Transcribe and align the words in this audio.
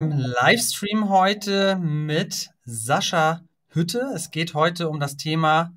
Livestream 0.00 1.08
heute 1.08 1.74
mit 1.74 2.50
Sascha 2.64 3.40
Hütte. 3.70 4.12
Es 4.14 4.30
geht 4.30 4.54
heute 4.54 4.88
um 4.88 5.00
das 5.00 5.16
Thema 5.16 5.72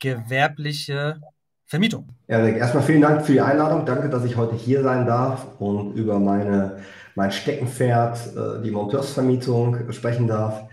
gewerbliche 0.00 1.20
Vermietung. 1.66 2.08
Erik, 2.26 2.56
erstmal 2.56 2.82
vielen 2.82 3.02
Dank 3.02 3.24
für 3.24 3.30
die 3.30 3.40
Einladung. 3.40 3.86
Danke, 3.86 4.08
dass 4.08 4.24
ich 4.24 4.36
heute 4.36 4.56
hier 4.56 4.82
sein 4.82 5.06
darf 5.06 5.46
und 5.60 5.94
über 5.94 6.18
meine, 6.18 6.80
mein 7.14 7.30
Steckenpferd, 7.30 8.18
äh, 8.36 8.62
die 8.64 8.72
Monteursvermietung, 8.72 9.92
sprechen 9.92 10.26
darf. 10.26 10.64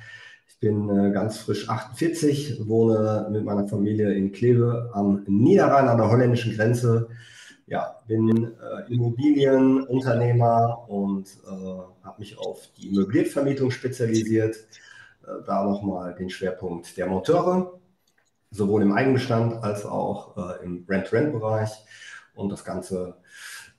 Ich 0.47 0.59
bin 0.59 0.89
äh, 0.89 1.11
ganz 1.11 1.37
frisch 1.37 1.69
48, 1.69 2.61
wohne 2.65 3.27
mit 3.31 3.45
meiner 3.45 3.67
Familie 3.67 4.11
in 4.13 4.31
Kleve 4.31 4.89
am 4.93 5.23
Niederrhein 5.27 5.87
an 5.87 5.99
der 5.99 6.09
holländischen 6.09 6.55
Grenze 6.55 7.09
ja, 7.67 7.99
bin 8.07 8.53
äh, 8.59 8.91
Immobilienunternehmer 8.93 10.85
und 10.87 11.27
äh, 11.45 12.05
habe 12.05 12.19
mich 12.19 12.37
auf 12.37 12.67
die 12.77 12.89
Möbliervermietung 12.89 13.71
spezialisiert. 13.71 14.55
Äh, 15.23 15.43
da 15.45 15.65
nochmal 15.65 16.15
den 16.15 16.29
Schwerpunkt 16.29 16.95
der 16.97 17.07
Monteure, 17.07 17.77
sowohl 18.51 18.83
im 18.83 18.93
Eigenbestand 18.93 19.61
als 19.63 19.85
auch 19.85 20.37
äh, 20.37 20.63
im 20.63 20.85
Rent-Rent-Bereich. 20.87 21.71
Und 22.35 22.49
das 22.51 22.63
Ganze 22.63 23.17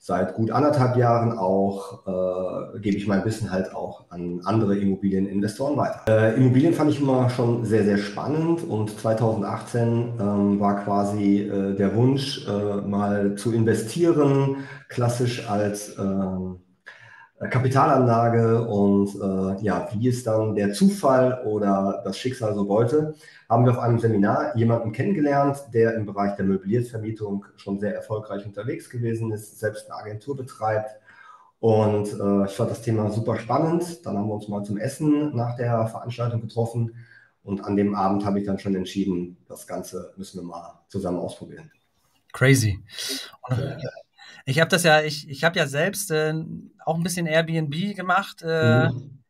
seit 0.09 0.35
gut 0.37 0.51
anderthalb 0.51 0.97
Jahren 0.97 1.37
auch, 1.37 2.07
äh, 2.07 2.81
gebe 2.81 2.97
ich 2.97 3.07
mein 3.07 3.27
Wissen 3.27 3.51
halt 3.51 3.75
auch 3.75 4.07
an 4.09 4.41
andere 4.43 4.75
Immobilieninvestoren 4.75 5.77
weiter. 5.77 6.01
Äh, 6.09 6.35
Immobilien 6.35 6.73
fand 6.73 6.91
ich 6.91 6.99
immer 7.03 7.29
schon 7.29 7.67
sehr, 7.67 7.85
sehr 7.85 7.99
spannend 7.99 8.65
und 8.67 8.99
2018 8.99 10.15
ähm, 10.19 10.61
war 10.61 10.83
quasi 10.83 11.43
äh, 11.43 11.77
der 11.77 11.95
Wunsch, 11.95 12.49
äh, 12.49 12.81
mal 12.81 13.35
zu 13.35 13.53
investieren, 13.53 14.57
klassisch 14.89 15.47
als 15.47 15.99
ähm, 15.99 16.61
Kapitalanlage 17.39 18.67
und 18.67 19.15
äh, 19.15 19.63
ja, 19.63 19.89
wie 19.93 20.09
es 20.09 20.25
dann 20.25 20.57
der 20.57 20.73
Zufall 20.73 21.43
oder 21.45 22.03
das 22.05 22.19
Schicksal 22.19 22.55
so 22.55 22.67
wollte, 22.69 23.15
haben 23.49 23.65
wir 23.65 23.73
auf 23.73 23.79
einem 23.79 24.01
Seminar 24.01 24.57
jemanden 24.57 24.91
kennengelernt, 24.91 25.59
der 25.73 25.95
im 25.95 26.05
Bereich 26.05 26.35
der 26.35 26.45
Möbliervermietung 26.47 27.45
schon 27.57 27.79
sehr 27.79 27.95
erfolgreich 27.95 28.45
unterwegs 28.45 28.91
gewesen 28.91 29.31
ist, 29.31 29.61
selbst 29.61 29.89
eine 29.89 30.01
Agentur 30.01 30.37
betreibt. 30.37 30.91
Und 31.61 32.09
äh, 32.09 32.47
ich 32.47 32.53
fand 32.53 32.71
das 32.71 32.83
Thema 32.83 33.11
super 33.11 33.39
spannend. 33.39 34.05
Dann 34.05 34.19
haben 34.19 34.29
wir 34.29 34.35
uns 34.35 34.49
mal 34.49 34.65
zum 34.65 34.77
Essen 34.77 35.35
nach 35.35 35.57
der 35.57 35.87
Veranstaltung 35.87 36.41
getroffen. 36.41 36.95
Und 37.45 37.65
an 37.65 37.77
dem 37.77 37.95
Abend 37.95 38.25
habe 38.25 38.41
ich 38.41 38.47
dann 38.47 38.59
schon 38.59 38.75
entschieden, 38.75 39.37
das 39.49 39.67
Ganze 39.67 40.13
müssen 40.17 40.41
wir 40.41 40.47
mal 40.47 40.81
zusammen 40.89 41.19
ausprobieren. 41.19 41.71
Crazy. 42.33 42.81
Und, 43.49 43.59
ich 44.49 44.61
habe 44.61 44.71
das 44.71 44.83
ja, 44.83 45.03
ich, 45.03 45.29
ich 45.29 45.45
habe 45.45 45.59
ja 45.59 45.67
selbst 45.67 46.11
äh, 46.11 46.33
auch 46.87 46.97
ein 46.97 47.03
bisschen 47.03 47.27
Airbnb 47.27 47.95
gemacht, 47.95 48.43
äh, 48.43 48.89
mhm. 48.89 49.23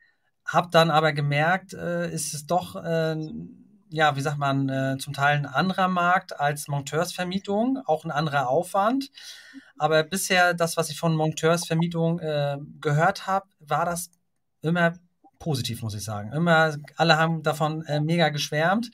habe 0.44 0.68
dann 0.70 0.92
aber 0.92 1.12
gemerkt, 1.12 1.74
äh, 1.74 2.08
ist 2.08 2.34
es 2.34 2.46
doch, 2.46 2.76
äh, 2.76 3.16
ja, 3.90 4.14
wie 4.14 4.20
sagt 4.20 4.38
man, 4.38 4.68
äh, 4.68 4.96
zum 4.98 5.14
Teil 5.14 5.38
ein 5.38 5.46
anderer 5.46 5.88
Markt 5.88 6.38
als 6.38 6.68
Monteursvermietung, 6.68 7.82
auch 7.84 8.04
ein 8.04 8.12
anderer 8.12 8.48
Aufwand. 8.48 9.10
Aber 9.76 10.04
bisher 10.04 10.54
das, 10.54 10.76
was 10.76 10.88
ich 10.88 11.00
von 11.00 11.16
Monteursvermietung 11.16 12.20
äh, 12.20 12.58
gehört 12.80 13.26
habe, 13.26 13.46
war 13.58 13.86
das 13.86 14.10
immer 14.62 14.92
positiv, 15.40 15.82
muss 15.82 15.94
ich 15.94 16.04
sagen. 16.04 16.32
Immer, 16.32 16.76
alle 16.96 17.16
haben 17.16 17.42
davon 17.42 17.84
äh, 17.86 18.00
mega 18.00 18.28
geschwärmt. 18.28 18.90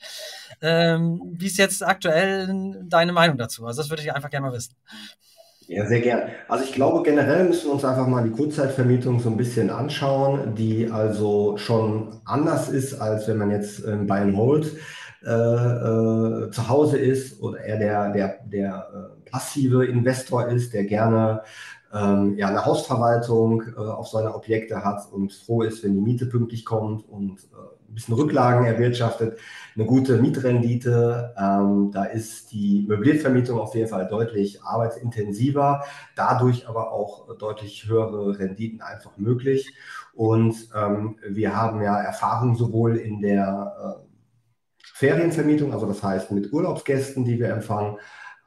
Ähm, 0.59 1.21
wie 1.37 1.47
ist 1.47 1.57
jetzt 1.57 1.83
aktuell 1.83 2.81
deine 2.83 3.13
Meinung 3.13 3.37
dazu? 3.37 3.67
Also 3.67 3.83
das 3.83 3.91
würde 3.91 4.01
ich 4.01 4.11
einfach 4.11 4.31
gerne 4.31 4.47
mal 4.47 4.53
wissen. 4.53 4.75
Ja, 5.67 5.85
sehr 5.87 6.01
gern. 6.01 6.29
Also 6.47 6.63
ich 6.63 6.73
glaube, 6.73 7.01
generell 7.01 7.45
müssen 7.45 7.65
wir 7.65 7.73
uns 7.73 7.83
einfach 7.83 8.07
mal 8.07 8.23
die 8.23 8.29
Kurzzeitvermietung 8.29 9.19
so 9.19 9.29
ein 9.29 9.37
bisschen 9.37 9.71
anschauen, 9.71 10.53
die 10.53 10.91
also 10.91 11.57
schon 11.57 12.19
anders 12.23 12.69
ist, 12.69 13.01
als 13.01 13.27
wenn 13.27 13.37
man 13.37 13.49
jetzt 13.49 13.83
ähm, 13.83 14.05
bei 14.05 14.17
einem 14.17 14.37
Hold 14.37 14.71
äh, 15.23 15.29
äh, 15.31 16.51
zu 16.51 16.69
Hause 16.69 16.99
ist 16.99 17.41
oder 17.41 17.61
eher 17.61 17.79
der, 17.79 18.13
der, 18.13 18.39
der 18.45 18.87
äh, 19.25 19.29
passive 19.31 19.85
Investor 19.85 20.47
ist, 20.49 20.71
der 20.75 20.83
gerne 20.83 21.41
ähm, 21.91 22.35
ja, 22.37 22.47
eine 22.49 22.63
Hausverwaltung 22.63 23.63
äh, 23.75 23.79
auf 23.79 24.07
seine 24.09 24.35
Objekte 24.35 24.83
hat 24.83 25.11
und 25.11 25.33
froh 25.33 25.63
ist, 25.63 25.83
wenn 25.83 25.95
die 25.95 26.01
Miete 26.01 26.27
pünktlich 26.27 26.63
kommt 26.63 27.09
und 27.09 27.39
äh, 27.39 27.74
ein 27.87 27.93
bisschen 27.93 28.15
Rücklagen 28.15 28.65
erwirtschaftet, 28.65 29.37
eine 29.75 29.85
gute 29.85 30.17
Mietrendite. 30.17 31.33
Ähm, 31.37 31.91
da 31.91 32.05
ist 32.05 32.51
die 32.51 32.85
Möbliervermietung 32.87 33.59
auf 33.59 33.75
jeden 33.75 33.89
Fall 33.89 34.07
deutlich 34.07 34.63
arbeitsintensiver, 34.63 35.83
dadurch 36.15 36.67
aber 36.67 36.91
auch 36.91 37.35
deutlich 37.37 37.87
höhere 37.87 38.37
Renditen 38.39 38.81
einfach 38.81 39.17
möglich. 39.17 39.75
Und 40.13 40.69
ähm, 40.75 41.17
wir 41.27 41.55
haben 41.55 41.81
ja 41.81 41.99
Erfahrung 41.99 42.55
sowohl 42.55 42.97
in 42.97 43.21
der 43.21 43.99
äh, 44.01 44.05
Ferienvermietung, 44.93 45.73
also 45.73 45.85
das 45.85 46.01
heißt 46.01 46.31
mit 46.31 46.53
Urlaubsgästen, 46.53 47.25
die 47.25 47.37
wir 47.37 47.49
empfangen, 47.49 47.97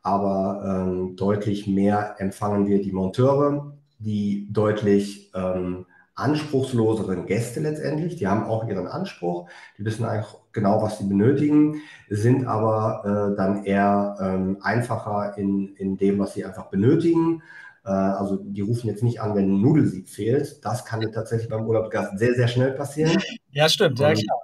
aber 0.02 0.62
ähm, 0.64 1.16
deutlich 1.16 1.66
mehr 1.66 2.16
empfangen 2.18 2.66
wir 2.66 2.80
die 2.80 2.92
Monteure, 2.92 3.76
die 3.98 4.48
deutlich 4.50 5.30
ähm, 5.34 5.84
anspruchsloseren 6.18 7.26
Gäste 7.26 7.60
letztendlich. 7.60 8.16
Die 8.16 8.26
haben 8.26 8.44
auch 8.44 8.66
ihren 8.66 8.86
Anspruch, 8.86 9.48
die 9.78 9.84
wissen 9.84 10.04
eigentlich 10.04 10.34
genau, 10.52 10.82
was 10.82 10.98
sie 10.98 11.04
benötigen, 11.04 11.82
sind 12.08 12.46
aber 12.46 13.32
äh, 13.32 13.36
dann 13.36 13.64
eher 13.64 14.16
ähm, 14.20 14.58
einfacher 14.60 15.38
in, 15.38 15.76
in 15.76 15.96
dem, 15.96 16.18
was 16.18 16.34
sie 16.34 16.44
einfach 16.44 16.66
benötigen. 16.66 17.42
Äh, 17.84 17.90
also 17.90 18.36
die 18.36 18.60
rufen 18.60 18.88
jetzt 18.88 19.04
nicht 19.04 19.20
an, 19.20 19.34
wenn 19.36 19.52
ein 19.52 19.60
Nudelsieb 19.60 20.08
fehlt. 20.08 20.64
Das 20.64 20.84
kann 20.84 21.00
tatsächlich 21.12 21.48
beim 21.48 21.66
Urlaubsgast 21.66 22.18
sehr, 22.18 22.34
sehr 22.34 22.48
schnell 22.48 22.72
passieren. 22.72 23.16
Ja, 23.50 23.68
stimmt, 23.68 23.98
ja 23.98 24.12
klar. 24.12 24.38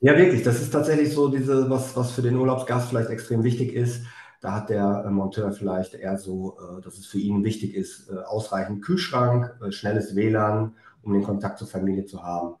Ja, 0.00 0.16
wirklich. 0.16 0.42
Das 0.42 0.62
ist 0.62 0.70
tatsächlich 0.70 1.12
so 1.12 1.28
diese, 1.28 1.68
was, 1.68 1.94
was 1.96 2.12
für 2.12 2.22
den 2.22 2.36
Urlaubsgast 2.36 2.88
vielleicht 2.88 3.10
extrem 3.10 3.44
wichtig 3.44 3.74
ist. 3.74 4.04
Da 4.42 4.54
hat 4.54 4.70
der 4.70 5.04
äh, 5.06 5.10
Monteur 5.10 5.52
vielleicht 5.52 5.94
eher 5.94 6.18
so, 6.18 6.58
äh, 6.58 6.82
dass 6.82 6.98
es 6.98 7.06
für 7.06 7.18
ihn 7.18 7.44
wichtig 7.44 7.74
ist, 7.74 8.10
äh, 8.10 8.18
ausreichend 8.18 8.82
Kühlschrank, 8.82 9.54
schnelles 9.70 10.16
WLAN, 10.16 10.74
um 11.02 11.12
den 11.12 11.22
Kontakt 11.22 11.58
zur 11.58 11.68
Familie 11.68 12.04
zu 12.04 12.22
haben. 12.22 12.56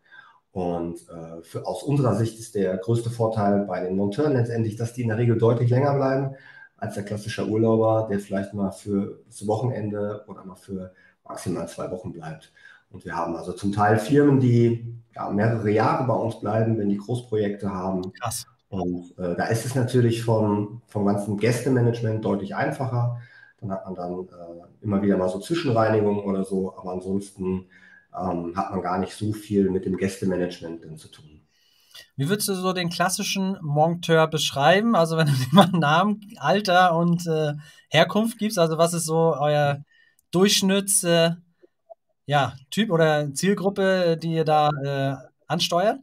Und 0.52 1.00
für, 1.44 1.66
aus 1.66 1.82
unserer 1.82 2.14
Sicht 2.14 2.38
ist 2.38 2.54
der 2.54 2.76
größte 2.76 3.08
Vorteil 3.08 3.64
bei 3.64 3.80
den 3.80 3.96
Monteuren 3.96 4.34
letztendlich, 4.34 4.76
dass 4.76 4.92
die 4.92 5.00
in 5.00 5.08
der 5.08 5.16
Regel 5.16 5.38
deutlich 5.38 5.70
länger 5.70 5.94
bleiben 5.94 6.36
als 6.76 6.94
der 6.94 7.04
klassische 7.04 7.48
Urlauber, 7.48 8.06
der 8.10 8.20
vielleicht 8.20 8.52
mal 8.52 8.70
für 8.70 9.20
das 9.26 9.46
Wochenende 9.46 10.24
oder 10.28 10.44
mal 10.44 10.56
für 10.56 10.92
maximal 11.24 11.66
zwei 11.68 11.90
Wochen 11.90 12.12
bleibt. 12.12 12.52
Und 12.90 13.06
wir 13.06 13.16
haben 13.16 13.34
also 13.34 13.54
zum 13.54 13.72
Teil 13.72 13.98
Firmen, 13.98 14.40
die 14.40 14.94
ja, 15.14 15.30
mehrere 15.30 15.70
Jahre 15.70 16.06
bei 16.06 16.14
uns 16.14 16.38
bleiben, 16.38 16.76
wenn 16.76 16.90
die 16.90 16.98
Großprojekte 16.98 17.72
haben. 17.72 18.12
Krass. 18.12 18.44
Und 18.72 19.12
äh, 19.18 19.36
da 19.36 19.48
ist 19.48 19.66
es 19.66 19.74
natürlich 19.74 20.24
vom, 20.24 20.80
vom 20.86 21.04
ganzen 21.04 21.36
Gästemanagement 21.36 22.24
deutlich 22.24 22.56
einfacher. 22.56 23.20
Dann 23.60 23.70
hat 23.70 23.84
man 23.84 23.94
dann 23.94 24.12
äh, 24.28 24.82
immer 24.82 25.02
wieder 25.02 25.18
mal 25.18 25.28
so 25.28 25.40
Zwischenreinigungen 25.40 26.24
oder 26.24 26.42
so, 26.42 26.74
aber 26.78 26.92
ansonsten 26.92 27.66
ähm, 28.18 28.56
hat 28.56 28.70
man 28.70 28.80
gar 28.80 28.96
nicht 28.96 29.12
so 29.14 29.34
viel 29.34 29.68
mit 29.68 29.84
dem 29.84 29.98
Gästemanagement 29.98 30.98
zu 30.98 31.08
tun. 31.08 31.42
Wie 32.16 32.30
würdest 32.30 32.48
du 32.48 32.54
so 32.54 32.72
den 32.72 32.88
klassischen 32.88 33.58
Monteur 33.60 34.26
beschreiben? 34.26 34.96
Also 34.96 35.18
wenn 35.18 35.26
du 35.26 35.32
dir 35.34 35.48
mal 35.52 35.68
Namen, 35.68 36.22
Alter 36.38 36.96
und 36.96 37.26
äh, 37.26 37.52
Herkunft 37.90 38.38
gibst, 38.38 38.58
also 38.58 38.78
was 38.78 38.94
ist 38.94 39.04
so 39.04 39.36
euer 39.38 39.84
Durchschnitts 40.30 41.04
äh, 41.04 41.32
ja, 42.24 42.54
Typ 42.70 42.90
oder 42.90 43.34
Zielgruppe, 43.34 44.16
die 44.16 44.32
ihr 44.32 44.46
da 44.46 44.70
äh, 44.82 45.28
ansteuert? 45.46 45.98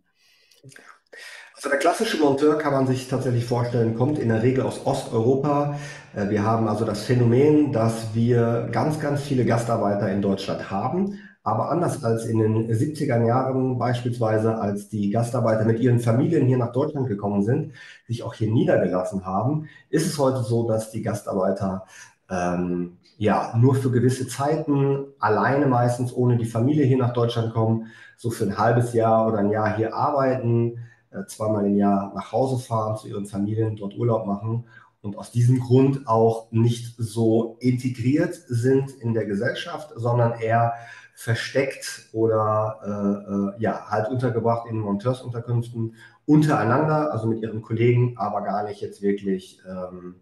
Also 1.55 1.67
der 1.67 1.79
klassische 1.79 2.17
Monteur 2.19 2.57
kann 2.57 2.71
man 2.71 2.87
sich 2.87 3.09
tatsächlich 3.09 3.43
vorstellen, 3.43 3.95
kommt 3.95 4.17
in 4.17 4.29
der 4.29 4.41
Regel 4.41 4.63
aus 4.63 4.85
Osteuropa. 4.85 5.77
Äh, 6.15 6.29
wir 6.29 6.43
haben 6.43 6.69
also 6.69 6.85
das 6.85 7.03
Phänomen, 7.03 7.73
dass 7.73 8.13
wir 8.13 8.69
ganz, 8.71 8.99
ganz 8.99 9.21
viele 9.21 9.43
Gastarbeiter 9.43 10.09
in 10.09 10.21
Deutschland 10.21 10.71
haben. 10.71 11.19
Aber 11.43 11.71
anders 11.71 12.03
als 12.03 12.25
in 12.25 12.39
den 12.39 12.71
70er 12.71 13.25
Jahren 13.25 13.77
beispielsweise, 13.77 14.57
als 14.57 14.87
die 14.87 15.09
Gastarbeiter 15.09 15.65
mit 15.65 15.79
ihren 15.79 15.99
Familien 15.99 16.45
hier 16.45 16.57
nach 16.57 16.71
Deutschland 16.71 17.07
gekommen 17.07 17.43
sind, 17.43 17.73
sich 18.07 18.23
auch 18.23 18.33
hier 18.33 18.51
niedergelassen 18.51 19.25
haben, 19.25 19.67
ist 19.89 20.05
es 20.05 20.17
heute 20.17 20.43
so, 20.43 20.67
dass 20.67 20.91
die 20.91 21.01
Gastarbeiter 21.01 21.85
ähm, 22.29 22.99
ja 23.17 23.53
nur 23.57 23.75
für 23.75 23.91
gewisse 23.91 24.27
Zeiten 24.27 25.07
alleine 25.19 25.65
meistens 25.65 26.13
ohne 26.13 26.37
die 26.37 26.45
Familie 26.45 26.85
hier 26.85 26.97
nach 26.97 27.13
Deutschland 27.13 27.53
kommen, 27.53 27.87
so 28.15 28.29
für 28.29 28.45
ein 28.45 28.57
halbes 28.57 28.93
Jahr 28.93 29.27
oder 29.27 29.39
ein 29.39 29.49
Jahr 29.49 29.75
hier 29.75 29.93
arbeiten, 29.93 30.79
zweimal 31.27 31.65
im 31.65 31.75
Jahr 31.75 32.13
nach 32.15 32.31
Hause 32.31 32.63
fahren, 32.63 32.97
zu 32.97 33.07
ihren 33.07 33.25
Familien, 33.25 33.75
dort 33.75 33.97
Urlaub 33.97 34.25
machen 34.25 34.65
und 35.01 35.17
aus 35.17 35.31
diesem 35.31 35.59
Grund 35.59 36.07
auch 36.07 36.51
nicht 36.51 36.95
so 36.97 37.57
integriert 37.59 38.35
sind 38.47 38.91
in 38.91 39.13
der 39.13 39.25
Gesellschaft, 39.25 39.91
sondern 39.95 40.39
eher 40.39 40.73
versteckt 41.15 42.09
oder 42.13 42.79
äh, 42.83 43.57
äh, 43.59 43.61
ja 43.61 43.89
halt 43.89 44.09
untergebracht 44.09 44.67
in 44.69 44.79
Monteursunterkünften 44.79 45.95
untereinander, 46.25 47.11
also 47.11 47.27
mit 47.27 47.41
ihren 47.41 47.61
Kollegen, 47.61 48.15
aber 48.17 48.41
gar 48.41 48.63
nicht 48.63 48.81
jetzt 48.81 49.01
wirklich 49.01 49.61
ähm, 49.67 50.15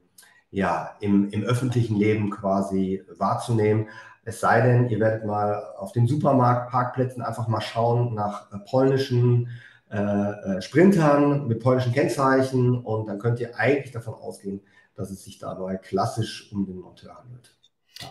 ja 0.49 0.95
im, 0.99 1.29
im 1.29 1.43
öffentlichen 1.43 1.97
Leben 1.97 2.29
quasi 2.29 3.03
wahrzunehmen. 3.17 3.89
Es 4.23 4.39
sei 4.39 4.61
denn, 4.61 4.89
ihr 4.89 4.99
werdet 4.99 5.25
mal 5.25 5.63
auf 5.77 5.91
den 5.91 6.07
Supermarktparkplätzen 6.07 7.21
einfach 7.21 7.47
mal 7.47 7.61
schauen 7.61 8.13
nach 8.13 8.51
äh, 8.51 8.57
polnischen 8.69 9.49
äh, 9.89 9.97
äh, 9.97 10.61
Sprintern 10.61 11.47
mit 11.47 11.61
polnischen 11.61 11.93
Kennzeichen 11.93 12.77
und 12.77 13.07
dann 13.07 13.19
könnt 13.19 13.39
ihr 13.39 13.57
eigentlich 13.57 13.91
davon 13.91 14.15
ausgehen, 14.15 14.61
dass 14.95 15.11
es 15.11 15.23
sich 15.23 15.39
dabei 15.39 15.77
klassisch 15.77 16.51
um 16.51 16.65
den 16.65 16.79
Monteur 16.79 17.15
handelt. 17.15 17.55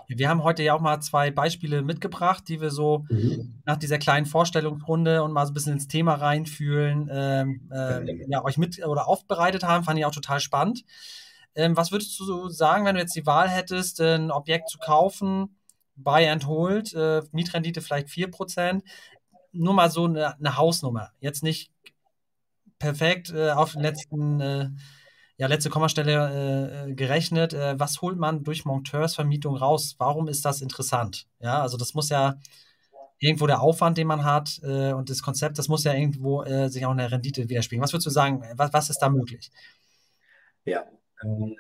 Wir 0.09 0.29
haben 0.29 0.43
heute 0.43 0.63
ja 0.63 0.75
auch 0.75 0.81
mal 0.81 1.01
zwei 1.01 1.31
Beispiele 1.31 1.83
mitgebracht, 1.83 2.45
die 2.49 2.61
wir 2.61 2.71
so 2.71 3.05
mhm. 3.09 3.61
nach 3.65 3.77
dieser 3.77 3.99
kleinen 3.99 4.27
Vorstellungsrunde 4.27 5.23
und 5.23 5.33
mal 5.33 5.47
so 5.47 5.53
ein 5.53 5.55
bisschen 5.55 5.75
ins 5.75 5.87
Thema 5.87 6.15
reinfühlen, 6.15 7.09
ähm, 7.13 7.71
äh, 7.71 8.27
ja, 8.29 8.45
euch 8.45 8.59
mit 8.59 8.85
oder 8.85 9.07
aufbereitet 9.07 9.63
haben. 9.63 9.85
Fand 9.85 9.99
ich 9.99 10.05
auch 10.05 10.15
total 10.15 10.41
spannend. 10.41 10.85
Ähm, 11.55 11.77
was 11.77 11.93
würdest 11.93 12.19
du 12.19 12.49
sagen, 12.49 12.85
wenn 12.85 12.97
du 12.97 13.01
jetzt 13.01 13.15
die 13.17 13.27
Wahl 13.27 13.49
hättest, 13.49 14.01
ein 14.01 14.31
Objekt 14.31 14.71
zu 14.71 14.79
kaufen, 14.79 15.57
Buy 15.95 16.29
and 16.29 16.47
Hold, 16.47 16.95
äh, 16.95 17.23
Mietrendite 17.33 17.81
vielleicht 17.81 18.09
4%, 18.09 18.83
nur 19.53 19.75
mal 19.75 19.91
so 19.91 20.05
eine, 20.05 20.39
eine 20.39 20.57
Hausnummer. 20.57 21.13
Jetzt 21.21 21.43
nicht 21.43 21.71
perfekt 22.79 23.33
äh, 23.33 23.51
auf 23.51 23.73
den 23.73 23.83
letzten 23.83 24.41
äh, 24.41 24.69
ja, 25.39 25.47
letzte 25.49 25.71
Kommastelle 25.71 26.87
äh, 26.89 26.95
gerechnet. 26.95 27.53
Äh, 27.53 27.79
was 27.79 28.01
holt 28.01 28.19
man 28.19 28.43
durch 28.43 28.65
Monteursvermietung 28.65 29.57
raus? 29.57 29.95
Warum 29.99 30.29
ist 30.29 30.45
das 30.45 30.63
interessant? 30.63 31.27
Ja, 31.41 31.61
also 31.61 31.77
das 31.77 31.95
muss 31.95 32.09
ja 32.09 32.37
irgendwo 33.19 33.47
der 33.47 33.61
Aufwand, 33.61 33.99
den 33.99 34.07
man 34.07 34.25
hat 34.25 34.61
äh, 34.63 34.93
und 34.93 35.11
das 35.11 35.23
Konzept, 35.23 35.59
das 35.59 35.69
muss 35.69 35.85
ja 35.85 35.95
irgendwo 35.95 36.43
äh, 36.43 36.69
sich 36.69 36.85
auch 36.87 36.93
in 36.93 36.99
der 36.99 37.13
Rendite 37.13 37.49
widerspiegeln. 37.49 37.83
Was 37.83 37.93
würdest 37.93 38.07
du 38.07 38.11
sagen, 38.11 38.43
was, 38.55 38.73
was 38.73 38.91
ist 38.91 38.99
da 38.99 39.09
möglich? 39.09 39.51
Ja, 40.65 40.85
ähm, 41.23 41.57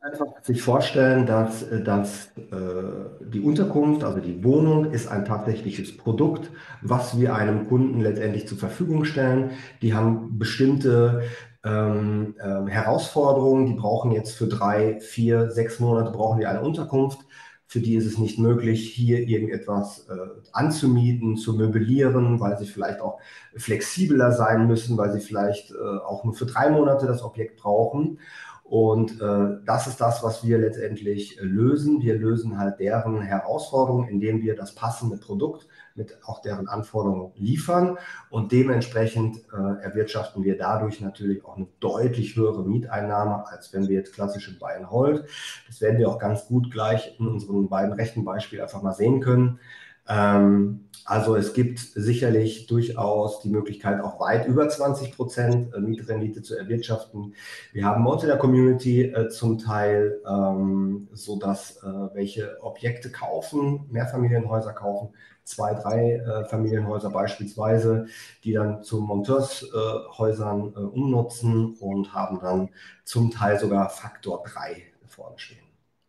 einfach 0.00 0.26
sich 0.42 0.62
vorstellen, 0.62 1.26
dass, 1.26 1.64
dass 1.84 2.32
äh, 2.36 3.26
die 3.26 3.40
Unterkunft, 3.40 4.04
also 4.04 4.20
die 4.20 4.42
Wohnung, 4.44 4.92
ist 4.92 5.08
ein 5.08 5.24
tatsächliches 5.24 5.96
Produkt, 5.96 6.50
was 6.82 7.18
wir 7.18 7.34
einem 7.34 7.68
Kunden 7.68 8.00
letztendlich 8.00 8.46
zur 8.48 8.58
Verfügung 8.58 9.04
stellen. 9.04 9.52
Die 9.82 9.94
haben 9.94 10.38
bestimmte 10.38 11.22
ähm, 11.64 12.34
äh, 12.38 12.70
Herausforderungen. 12.70 13.66
Die 13.66 13.74
brauchen 13.74 14.12
jetzt 14.12 14.36
für 14.36 14.46
drei, 14.46 15.00
vier, 15.00 15.50
sechs 15.50 15.80
Monate 15.80 16.10
brauchen 16.12 16.40
die 16.40 16.46
eine 16.46 16.62
Unterkunft. 16.62 17.20
Für 17.68 17.80
die 17.80 17.96
ist 17.96 18.06
es 18.06 18.18
nicht 18.18 18.38
möglich, 18.38 18.92
hier 18.94 19.26
irgendetwas 19.26 20.06
äh, 20.08 20.16
anzumieten, 20.52 21.36
zu 21.36 21.54
möblieren, 21.54 22.38
weil 22.38 22.56
sie 22.58 22.66
vielleicht 22.66 23.00
auch 23.00 23.18
flexibler 23.56 24.30
sein 24.30 24.68
müssen, 24.68 24.96
weil 24.96 25.12
sie 25.12 25.20
vielleicht 25.20 25.72
äh, 25.72 25.98
auch 26.04 26.22
nur 26.22 26.34
für 26.34 26.46
drei 26.46 26.70
Monate 26.70 27.06
das 27.06 27.24
Objekt 27.24 27.56
brauchen. 27.56 28.20
Und 28.68 29.20
äh, 29.20 29.58
das 29.64 29.86
ist 29.86 30.00
das, 30.00 30.24
was 30.24 30.44
wir 30.44 30.58
letztendlich 30.58 31.38
lösen. 31.40 32.02
Wir 32.02 32.18
lösen 32.18 32.58
halt 32.58 32.80
deren 32.80 33.22
Herausforderungen, 33.22 34.08
indem 34.08 34.42
wir 34.42 34.56
das 34.56 34.74
passende 34.74 35.18
Produkt 35.18 35.68
mit 35.94 36.18
auch 36.24 36.42
deren 36.42 36.66
Anforderungen 36.66 37.32
liefern. 37.36 37.96
Und 38.28 38.50
dementsprechend 38.50 39.36
äh, 39.52 39.82
erwirtschaften 39.82 40.42
wir 40.42 40.58
dadurch 40.58 41.00
natürlich 41.00 41.44
auch 41.44 41.56
eine 41.56 41.68
deutlich 41.78 42.34
höhere 42.34 42.64
Mieteinnahme, 42.64 43.46
als 43.46 43.72
wenn 43.72 43.86
wir 43.86 43.94
jetzt 43.94 44.14
klassische 44.14 44.58
Buy 44.58 44.74
and 44.76 44.90
Hold. 44.90 45.24
Das 45.68 45.80
werden 45.80 45.98
wir 45.98 46.08
auch 46.08 46.18
ganz 46.18 46.46
gut 46.46 46.72
gleich 46.72 47.14
in 47.20 47.28
unseren 47.28 47.68
beiden 47.68 47.92
rechten 47.92 48.24
Beispielen 48.24 48.62
einfach 48.62 48.82
mal 48.82 48.94
sehen 48.94 49.20
können. 49.20 49.60
Ähm, 50.08 50.86
also 51.06 51.36
es 51.36 51.54
gibt 51.54 51.78
sicherlich 51.78 52.66
durchaus 52.66 53.40
die 53.40 53.48
Möglichkeit, 53.48 54.00
auch 54.02 54.18
weit 54.18 54.48
über 54.48 54.68
20 54.68 55.14
Prozent 55.14 55.72
äh, 55.72 55.78
Mietrendite 55.78 56.42
zu 56.42 56.56
erwirtschaften. 56.56 57.34
Wir 57.72 57.84
haben 57.84 58.04
bei 58.04 58.10
uns 58.10 58.22
in 58.24 58.28
der 58.28 58.38
Community 58.38 59.02
äh, 59.02 59.28
zum 59.28 59.58
Teil 59.58 60.20
ähm, 60.28 61.08
so, 61.12 61.38
dass 61.38 61.76
äh, 61.76 61.86
welche 62.14 62.60
Objekte 62.60 63.12
kaufen, 63.12 63.86
Mehrfamilienhäuser 63.88 64.72
kaufen, 64.72 65.14
zwei, 65.44 65.74
drei 65.74 66.44
Familienhäuser 66.50 67.10
beispielsweise, 67.10 68.06
die 68.42 68.52
dann 68.52 68.82
zu 68.82 69.00
Monteurshäusern 69.00 70.72
umnutzen 70.72 71.76
und 71.78 72.12
haben 72.12 72.40
dann 72.40 72.70
zum 73.04 73.30
Teil 73.30 73.56
sogar 73.56 73.88
Faktor 73.88 74.42
3 74.42 74.82
vorne 75.06 75.38
stehen. 75.38 75.62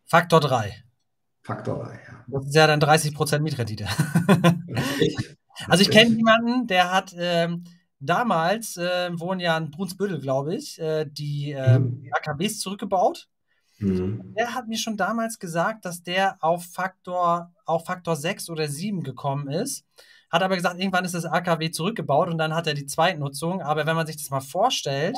Faktor 0.05 0.39
3. 0.39 0.87
Faktor 1.47 1.85
3, 1.85 1.94
ja. 1.94 2.25
Das 2.27 2.45
ist 2.45 2.55
ja 2.55 2.67
dann 2.67 2.79
30 2.79 3.15
Prozent 3.15 3.44
Mietrendite. 3.44 3.88
also 5.67 5.81
ich 5.81 5.89
kenne 5.89 6.15
jemanden, 6.15 6.67
der 6.67 6.91
hat 6.91 7.15
ähm, 7.17 7.63
damals, 7.99 8.77
äh, 8.77 9.09
wohnen 9.17 9.39
ja 9.39 9.57
in 9.57 9.71
Brunsbüttel, 9.71 10.19
glaube 10.19 10.55
ich, 10.55 10.79
äh, 10.79 11.05
die 11.05 11.53
äh, 11.53 11.79
mhm. 11.79 12.09
AKWs 12.11 12.59
zurückgebaut 12.59 13.27
Mhm. 13.79 14.33
Der 14.38 14.53
hat 14.53 14.67
mir 14.67 14.77
schon 14.77 14.97
damals 14.97 15.39
gesagt, 15.39 15.85
dass 15.85 16.03
der 16.03 16.38
auf 16.41 16.65
Faktor, 16.65 17.51
auf 17.65 17.85
Faktor 17.85 18.15
6 18.15 18.50
oder 18.50 18.67
7 18.67 19.03
gekommen 19.03 19.50
ist. 19.50 19.85
Hat 20.29 20.43
aber 20.43 20.55
gesagt, 20.55 20.79
irgendwann 20.79 21.05
ist 21.05 21.13
das 21.13 21.25
AKW 21.25 21.71
zurückgebaut 21.71 22.27
und 22.29 22.38
dann 22.38 22.53
hat 22.53 22.67
er 22.67 22.73
die 22.73 22.85
Zweitnutzung. 22.85 23.61
Aber 23.61 23.85
wenn 23.85 23.95
man 23.95 24.07
sich 24.07 24.17
das 24.17 24.29
mal 24.29 24.41
vorstellt, 24.41 25.17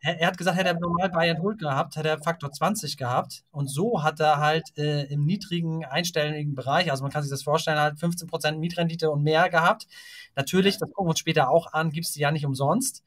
er, 0.00 0.20
er 0.20 0.26
hat 0.28 0.38
gesagt, 0.38 0.56
hätte 0.56 0.70
er 0.70 0.78
normal 0.78 1.10
Bayern 1.10 1.40
Hold 1.42 1.58
gehabt, 1.58 1.96
hätte 1.96 2.08
er 2.08 2.18
Faktor 2.18 2.50
20 2.50 2.96
gehabt. 2.96 3.44
Und 3.50 3.68
so 3.68 4.02
hat 4.02 4.20
er 4.20 4.38
halt 4.38 4.76
äh, 4.76 5.04
im 5.04 5.24
niedrigen 5.24 5.84
einstelligen 5.84 6.54
Bereich, 6.54 6.90
also 6.90 7.02
man 7.02 7.12
kann 7.12 7.22
sich 7.22 7.30
das 7.30 7.42
vorstellen, 7.42 7.78
halt 7.78 7.96
15% 7.98 8.56
Mietrendite 8.56 9.10
und 9.10 9.22
mehr 9.22 9.48
gehabt. 9.50 9.86
Natürlich, 10.36 10.78
das 10.78 10.90
gucken 10.90 11.06
wir 11.06 11.10
uns 11.10 11.18
später 11.18 11.50
auch 11.50 11.72
an, 11.72 11.90
gibt 11.90 12.06
es 12.06 12.12
die 12.12 12.20
ja 12.20 12.30
nicht 12.30 12.46
umsonst. 12.46 13.04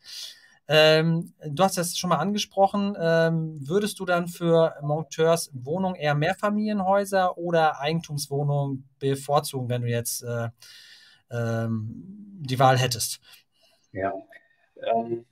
Ähm, 0.68 1.34
du 1.46 1.64
hast 1.64 1.78
das 1.78 1.98
schon 1.98 2.10
mal 2.10 2.18
angesprochen. 2.18 2.96
Ähm, 2.98 3.58
würdest 3.68 4.00
du 4.00 4.06
dann 4.06 4.28
für 4.28 4.76
Monteurs 4.82 5.52
Wohnung 5.54 5.96
eher 5.96 6.16
Mehrfamilienhäuser 6.16 7.38
oder 7.38 7.82
Eigentumswohnungen 7.82 8.88
bevorzugen, 9.00 9.68
wenn 9.68 9.82
du 9.82 9.90
jetzt 9.90 10.24
äh, 10.24 10.50
ähm, 11.30 12.40
die 12.40 12.60
Wahl 12.60 12.78
hättest? 12.78 13.20
Ja. 13.92 14.14
Ähm, 14.82 15.26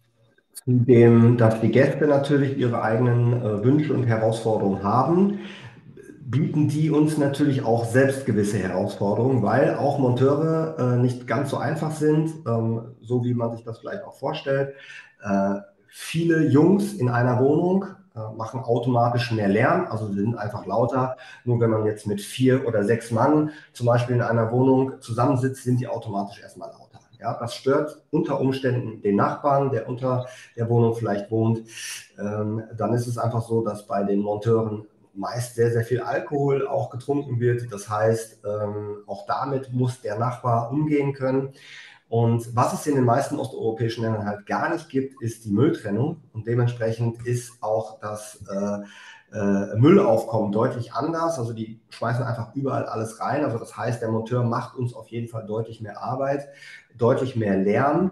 zudem, 0.65 1.37
dass 1.37 1.59
die 1.61 1.71
Gäste 1.71 2.07
natürlich 2.07 2.57
ihre 2.57 2.81
eigenen 2.81 3.33
äh, 3.33 3.63
Wünsche 3.63 3.93
und 3.93 4.03
Herausforderungen 4.03 4.83
haben, 4.83 5.39
bieten 6.31 6.69
die 6.69 6.89
uns 6.91 7.17
natürlich 7.17 7.65
auch 7.65 7.85
selbst 7.85 8.25
gewisse 8.25 8.57
Herausforderungen, 8.57 9.43
weil 9.43 9.75
auch 9.75 9.99
Monteure 9.99 10.77
äh, 10.79 10.97
nicht 10.97 11.27
ganz 11.27 11.49
so 11.49 11.57
einfach 11.57 11.91
sind, 11.91 12.31
ähm, 12.47 12.95
so 13.01 13.23
wie 13.25 13.33
man 13.33 13.51
sich 13.55 13.65
das 13.65 13.79
vielleicht 13.79 14.03
auch 14.03 14.15
vorstellt. 14.15 14.73
Äh, 15.21 15.55
viele 15.87 16.47
Jungs 16.47 16.93
in 16.93 17.09
einer 17.09 17.39
Wohnung 17.39 17.85
äh, 18.15 18.19
machen 18.37 18.61
automatisch 18.61 19.31
mehr 19.31 19.49
Lärm, 19.49 19.87
also 19.89 20.07
sind 20.07 20.37
einfach 20.37 20.65
lauter. 20.65 21.17
Nur 21.43 21.59
wenn 21.59 21.69
man 21.69 21.85
jetzt 21.85 22.07
mit 22.07 22.21
vier 22.21 22.65
oder 22.67 22.83
sechs 22.83 23.11
Mann 23.11 23.51
zum 23.73 23.87
Beispiel 23.87 24.15
in 24.15 24.21
einer 24.21 24.51
Wohnung 24.51 25.01
zusammensitzt, 25.01 25.63
sind 25.63 25.81
die 25.81 25.87
automatisch 25.87 26.41
erstmal 26.41 26.69
lauter. 26.69 26.90
Ja, 27.21 27.37
das 27.39 27.53
stört 27.53 28.01
unter 28.09 28.39
Umständen 28.39 28.99
den 29.03 29.15
Nachbarn, 29.15 29.69
der 29.69 29.87
unter 29.87 30.25
der 30.57 30.67
Wohnung 30.69 30.95
vielleicht 30.95 31.29
wohnt. 31.29 31.61
Ähm, 32.19 32.63
dann 32.75 32.93
ist 32.93 33.05
es 33.05 33.19
einfach 33.19 33.43
so, 33.43 33.63
dass 33.63 33.85
bei 33.85 34.03
den 34.03 34.21
Monteuren 34.21 34.87
meist 35.13 35.53
sehr, 35.53 35.71
sehr 35.71 35.83
viel 35.83 36.01
Alkohol 36.01 36.67
auch 36.67 36.89
getrunken 36.89 37.39
wird. 37.39 37.71
Das 37.71 37.87
heißt, 37.89 38.39
ähm, 38.43 39.03
auch 39.05 39.27
damit 39.27 39.71
muss 39.71 40.01
der 40.01 40.17
Nachbar 40.17 40.71
umgehen 40.71 41.13
können. 41.13 41.53
Und 42.09 42.55
was 42.55 42.73
es 42.73 42.87
in 42.87 42.95
den 42.95 43.05
meisten 43.05 43.37
osteuropäischen 43.37 44.03
Ländern 44.03 44.25
halt 44.25 44.47
gar 44.47 44.73
nicht 44.73 44.89
gibt, 44.89 45.21
ist 45.21 45.45
die 45.45 45.51
Mülltrennung. 45.51 46.23
Und 46.33 46.47
dementsprechend 46.47 47.25
ist 47.25 47.61
auch 47.61 47.99
das 47.99 48.43
äh, 48.49 48.79
äh, 49.33 49.75
Müllaufkommen 49.77 50.51
deutlich 50.51 50.93
anders. 50.93 51.39
Also 51.39 51.53
die 51.53 51.79
schmeißen 51.89 52.23
einfach 52.23 52.53
überall 52.53 52.85
alles 52.85 53.19
rein. 53.19 53.45
Also 53.45 53.57
das 53.57 53.77
heißt, 53.77 54.01
der 54.01 54.11
Monteur 54.11 54.43
macht 54.43 54.75
uns 54.75 54.93
auf 54.93 55.07
jeden 55.07 55.29
Fall 55.29 55.45
deutlich 55.45 55.81
mehr 55.81 56.01
Arbeit, 56.01 56.49
deutlich 56.97 57.35
mehr 57.35 57.57
Lärm. 57.57 58.11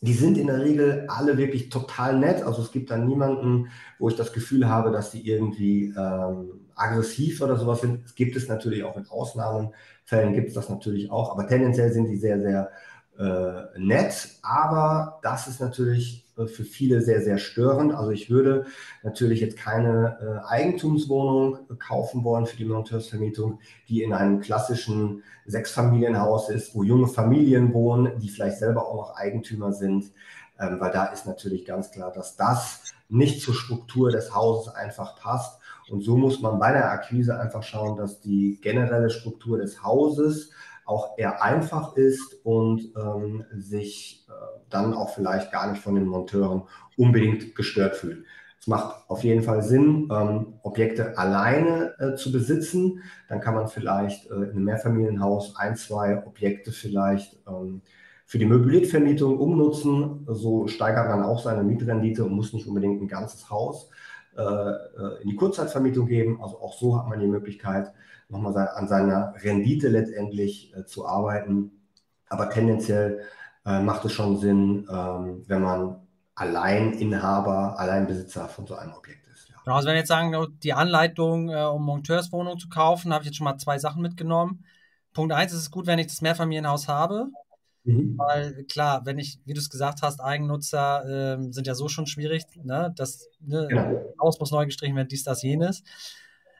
Die 0.00 0.12
sind 0.12 0.36
in 0.38 0.48
der 0.48 0.60
Regel 0.62 1.06
alle 1.08 1.38
wirklich 1.38 1.68
total 1.70 2.18
nett. 2.18 2.42
Also 2.42 2.62
es 2.62 2.70
gibt 2.70 2.90
dann 2.90 3.06
niemanden, 3.06 3.68
wo 3.98 4.08
ich 4.08 4.16
das 4.16 4.32
Gefühl 4.32 4.68
habe, 4.68 4.90
dass 4.90 5.10
die 5.10 5.26
irgendwie 5.26 5.94
ähm, 5.96 6.66
aggressiv 6.74 7.40
oder 7.40 7.56
sowas 7.56 7.80
sind. 7.80 8.04
Es 8.04 8.14
gibt 8.14 8.36
es 8.36 8.48
natürlich 8.48 8.84
auch 8.84 8.96
in 8.96 9.06
Ausnahmefällen, 9.08 10.34
gibt 10.34 10.48
es 10.48 10.54
das 10.54 10.68
natürlich 10.68 11.10
auch. 11.10 11.30
Aber 11.32 11.46
tendenziell 11.48 11.92
sind 11.92 12.08
die 12.08 12.18
sehr, 12.18 12.40
sehr 12.40 12.70
äh, 13.18 13.78
nett, 13.78 14.28
aber 14.42 15.18
das 15.22 15.48
ist 15.48 15.60
natürlich 15.60 16.25
für 16.44 16.64
viele 16.64 17.00
sehr, 17.00 17.22
sehr 17.22 17.38
störend. 17.38 17.94
Also 17.94 18.10
ich 18.10 18.28
würde 18.28 18.66
natürlich 19.02 19.40
jetzt 19.40 19.56
keine 19.56 20.18
äh, 20.20 20.46
Eigentumswohnung 20.46 21.60
kaufen 21.78 22.24
wollen 22.24 22.44
für 22.44 22.58
die 22.58 22.66
Monteursvermietung, 22.66 23.60
die 23.88 24.02
in 24.02 24.12
einem 24.12 24.40
klassischen 24.40 25.22
Sechsfamilienhaus 25.46 26.50
ist, 26.50 26.74
wo 26.74 26.82
junge 26.82 27.08
Familien 27.08 27.72
wohnen, 27.72 28.18
die 28.18 28.28
vielleicht 28.28 28.58
selber 28.58 28.86
auch 28.86 28.94
noch 28.94 29.16
Eigentümer 29.16 29.72
sind, 29.72 30.12
ähm, 30.60 30.78
weil 30.78 30.90
da 30.90 31.06
ist 31.06 31.26
natürlich 31.26 31.64
ganz 31.64 31.90
klar, 31.90 32.12
dass 32.12 32.36
das 32.36 32.82
nicht 33.08 33.40
zur 33.40 33.54
Struktur 33.54 34.10
des 34.10 34.34
Hauses 34.34 34.74
einfach 34.74 35.16
passt. 35.16 35.60
Und 35.88 36.02
so 36.02 36.16
muss 36.16 36.40
man 36.40 36.58
bei 36.58 36.72
der 36.72 36.90
Akquise 36.90 37.38
einfach 37.38 37.62
schauen, 37.62 37.96
dass 37.96 38.20
die 38.20 38.58
generelle 38.60 39.08
Struktur 39.10 39.58
des 39.58 39.82
Hauses 39.82 40.50
auch 40.86 41.18
eher 41.18 41.42
einfach 41.42 41.96
ist 41.96 42.38
und 42.44 42.92
ähm, 42.96 43.44
sich 43.56 44.24
äh, 44.28 44.32
dann 44.70 44.94
auch 44.94 45.10
vielleicht 45.10 45.52
gar 45.52 45.70
nicht 45.70 45.82
von 45.82 45.94
den 45.94 46.06
Monteuren 46.06 46.62
unbedingt 46.96 47.54
gestört 47.54 47.96
fühlt. 47.96 48.24
Es 48.60 48.66
macht 48.68 49.08
auf 49.08 49.22
jeden 49.22 49.42
Fall 49.42 49.62
Sinn, 49.62 50.08
ähm, 50.10 50.54
Objekte 50.62 51.18
alleine 51.18 51.94
äh, 51.98 52.16
zu 52.16 52.32
besitzen. 52.32 53.02
Dann 53.28 53.40
kann 53.40 53.54
man 53.54 53.68
vielleicht 53.68 54.30
äh, 54.30 54.34
in 54.34 54.50
einem 54.50 54.64
Mehrfamilienhaus 54.64 55.56
ein, 55.56 55.76
zwei 55.76 56.24
Objekte 56.26 56.72
vielleicht 56.72 57.38
ähm, 57.46 57.82
für 58.24 58.38
die 58.38 58.46
Möbliertvermietung 58.46 59.38
umnutzen. 59.38 60.26
So 60.28 60.66
steigert 60.66 61.08
man 61.08 61.22
auch 61.22 61.42
seine 61.42 61.62
Mietrendite 61.62 62.24
und 62.24 62.32
muss 62.32 62.52
nicht 62.52 62.66
unbedingt 62.66 63.00
ein 63.02 63.08
ganzes 63.08 63.50
Haus 63.50 63.90
in 64.36 65.28
die 65.28 65.36
Kurzzeitvermietung 65.36 66.06
geben. 66.06 66.42
Also 66.42 66.60
auch 66.60 66.78
so 66.78 66.98
hat 66.98 67.08
man 67.08 67.20
die 67.20 67.26
Möglichkeit, 67.26 67.92
nochmal 68.28 68.68
an 68.68 68.88
seiner 68.88 69.34
Rendite 69.42 69.88
letztendlich 69.88 70.74
äh, 70.74 70.84
zu 70.84 71.06
arbeiten. 71.06 71.70
Aber 72.28 72.50
tendenziell 72.50 73.20
äh, 73.64 73.80
macht 73.80 74.04
es 74.04 74.12
schon 74.12 74.38
Sinn, 74.38 74.88
ähm, 74.90 75.44
wenn 75.46 75.62
man 75.62 76.06
Alleininhaber, 76.34 77.78
Alleinbesitzer 77.78 78.48
von 78.48 78.66
so 78.66 78.74
einem 78.74 78.92
Objekt 78.94 79.26
ist. 79.28 79.48
Genau, 79.64 79.76
also 79.76 79.86
wenn 79.86 79.94
wir 79.94 80.00
jetzt 80.00 80.08
sagen, 80.08 80.34
die 80.62 80.72
Anleitung, 80.72 81.48
äh, 81.48 81.64
um 81.64 81.84
Monteurswohnung 81.84 82.58
zu 82.58 82.68
kaufen, 82.68 83.12
habe 83.12 83.22
ich 83.22 83.26
jetzt 83.26 83.36
schon 83.36 83.44
mal 83.44 83.58
zwei 83.58 83.78
Sachen 83.78 84.02
mitgenommen. 84.02 84.64
Punkt 85.12 85.32
eins 85.32 85.52
ist 85.52 85.60
es 85.60 85.70
gut, 85.70 85.86
wenn 85.86 85.98
ich 85.98 86.08
das 86.08 86.20
Mehrfamilienhaus 86.20 86.88
habe. 86.88 87.28
Mhm. 87.86 88.18
Weil 88.18 88.64
klar, 88.64 89.06
wenn 89.06 89.18
ich, 89.18 89.38
wie 89.44 89.54
du 89.54 89.60
es 89.60 89.70
gesagt 89.70 90.02
hast, 90.02 90.20
Eigennutzer 90.20 91.38
äh, 91.38 91.52
sind 91.52 91.66
ja 91.66 91.74
so 91.74 91.88
schon 91.88 92.06
schwierig. 92.06 92.44
Ne? 92.62 92.92
Das 92.96 93.28
ne, 93.40 93.66
genau. 93.68 94.14
Haus 94.20 94.40
muss 94.40 94.50
neu 94.50 94.66
gestrichen 94.66 94.96
werden, 94.96 95.08
dies, 95.08 95.22
das, 95.22 95.42
jenes. 95.42 95.82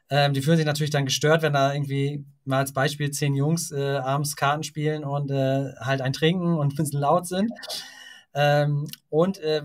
Ähm, 0.09 0.33
die 0.33 0.41
fühlen 0.41 0.55
sich 0.55 0.65
natürlich 0.65 0.91
dann 0.91 1.05
gestört, 1.05 1.41
wenn 1.41 1.51
da 1.51 1.73
irgendwie 1.73 2.25
mal 2.45 2.59
als 2.59 2.71
Beispiel 2.71 3.11
zehn 3.11 3.35
Jungs 3.35 3.71
äh, 3.71 3.97
abends 3.97 4.37
Karten 4.37 4.63
spielen 4.63 5.03
und 5.03 5.29
äh, 5.29 5.73
halt 5.81 5.99
ein 5.99 6.13
trinken 6.13 6.55
und 6.55 6.71
ein 6.73 6.75
bisschen 6.77 7.01
laut 7.01 7.27
sind. 7.27 7.51
Ähm, 8.33 8.87
und 9.09 9.39
äh, 9.39 9.63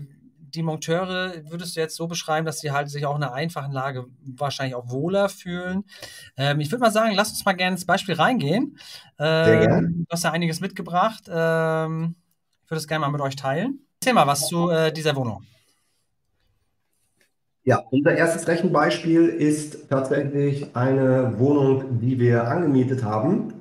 die 0.55 0.63
Monteure 0.63 1.33
würdest 1.49 1.75
du 1.75 1.79
jetzt 1.79 1.95
so 1.95 2.07
beschreiben, 2.07 2.45
dass 2.45 2.59
sie 2.59 2.71
halt 2.71 2.89
sich 2.89 3.05
auch 3.05 3.15
in 3.15 3.23
einer 3.23 3.33
einfachen 3.33 3.71
Lage 3.71 4.05
wahrscheinlich 4.25 4.75
auch 4.75 4.89
wohler 4.89 5.29
fühlen. 5.29 5.83
Ähm, 6.37 6.59
ich 6.59 6.71
würde 6.71 6.81
mal 6.81 6.91
sagen, 6.91 7.13
lass 7.15 7.29
uns 7.29 7.45
mal 7.45 7.53
gerne 7.53 7.75
ins 7.75 7.85
Beispiel 7.85 8.15
reingehen. 8.15 8.77
Ähm, 9.19 9.45
Sehr 9.45 9.59
gerne. 9.59 9.89
Du 9.89 10.05
hast 10.09 10.23
ja 10.23 10.31
einiges 10.31 10.59
mitgebracht. 10.59 11.23
Ähm, 11.27 12.15
ich 12.63 12.71
würde 12.71 12.79
es 12.79 12.87
gerne 12.87 13.01
mal 13.01 13.11
mit 13.11 13.21
euch 13.21 13.35
teilen. 13.35 13.79
Erzähl 13.99 14.13
mal 14.13 14.27
was 14.27 14.47
zu 14.47 14.69
äh, 14.69 14.91
dieser 14.91 15.15
Wohnung. 15.15 15.43
Ja, 17.65 17.81
unser 17.91 18.13
erstes 18.13 18.47
Rechenbeispiel 18.47 19.25
ist 19.27 19.89
tatsächlich 19.89 20.75
eine 20.75 21.39
Wohnung, 21.39 22.01
die 22.01 22.19
wir 22.19 22.45
angemietet 22.49 23.03
haben. 23.03 23.53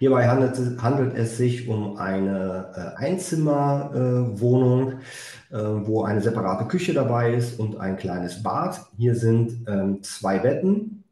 Hierbei 0.00 0.28
handelt 0.28 0.58
es, 0.58 0.82
handelt 0.82 1.16
es 1.16 1.36
sich 1.36 1.68
um 1.68 1.96
eine 1.96 2.66
äh, 2.74 3.00
Einzimmerwohnung, 3.00 4.92
äh, 4.92 4.94
wo 5.50 6.02
eine 6.02 6.20
separate 6.20 6.64
Küche 6.66 6.94
dabei 6.94 7.34
ist 7.34 7.60
und 7.60 7.78
ein 7.78 7.96
kleines 7.96 8.42
Bad. 8.42 8.80
Hier 8.96 9.14
sind 9.14 9.68
ähm, 9.68 10.02
zwei 10.02 10.38
Betten 10.38 11.04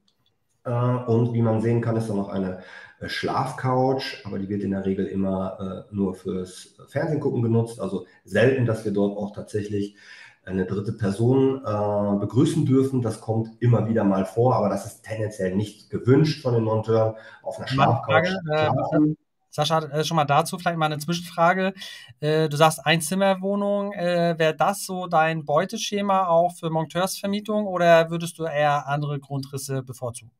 äh, 0.64 0.70
und 0.70 1.32
wie 1.32 1.42
man 1.42 1.60
sehen 1.60 1.80
kann, 1.80 1.96
ist 1.96 2.08
da 2.08 2.14
noch 2.14 2.28
eine 2.28 2.62
äh, 3.00 3.08
Schlafcouch, 3.08 4.24
aber 4.24 4.38
die 4.38 4.48
wird 4.48 4.62
in 4.62 4.70
der 4.70 4.84
Regel 4.84 5.06
immer 5.06 5.86
äh, 5.90 5.94
nur 5.94 6.14
fürs 6.14 6.76
Fernsehen 6.88 7.20
gucken 7.20 7.42
genutzt. 7.42 7.80
Also 7.80 8.06
selten, 8.24 8.66
dass 8.66 8.84
wir 8.84 8.92
dort 8.92 9.16
auch 9.16 9.34
tatsächlich 9.34 9.96
eine 10.44 10.66
dritte 10.66 10.92
Person 10.92 11.62
äh, 11.64 12.18
begrüßen 12.18 12.66
dürfen. 12.66 13.02
Das 13.02 13.20
kommt 13.20 13.50
immer 13.60 13.88
wieder 13.88 14.04
mal 14.04 14.24
vor, 14.24 14.56
aber 14.56 14.68
das 14.68 14.86
ist 14.86 15.02
tendenziell 15.02 15.54
nicht 15.54 15.90
gewünscht 15.90 16.42
von 16.42 16.54
den 16.54 16.64
Monteuren 16.64 17.14
auf 17.42 17.58
einer 17.58 17.68
Schlafcouch. 17.68 18.28
Äh, 18.50 19.14
Sascha, 19.52 19.80
äh, 19.80 20.02
schon 20.02 20.16
mal 20.16 20.24
dazu 20.24 20.58
vielleicht 20.58 20.78
mal 20.78 20.86
eine 20.86 20.98
Zwischenfrage. 20.98 21.74
Äh, 22.20 22.48
du 22.48 22.56
sagst 22.56 22.84
Einzimmerwohnung. 22.86 23.92
Äh, 23.92 24.34
Wäre 24.38 24.56
das 24.56 24.86
so 24.86 25.06
dein 25.06 25.44
Beuteschema 25.44 26.26
auch 26.26 26.54
für 26.56 26.70
Monteursvermietung 26.70 27.66
oder 27.66 28.10
würdest 28.10 28.38
du 28.38 28.44
eher 28.44 28.88
andere 28.88 29.20
Grundrisse 29.20 29.82
bevorzugen? 29.82 30.32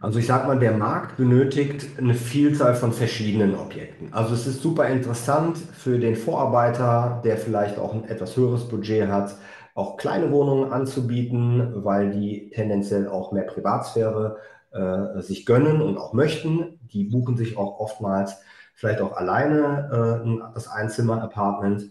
Also 0.00 0.18
ich 0.18 0.26
sage 0.26 0.46
mal, 0.46 0.58
der 0.58 0.72
Markt 0.72 1.16
benötigt 1.16 1.98
eine 1.98 2.14
Vielzahl 2.14 2.74
von 2.74 2.92
verschiedenen 2.92 3.54
Objekten. 3.54 4.12
Also 4.12 4.34
es 4.34 4.46
ist 4.46 4.62
super 4.62 4.86
interessant 4.88 5.58
für 5.58 5.98
den 5.98 6.16
Vorarbeiter, 6.16 7.20
der 7.24 7.36
vielleicht 7.36 7.78
auch 7.78 7.92
ein 7.94 8.04
etwas 8.04 8.36
höheres 8.36 8.68
Budget 8.68 9.08
hat, 9.08 9.36
auch 9.74 9.96
kleine 9.98 10.30
Wohnungen 10.30 10.72
anzubieten, 10.72 11.84
weil 11.84 12.10
die 12.10 12.50
tendenziell 12.54 13.08
auch 13.08 13.32
mehr 13.32 13.44
Privatsphäre 13.44 14.38
äh, 14.72 15.20
sich 15.20 15.46
gönnen 15.46 15.82
und 15.82 15.98
auch 15.98 16.12
möchten. 16.12 16.78
Die 16.92 17.04
buchen 17.04 17.36
sich 17.36 17.56
auch 17.56 17.80
oftmals 17.80 18.36
vielleicht 18.74 19.00
auch 19.00 19.12
alleine 19.12 20.22
äh, 20.24 20.52
das 20.54 20.68
Einzimmer-Apartment. 20.68 21.90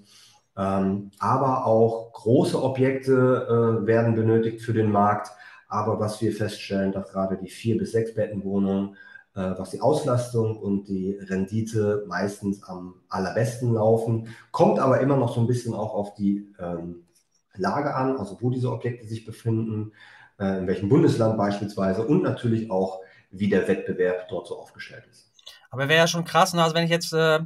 Ähm, 0.57 1.11
aber 1.19 1.65
auch 1.65 2.11
große 2.13 2.61
Objekte 2.61 3.81
äh, 3.83 3.87
werden 3.87 4.15
benötigt 4.15 4.61
für 4.61 4.73
den 4.73 4.91
Markt 4.91 5.31
aber 5.69 5.99
was 5.99 6.19
wir 6.19 6.33
feststellen, 6.33 6.91
dass 6.91 7.11
gerade 7.11 7.37
die 7.37 7.49
vier 7.49 7.77
bis 7.77 7.91
sechs 7.91 8.15
Bettenwohnungen, 8.15 8.97
äh, 9.35 9.53
was 9.55 9.69
die 9.69 9.81
Auslastung 9.81 10.57
und 10.57 10.89
die 10.89 11.13
Rendite 11.13 12.03
meistens 12.07 12.63
am 12.63 12.95
allerbesten 13.07 13.73
laufen, 13.75 14.29
kommt 14.51 14.79
aber 14.79 14.99
immer 14.99 15.15
noch 15.15 15.33
so 15.33 15.39
ein 15.39 15.47
bisschen 15.47 15.75
auch 15.75 15.93
auf 15.93 16.15
die 16.15 16.51
ähm, 16.59 17.05
Lage 17.53 17.93
an, 17.93 18.17
also 18.17 18.37
wo 18.41 18.49
diese 18.49 18.71
Objekte 18.71 19.07
sich 19.07 19.25
befinden, 19.25 19.93
in 20.39 20.67
welchem 20.67 20.89
Bundesland 20.89 21.37
beispielsweise 21.37 22.05
und 22.05 22.23
natürlich 22.23 22.71
auch, 22.71 23.01
wie 23.31 23.49
der 23.49 23.67
Wettbewerb 23.67 24.27
dort 24.29 24.47
so 24.47 24.57
aufgestellt 24.57 25.05
ist. 25.11 25.31
Aber 25.69 25.87
wäre 25.87 25.99
ja 25.99 26.07
schon 26.07 26.25
krass, 26.25 26.53
ne? 26.53 26.63
also 26.63 26.75
wenn 26.75 26.85
ich 26.85 26.89
jetzt 26.89 27.13
äh, 27.13 27.35
äh, 27.35 27.39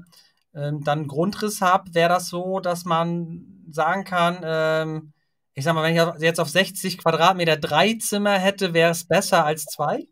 dann 0.54 0.88
einen 0.88 1.08
Grundriss 1.08 1.62
habe, 1.62 1.94
wäre 1.94 2.10
das 2.10 2.30
so, 2.30 2.60
dass 2.60 2.86
man 2.86 3.66
sagen 3.70 4.06
kann, 4.06 4.40
ähm, 4.44 5.14
ich 5.56 5.64
sag 5.64 5.74
mal, 5.76 5.84
wenn 5.84 5.96
ich 5.96 6.22
jetzt 6.22 6.40
auf 6.40 6.50
60 6.50 6.98
Quadratmeter 6.98 7.58
drei 7.58 7.96
Zimmer 7.96 8.38
hätte, 8.40 8.74
wäre 8.74 8.92
es 8.92 9.08
besser 9.08 9.46
als 9.46 9.66
zwei? 9.66 10.08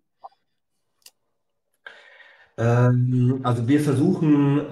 Ähm, 2.62 3.40
also 3.42 3.68
wir 3.68 3.80
versuchen 3.80 4.60
äh, 4.60 4.72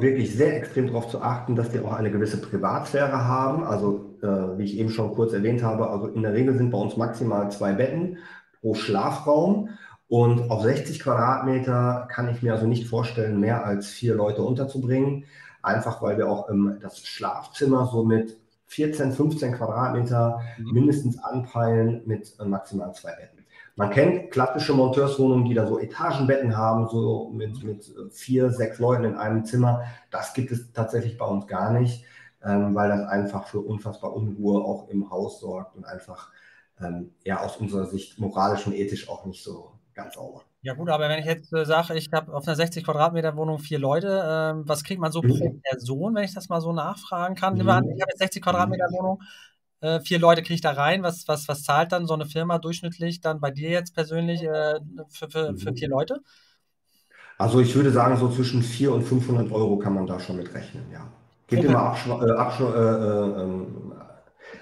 wirklich 0.00 0.34
sehr 0.34 0.56
extrem 0.56 0.86
darauf 0.86 1.10
zu 1.10 1.20
achten, 1.20 1.54
dass 1.54 1.70
die 1.70 1.80
auch 1.80 1.92
eine 1.92 2.10
gewisse 2.10 2.40
Privatsphäre 2.40 3.26
haben. 3.26 3.64
Also 3.64 4.16
äh, 4.22 4.58
wie 4.58 4.64
ich 4.64 4.78
eben 4.78 4.88
schon 4.88 5.14
kurz 5.14 5.34
erwähnt 5.34 5.62
habe, 5.62 5.90
also 5.90 6.06
in 6.06 6.22
der 6.22 6.32
Regel 6.32 6.56
sind 6.56 6.70
bei 6.70 6.78
uns 6.78 6.96
maximal 6.96 7.50
zwei 7.50 7.74
Betten 7.74 8.18
pro 8.60 8.74
Schlafraum. 8.74 9.68
Und 10.08 10.50
auf 10.50 10.62
60 10.62 11.00
Quadratmeter 11.00 12.08
kann 12.10 12.28
ich 12.28 12.42
mir 12.42 12.54
also 12.54 12.66
nicht 12.66 12.86
vorstellen, 12.86 13.40
mehr 13.40 13.66
als 13.66 13.88
vier 13.88 14.14
Leute 14.14 14.42
unterzubringen. 14.42 15.24
Einfach 15.62 16.00
weil 16.00 16.16
wir 16.16 16.30
auch 16.30 16.48
das 16.80 17.00
Schlafzimmer 17.00 17.86
so 17.92 18.04
mit 18.04 18.36
14, 18.68 19.12
15 19.12 19.52
Quadratmeter 19.52 20.40
mhm. 20.58 20.72
mindestens 20.72 21.18
anpeilen 21.18 22.02
mit 22.06 22.34
äh, 22.40 22.44
maximal 22.46 22.94
zwei 22.94 23.10
Betten. 23.10 23.35
Man 23.76 23.90
kennt 23.90 24.30
klassische 24.30 24.72
Monteurswohnungen, 24.72 25.44
die 25.44 25.52
da 25.52 25.66
so 25.66 25.78
Etagenbetten 25.78 26.56
haben, 26.56 26.88
so 26.88 27.30
mit, 27.34 27.62
mit 27.62 27.94
vier, 28.10 28.50
sechs 28.50 28.78
Leuten 28.78 29.04
in 29.04 29.16
einem 29.16 29.44
Zimmer. 29.44 29.84
Das 30.10 30.32
gibt 30.32 30.50
es 30.50 30.72
tatsächlich 30.72 31.18
bei 31.18 31.26
uns 31.26 31.46
gar 31.46 31.72
nicht, 31.72 32.04
ähm, 32.42 32.74
weil 32.74 32.88
das 32.88 33.06
einfach 33.06 33.46
für 33.46 33.60
unfassbar 33.60 34.14
Unruhe 34.14 34.64
auch 34.64 34.88
im 34.88 35.10
Haus 35.10 35.40
sorgt 35.40 35.76
und 35.76 35.84
einfach 35.84 36.30
ähm, 36.80 37.12
ja 37.22 37.40
aus 37.40 37.58
unserer 37.58 37.84
Sicht 37.84 38.18
moralisch 38.18 38.66
und 38.66 38.72
ethisch 38.72 39.10
auch 39.10 39.26
nicht 39.26 39.44
so 39.44 39.72
ganz 39.92 40.14
sauber. 40.14 40.42
Ja 40.62 40.74
gut, 40.74 40.88
aber 40.88 41.08
wenn 41.08 41.20
ich 41.20 41.26
jetzt 41.26 41.52
äh, 41.52 41.64
sage, 41.64 41.94
ich 41.94 42.08
habe 42.12 42.34
auf 42.34 42.46
einer 42.46 42.56
60 42.56 42.84
Quadratmeter 42.84 43.36
Wohnung 43.36 43.58
vier 43.58 43.78
Leute, 43.78 44.08
äh, 44.08 44.68
was 44.68 44.84
kriegt 44.84 45.00
man 45.00 45.12
so 45.12 45.22
mhm. 45.22 45.28
pro 45.28 45.54
Person, 45.62 46.14
wenn 46.14 46.24
ich 46.24 46.34
das 46.34 46.48
mal 46.48 46.60
so 46.60 46.72
nachfragen 46.72 47.34
kann? 47.34 47.54
Mhm. 47.54 47.68
An, 47.68 47.84
ich 47.84 48.02
habe 48.02 48.10
jetzt 48.10 48.18
60 48.18 48.42
Quadratmeter 48.42 48.88
Wohnung, 48.90 49.22
äh, 49.80 50.00
vier 50.00 50.18
Leute 50.18 50.42
kriege 50.42 50.54
ich 50.54 50.60
da 50.60 50.72
rein. 50.72 51.02
Was, 51.02 51.28
was, 51.28 51.48
was 51.48 51.62
zahlt 51.62 51.92
dann 51.92 52.06
so 52.06 52.14
eine 52.14 52.26
Firma 52.26 52.58
durchschnittlich 52.58 53.20
dann 53.20 53.40
bei 53.40 53.50
dir 53.50 53.70
jetzt 53.70 53.94
persönlich 53.94 54.42
äh, 54.42 54.80
für, 55.08 55.30
für, 55.30 55.56
für 55.56 55.74
vier 55.74 55.88
Leute? 55.88 56.20
Also 57.38 57.60
ich 57.60 57.74
würde 57.74 57.90
sagen, 57.90 58.16
so 58.16 58.30
zwischen 58.30 58.62
400 58.62 59.02
und 59.02 59.08
500 59.08 59.52
Euro 59.52 59.76
kann 59.78 59.94
man 59.94 60.06
da 60.06 60.18
schon 60.18 60.36
mit 60.36 60.52
rechnen, 60.54 60.90
ja. 60.90 61.06
Gibt 61.48 61.62
okay. 61.62 61.70
immer 61.70 61.82
Absch 61.82 62.06
äh, 62.06 62.30
Absch 62.32 62.60
äh, 62.60 62.64
äh, 62.64 63.42
ähm, 63.42 63.85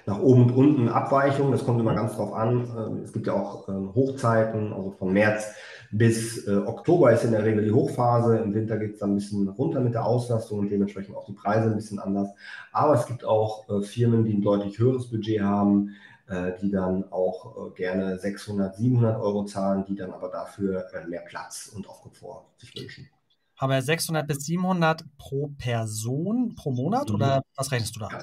nach 0.06 0.18
oben 0.18 0.44
und 0.44 0.52
unten 0.52 0.88
Abweichungen, 0.88 1.52
das 1.52 1.64
kommt 1.64 1.80
immer 1.80 1.94
ganz 1.94 2.16
drauf 2.16 2.32
an. 2.34 2.68
Ähm, 2.76 3.02
es 3.02 3.12
gibt 3.12 3.26
ja 3.26 3.34
auch 3.34 3.68
ähm, 3.68 3.94
Hochzeiten, 3.94 4.72
also 4.72 4.90
von 4.90 5.12
März 5.12 5.54
bis 5.90 6.46
äh, 6.48 6.56
Oktober 6.56 7.12
ist 7.12 7.24
in 7.24 7.30
der 7.30 7.44
Regel 7.44 7.64
die 7.64 7.70
Hochphase. 7.70 8.38
Im 8.38 8.52
Winter 8.52 8.78
geht 8.78 8.94
es 8.94 8.98
dann 8.98 9.12
ein 9.12 9.14
bisschen 9.16 9.48
runter 9.48 9.80
mit 9.80 9.94
der 9.94 10.04
Auslastung 10.04 10.58
und 10.58 10.68
dementsprechend 10.68 11.16
auch 11.16 11.24
die 11.24 11.34
Preise 11.34 11.68
ein 11.68 11.76
bisschen 11.76 12.00
anders. 12.00 12.30
Aber 12.72 12.94
es 12.94 13.06
gibt 13.06 13.24
auch 13.24 13.68
äh, 13.68 13.82
Firmen, 13.82 14.24
die 14.24 14.34
ein 14.34 14.42
deutlich 14.42 14.78
höheres 14.78 15.10
Budget 15.10 15.40
haben, 15.40 15.90
äh, 16.26 16.52
die 16.60 16.70
dann 16.70 17.04
auch 17.12 17.74
gerne 17.74 18.18
600, 18.18 18.76
700 18.76 19.20
Euro 19.20 19.44
zahlen, 19.44 19.84
die 19.86 19.94
dann 19.94 20.12
aber 20.12 20.28
dafür 20.28 20.84
mehr 21.08 21.22
Platz 21.22 21.70
und 21.74 21.88
auch 21.88 22.02
Komfort 22.02 22.44
sich 22.58 22.74
wünschen. 22.76 23.08
Aber 23.56 23.80
600 23.80 24.26
bis 24.26 24.44
700 24.46 25.04
pro 25.16 25.52
Person 25.56 26.54
pro 26.56 26.72
Monat 26.72 27.08
mhm. 27.08 27.14
oder 27.14 27.42
was 27.56 27.70
rechnest 27.70 27.94
du 27.94 28.00
da? 28.00 28.08
Ja, 28.10 28.20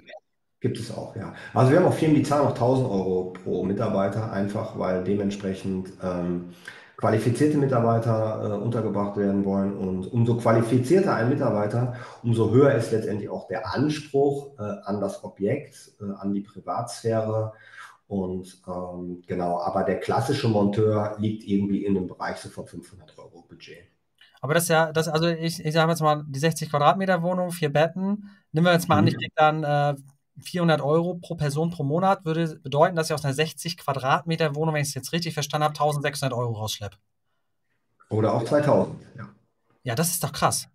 gibt 0.61 0.79
es 0.79 0.95
auch, 0.95 1.15
ja. 1.15 1.33
Also 1.53 1.71
wir 1.71 1.79
haben 1.79 1.87
auch 1.87 1.93
Firmen, 1.93 2.15
die 2.15 2.23
zahlen 2.23 2.45
auch 2.45 2.51
1000 2.51 2.89
Euro 2.89 3.33
pro 3.43 3.63
Mitarbeiter, 3.63 4.31
einfach 4.31 4.77
weil 4.79 5.03
dementsprechend 5.03 5.91
ähm, 6.03 6.53
qualifizierte 6.97 7.57
Mitarbeiter 7.57 8.41
äh, 8.43 8.63
untergebracht 8.63 9.17
werden 9.17 9.43
wollen. 9.43 9.75
Und 9.75 10.05
umso 10.13 10.37
qualifizierter 10.37 11.15
ein 11.15 11.29
Mitarbeiter, 11.29 11.95
umso 12.23 12.51
höher 12.51 12.75
ist 12.75 12.91
letztendlich 12.91 13.29
auch 13.29 13.47
der 13.47 13.73
Anspruch 13.73 14.57
äh, 14.59 14.61
an 14.85 15.01
das 15.01 15.23
Objekt, 15.23 15.93
äh, 15.99 16.13
an 16.19 16.33
die 16.33 16.41
Privatsphäre 16.41 17.53
Und 18.07 18.61
ähm, 18.67 19.23
genau, 19.27 19.59
aber 19.61 19.83
der 19.83 19.99
klassische 19.99 20.47
Monteur 20.49 21.15
liegt 21.19 21.43
irgendwie 21.45 21.85
in 21.85 21.95
dem 21.95 22.07
Bereich 22.07 22.37
so 22.37 22.49
von 22.49 22.67
500 22.67 23.17
Euro 23.17 23.43
Budget. 23.49 23.87
Aber 24.41 24.53
das 24.55 24.63
ist 24.63 24.69
ja, 24.69 24.91
das, 24.91 25.07
also 25.07 25.27
ich, 25.27 25.63
ich 25.63 25.73
sage 25.73 25.91
jetzt 25.91 26.01
mal, 26.01 26.23
die 26.27 26.39
60 26.39 26.69
Quadratmeter 26.69 27.21
Wohnung, 27.23 27.51
vier 27.51 27.69
Betten, 27.71 28.29
nehmen 28.51 28.65
wir 28.65 28.73
jetzt 28.73 28.89
mal 28.89 28.95
mhm. 28.95 28.99
an, 28.99 29.07
ich 29.07 29.17
kriege 29.17 29.33
dann 29.35 29.63
äh, 29.63 29.95
400 30.39 30.81
Euro 30.81 31.15
pro 31.15 31.35
Person 31.35 31.71
pro 31.71 31.83
Monat, 31.83 32.25
würde 32.25 32.59
bedeuten, 32.59 32.95
dass 32.95 33.09
ich 33.09 33.13
aus 33.13 33.25
einer 33.25 33.33
60 33.33 33.77
Quadratmeter 33.77 34.55
Wohnung, 34.55 34.75
wenn 34.75 34.81
ich 34.81 34.89
es 34.89 34.93
jetzt 34.93 35.11
richtig 35.13 35.33
verstanden 35.33 35.65
habe, 35.65 35.73
1600 35.73 36.37
Euro 36.37 36.53
rausschleppe. 36.53 36.97
Oder 38.09 38.33
auch 38.33 38.43
2000, 38.43 38.99
ja. 39.17 39.29
Ja, 39.83 39.95
das 39.95 40.09
ist 40.11 40.23
doch 40.23 40.31
krass. 40.31 40.67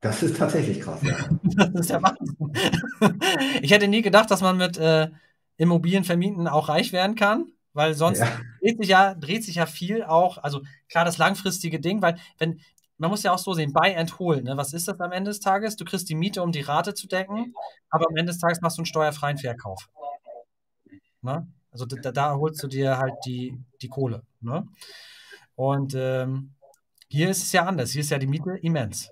Das 0.00 0.22
ist 0.22 0.36
tatsächlich 0.36 0.80
krass, 0.80 1.02
ja. 1.02 1.16
das 1.42 1.70
ist 1.74 1.90
ja 1.90 2.02
Wahnsinn. 2.02 3.20
ich 3.62 3.70
hätte 3.70 3.88
nie 3.88 4.02
gedacht, 4.02 4.30
dass 4.30 4.40
man 4.40 4.56
mit 4.56 4.76
äh, 4.76 5.08
Immobilien 5.56 6.04
vermieten 6.04 6.46
auch 6.48 6.68
reich 6.68 6.92
werden 6.92 7.16
kann, 7.16 7.52
weil 7.72 7.94
sonst 7.94 8.20
ja. 8.20 8.28
dreht, 8.60 8.78
sich 8.78 8.88
ja, 8.88 9.14
dreht 9.14 9.44
sich 9.44 9.56
ja 9.56 9.66
viel 9.66 10.04
auch, 10.04 10.38
also 10.38 10.62
klar 10.88 11.04
das 11.04 11.18
langfristige 11.18 11.80
Ding, 11.80 12.02
weil 12.02 12.18
wenn, 12.38 12.60
man 12.98 13.10
muss 13.10 13.22
ja 13.22 13.32
auch 13.32 13.38
so 13.38 13.52
sehen, 13.52 13.72
buy 13.72 13.94
and 13.94 14.18
hold, 14.18 14.44
ne? 14.44 14.56
was 14.56 14.72
ist 14.72 14.88
das 14.88 15.00
am 15.00 15.12
Ende 15.12 15.30
des 15.30 15.40
Tages? 15.40 15.76
Du 15.76 15.84
kriegst 15.84 16.08
die 16.08 16.14
Miete, 16.14 16.42
um 16.42 16.52
die 16.52 16.62
Rate 16.62 16.94
zu 16.94 17.06
decken, 17.06 17.54
aber 17.90 18.06
am 18.08 18.16
Ende 18.16 18.32
des 18.32 18.40
Tages 18.40 18.60
machst 18.60 18.78
du 18.78 18.80
einen 18.80 18.86
steuerfreien 18.86 19.38
Verkauf. 19.38 19.88
Ne? 21.22 21.46
Also 21.70 21.84
da, 21.84 22.10
da, 22.10 22.34
holst 22.36 22.62
du 22.62 22.68
dir 22.68 22.98
halt 22.98 23.14
die, 23.26 23.58
die 23.82 23.88
Kohle. 23.88 24.22
Ne? 24.40 24.66
Und 25.56 25.94
ähm, 25.94 26.54
hier 27.08 27.28
ist 27.30 27.42
es 27.42 27.52
ja 27.52 27.64
anders, 27.66 27.90
hier 27.90 28.00
ist 28.00 28.10
ja 28.10 28.18
die 28.18 28.26
Miete 28.26 28.56
immens. 28.62 29.10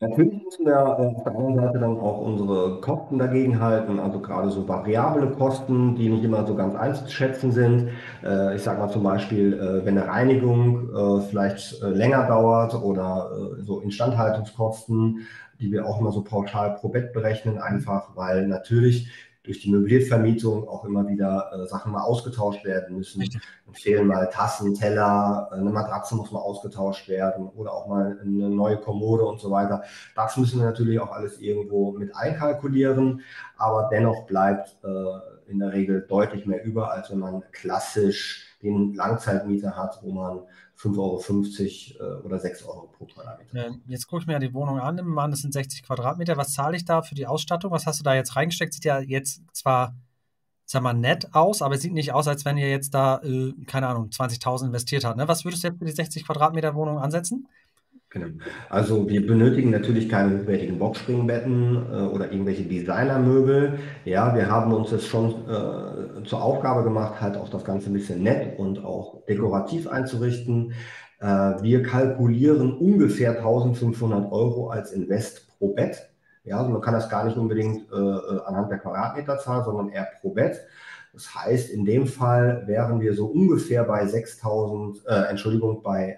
Natürlich 0.00 0.44
müssen 0.44 0.64
wir 0.64 0.74
äh, 0.74 1.16
auf 1.16 1.24
der 1.24 1.34
anderen 1.34 1.56
Seite 1.56 1.80
dann 1.80 1.98
auch 1.98 2.20
unsere 2.20 2.80
Kosten 2.80 3.18
dagegen 3.18 3.58
halten, 3.58 3.98
also 3.98 4.20
gerade 4.20 4.48
so 4.48 4.68
variable 4.68 5.28
Kosten, 5.32 5.96
die 5.96 6.08
nicht 6.08 6.22
immer 6.22 6.46
so 6.46 6.54
ganz 6.54 6.76
einzuschätzen 6.76 7.50
sind. 7.50 7.88
Äh, 8.22 8.54
ich 8.54 8.62
sage 8.62 8.78
mal 8.78 8.90
zum 8.90 9.02
Beispiel, 9.02 9.54
äh, 9.54 9.84
wenn 9.84 9.98
eine 9.98 10.06
Reinigung 10.06 10.88
vielleicht 11.28 11.80
länger 11.82 12.26
dauert 12.28 12.74
oder 12.74 13.30
so 13.60 13.80
Instandhaltungskosten, 13.80 15.26
die 15.60 15.72
wir 15.72 15.86
auch 15.86 16.00
immer 16.00 16.12
so 16.12 16.22
pauschal 16.22 16.76
pro 16.76 16.88
Bett 16.88 17.12
berechnen, 17.12 17.58
einfach 17.58 18.16
weil 18.16 18.46
natürlich 18.46 19.10
durch 19.48 19.60
die 19.60 19.70
Möbliervermietung 19.70 20.68
auch 20.68 20.84
immer 20.84 21.08
wieder 21.08 21.50
äh, 21.54 21.66
Sachen 21.66 21.92
mal 21.92 22.02
ausgetauscht 22.02 22.66
werden 22.66 22.96
müssen. 22.98 23.24
Dann 23.64 23.74
fehlen 23.74 24.06
mal 24.06 24.28
Tassen, 24.28 24.74
Teller, 24.74 25.48
eine 25.50 25.70
Matratze 25.70 26.16
muss 26.16 26.30
mal 26.30 26.40
ausgetauscht 26.40 27.08
werden 27.08 27.48
oder 27.48 27.72
auch 27.72 27.86
mal 27.86 28.18
eine 28.20 28.50
neue 28.50 28.76
Kommode 28.76 29.24
und 29.24 29.40
so 29.40 29.50
weiter. 29.50 29.82
Das 30.14 30.36
müssen 30.36 30.60
wir 30.60 30.66
natürlich 30.66 31.00
auch 31.00 31.12
alles 31.12 31.40
irgendwo 31.40 31.92
mit 31.92 32.14
einkalkulieren, 32.14 33.22
aber 33.56 33.88
dennoch 33.90 34.26
bleibt 34.26 34.76
äh, 34.84 35.50
in 35.50 35.60
der 35.60 35.72
Regel 35.72 36.04
deutlich 36.06 36.44
mehr 36.44 36.62
über, 36.62 36.92
als 36.92 37.10
wenn 37.10 37.18
man 37.18 37.42
klassisch 37.52 38.58
den 38.62 38.92
Langzeitmieter 38.92 39.76
hat, 39.76 40.00
wo 40.02 40.12
man 40.12 40.40
5,50 40.78 42.00
Euro 42.00 42.18
äh, 42.18 42.22
oder 42.22 42.38
6 42.38 42.62
Euro 42.64 42.86
pro 42.86 43.06
Quadratmeter. 43.06 43.76
Jetzt 43.86 44.06
gucke 44.06 44.22
ich 44.22 44.26
mir 44.26 44.34
ja 44.34 44.38
die 44.38 44.54
Wohnung 44.54 44.78
an, 44.78 44.98
im 44.98 45.08
Mann, 45.08 45.32
das 45.32 45.40
sind 45.40 45.52
60 45.52 45.82
Quadratmeter. 45.82 46.36
Was 46.36 46.52
zahle 46.52 46.76
ich 46.76 46.84
da 46.84 47.02
für 47.02 47.16
die 47.16 47.26
Ausstattung? 47.26 47.72
Was 47.72 47.86
hast 47.86 47.98
du 47.98 48.04
da 48.04 48.14
jetzt 48.14 48.36
reingesteckt? 48.36 48.74
Sieht 48.74 48.84
ja 48.84 49.00
jetzt 49.00 49.42
zwar, 49.52 49.96
sag 50.66 50.82
mal, 50.82 50.92
nett 50.92 51.34
aus, 51.34 51.62
aber 51.62 51.76
sieht 51.78 51.92
nicht 51.92 52.12
aus, 52.12 52.28
als 52.28 52.44
wenn 52.44 52.56
ihr 52.58 52.70
jetzt 52.70 52.94
da, 52.94 53.20
äh, 53.24 53.54
keine 53.66 53.88
Ahnung, 53.88 54.10
20.000 54.10 54.66
investiert 54.66 55.04
habt. 55.04 55.16
Ne? 55.16 55.26
Was 55.26 55.44
würdest 55.44 55.64
du 55.64 55.68
jetzt 55.68 55.78
für 55.78 55.84
die 55.84 55.92
60 55.92 56.24
Quadratmeter 56.24 56.74
Wohnung 56.76 56.98
ansetzen? 56.98 57.48
Genau. 58.10 58.28
Also 58.70 59.06
wir 59.08 59.26
benötigen 59.26 59.70
natürlich 59.70 60.08
keine 60.08 60.40
hochwertigen 60.40 60.78
Boxspringbetten 60.78 61.76
äh, 61.76 61.96
oder 62.06 62.32
irgendwelche 62.32 62.62
Designermöbel. 62.62 63.78
Ja, 64.06 64.34
wir 64.34 64.50
haben 64.50 64.72
uns 64.72 64.90
das 64.90 65.04
schon 65.04 65.46
äh, 65.46 66.24
zur 66.24 66.42
Aufgabe 66.42 66.84
gemacht, 66.84 67.20
halt 67.20 67.36
auch 67.36 67.50
das 67.50 67.64
Ganze 67.64 67.90
ein 67.90 67.92
bisschen 67.92 68.22
nett 68.22 68.58
und 68.58 68.82
auch 68.82 69.26
dekorativ 69.26 69.88
einzurichten. 69.88 70.72
Äh, 71.20 71.26
wir 71.26 71.82
kalkulieren 71.82 72.78
ungefähr 72.78 73.36
1500 73.36 74.32
Euro 74.32 74.70
als 74.70 74.92
Invest 74.92 75.46
pro 75.58 75.74
Bett. 75.74 76.08
Ja, 76.44 76.58
also 76.58 76.70
man 76.70 76.80
kann 76.80 76.94
das 76.94 77.10
gar 77.10 77.24
nicht 77.24 77.36
unbedingt 77.36 77.92
äh, 77.92 77.94
äh, 77.94 78.40
anhand 78.46 78.70
der 78.70 78.78
Quadratmeterzahl, 78.78 79.64
sondern 79.64 79.90
eher 79.90 80.08
pro 80.22 80.30
Bett. 80.30 80.58
Das 81.18 81.34
heißt, 81.34 81.70
in 81.70 81.84
dem 81.84 82.06
Fall 82.06 82.62
wären 82.68 83.00
wir 83.00 83.12
so 83.12 83.26
ungefähr 83.26 83.82
bei 83.82 84.04
6.000, 84.04 85.04
äh, 85.04 85.30
Entschuldigung, 85.30 85.82
bei 85.82 86.16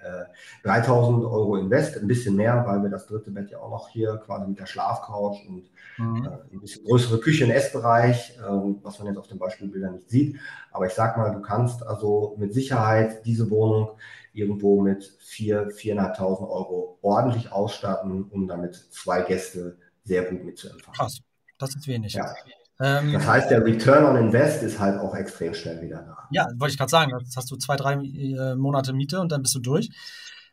äh, 0.63 0.69
3.000 0.69 1.23
Euro 1.25 1.57
Invest, 1.57 1.97
ein 1.97 2.07
bisschen 2.07 2.37
mehr, 2.37 2.63
weil 2.67 2.83
wir 2.83 2.91
das 2.91 3.07
dritte 3.07 3.31
Bett 3.31 3.51
ja 3.51 3.61
auch 3.61 3.71
noch 3.71 3.89
hier 3.89 4.21
quasi 4.27 4.47
mit 4.47 4.59
der 4.59 4.67
Schlafcouch 4.67 5.49
und 5.49 5.71
mhm. 5.97 6.27
äh, 6.27 6.55
ein 6.55 6.61
bisschen 6.61 6.85
größere 6.85 7.19
Küche 7.19 7.47
und 7.47 7.51
Essbereich, 7.51 8.37
äh, 8.37 8.43
was 8.43 8.99
man 8.99 9.09
jetzt 9.09 9.17
auf 9.17 9.27
den 9.27 9.39
Beispielbildern 9.39 9.95
nicht 9.95 10.11
sieht. 10.11 10.39
Aber 10.71 10.85
ich 10.85 10.93
sag 10.93 11.17
mal, 11.17 11.33
du 11.33 11.41
kannst 11.41 11.83
also 11.83 12.37
mit 12.37 12.53
Sicherheit 12.53 13.25
diese 13.25 13.49
Wohnung 13.49 13.93
irgendwo 14.35 14.83
mit 14.83 15.03
4.000, 15.03 15.73
4.500 15.97 16.21
Euro 16.21 16.99
ordentlich 17.01 17.51
ausstatten, 17.51 18.25
um 18.25 18.47
damit 18.47 18.75
zwei 18.75 19.23
Gäste 19.23 19.79
sehr 20.05 20.25
gut 20.25 20.45
mitzuempfangen. 20.45 20.95
Krass, 20.95 21.23
das 21.57 21.75
ist 21.75 21.89
wenig. 21.89 22.13
Ja. 22.13 22.35
Ähm, 22.81 23.13
das 23.13 23.27
heißt, 23.27 23.51
der 23.51 23.65
Return 23.65 24.05
on 24.05 24.17
Invest 24.17 24.63
ist 24.63 24.79
halt 24.79 24.99
auch 24.99 25.15
extrem 25.15 25.53
schnell 25.53 25.83
wieder 25.83 25.99
da. 25.99 26.17
Ja, 26.31 26.49
wollte 26.57 26.73
ich 26.73 26.79
gerade 26.79 26.91
sagen. 26.91 27.13
Jetzt 27.21 27.37
hast 27.37 27.51
du 27.51 27.57
zwei, 27.57 27.77
drei 27.77 27.95
äh, 27.95 28.55
Monate 28.55 28.93
Miete 28.93 29.21
und 29.21 29.31
dann 29.31 29.43
bist 29.43 29.55
du 29.55 29.61
durch. 29.61 29.91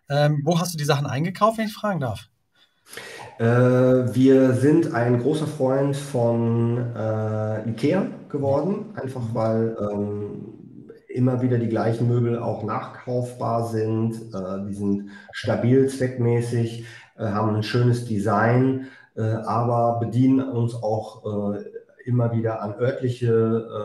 Ähm, 0.09 0.41
wo 0.43 0.59
hast 0.59 0.73
du 0.73 0.77
die 0.77 0.83
Sachen 0.83 1.05
eingekauft, 1.05 1.57
wenn 1.57 1.67
ich 1.67 1.73
fragen 1.73 2.01
darf? 2.01 2.27
Äh, 3.39 3.45
wir 3.45 4.53
sind 4.53 4.93
ein 4.93 5.19
großer 5.19 5.47
Freund 5.47 5.95
von 5.95 6.77
äh, 6.95 7.69
Ikea 7.69 8.07
geworden, 8.29 8.93
einfach 8.95 9.21
weil 9.33 9.77
ähm, 9.79 10.53
immer 11.07 11.41
wieder 11.41 11.57
die 11.57 11.69
gleichen 11.69 12.07
Möbel 12.07 12.39
auch 12.39 12.63
nachkaufbar 12.63 13.67
sind. 13.67 14.15
Äh, 14.33 14.65
die 14.67 14.73
sind 14.73 15.09
stabil, 15.31 15.87
zweckmäßig, 15.87 16.85
äh, 17.17 17.25
haben 17.25 17.55
ein 17.55 17.63
schönes 17.63 18.05
Design, 18.05 18.87
aber 19.19 19.97
bedienen 19.99 20.47
uns 20.47 20.75
auch 20.75 21.23
immer 22.07 22.31
wieder 22.31 22.61
an 22.61 22.75
örtliche 22.79 23.27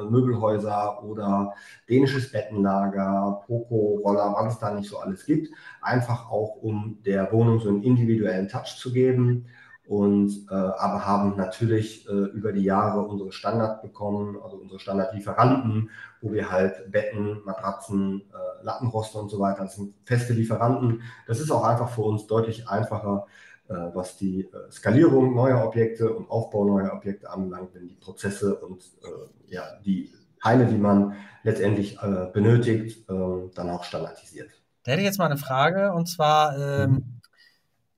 äh, 0.05 0.11
Möbelhäuser 0.11 1.03
oder 1.03 1.55
dänisches 1.89 2.31
Bettenlager, 2.31 3.43
Poco-Roller, 3.47 4.35
was 4.39 4.55
es 4.55 4.59
da 4.61 4.73
nicht 4.73 4.89
so 4.89 4.99
alles 4.99 5.27
gibt, 5.27 5.49
einfach 5.81 6.31
auch 6.31 6.57
um 6.63 6.99
der 7.05 7.31
Wohnung 7.33 7.61
so 7.61 7.69
einen 7.69 7.83
individuellen 7.83 8.49
Touch 8.49 8.77
zu 8.79 8.93
geben. 8.93 9.47
Und 9.85 10.47
äh, 10.49 10.55
aber 10.55 11.05
haben 11.05 11.37
natürlich 11.37 12.09
äh, 12.09 12.13
über 12.13 12.53
die 12.53 12.63
Jahre 12.63 13.03
unsere 13.03 13.33
Standard 13.33 13.83
bekommen, 13.83 14.39
also 14.43 14.57
unsere 14.57 14.79
Standardlieferanten, 14.79 15.91
wo 16.21 16.33
wir 16.33 16.51
halt 16.51 16.91
Betten, 16.91 17.43
Matratzen, 17.45 18.23
äh, 18.33 18.65
Lattenroste 18.65 19.19
und 19.19 19.29
so 19.29 19.41
weiter, 19.41 19.65
das 19.65 19.75
sind 19.75 19.95
feste 20.05 20.35
Lieferanten. 20.35 21.03
Das 21.27 21.41
ist 21.41 21.51
auch 21.51 21.65
einfach 21.65 21.91
für 21.91 22.03
uns 22.03 22.29
deutlich 22.29 22.69
einfacher, 22.69 23.27
was 23.69 24.17
die 24.17 24.43
äh, 24.43 24.71
Skalierung 24.71 25.35
neuer 25.35 25.65
Objekte 25.65 26.13
und 26.13 26.31
Aufbau 26.31 26.65
neuer 26.65 26.93
Objekte 26.93 27.31
anbelangt, 27.31 27.75
wenn 27.75 27.89
die 27.89 27.95
Prozesse 27.95 28.57
und 28.57 28.83
äh, 29.03 29.55
ja, 29.55 29.65
die 29.85 30.13
Teile, 30.43 30.67
die 30.67 30.77
man 30.77 31.15
letztendlich 31.45 31.99
benötigt, 32.33 33.09
ähm, 33.09 33.53
dann 33.55 33.71
auch 33.71 33.85
standardisiert. 33.85 34.51
Da 34.83 34.93
hätte 34.93 35.03
ich 35.03 35.07
jetzt 35.07 35.19
mal 35.19 35.27
eine 35.27 35.37
Frage 35.37 35.93
und 35.93 36.07
zwar 36.07 36.59
ähm. 36.59 37.21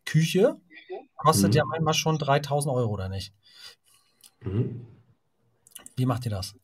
Küche 0.04 0.56
kostet 1.16 1.52
mhm. 1.52 1.56
ja 1.56 1.64
manchmal 1.64 1.94
schon 1.94 2.18
3000 2.18 2.74
Euro, 2.74 2.92
oder 2.92 3.08
nicht? 3.08 3.32
Mhm. 4.40 4.86
Wie 5.96 6.06
macht 6.06 6.24
ihr 6.26 6.30
das? 6.30 6.54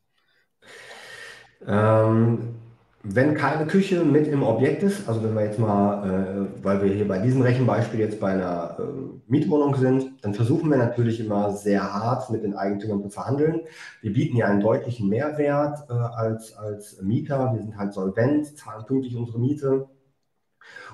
Ähm, 1.67 2.57
wenn 3.03 3.35
keine 3.35 3.67
Küche 3.67 4.05
mit 4.05 4.27
im 4.27 4.43
Objekt 4.43 4.83
ist, 4.83 5.09
also 5.09 5.23
wenn 5.23 5.35
wir 5.35 5.45
jetzt 5.45 5.59
mal, 5.59 6.07
äh, 6.07 6.65
weil 6.65 6.83
wir 6.83 6.93
hier 6.93 7.09
bei 7.09 7.19
diesem 7.19 7.41
Rechenbeispiel 7.41 7.99
jetzt 7.99 8.21
bei 8.21 8.33
einer 8.33 8.77
äh, 8.79 8.83
Mietwohnung 9.27 9.75
sind, 9.77 10.23
dann 10.23 10.35
versuchen 10.35 10.69
wir 10.69 10.77
natürlich 10.77 11.19
immer 11.19 11.51
sehr 11.53 11.83
hart 11.83 12.29
mit 12.29 12.43
den 12.43 12.55
Eigentümern 12.55 13.03
zu 13.03 13.09
verhandeln. 13.09 13.63
Wir 14.03 14.13
bieten 14.13 14.37
ja 14.37 14.47
einen 14.47 14.61
deutlichen 14.61 15.09
Mehrwert 15.09 15.89
äh, 15.89 15.95
als, 15.95 16.55
als 16.55 17.01
Mieter. 17.01 17.55
Wir 17.55 17.63
sind 17.63 17.79
halt 17.79 17.95
solvent, 17.95 18.59
zahlen 18.59 18.85
pünktlich 18.85 19.17
unsere 19.17 19.39
Miete. 19.39 19.89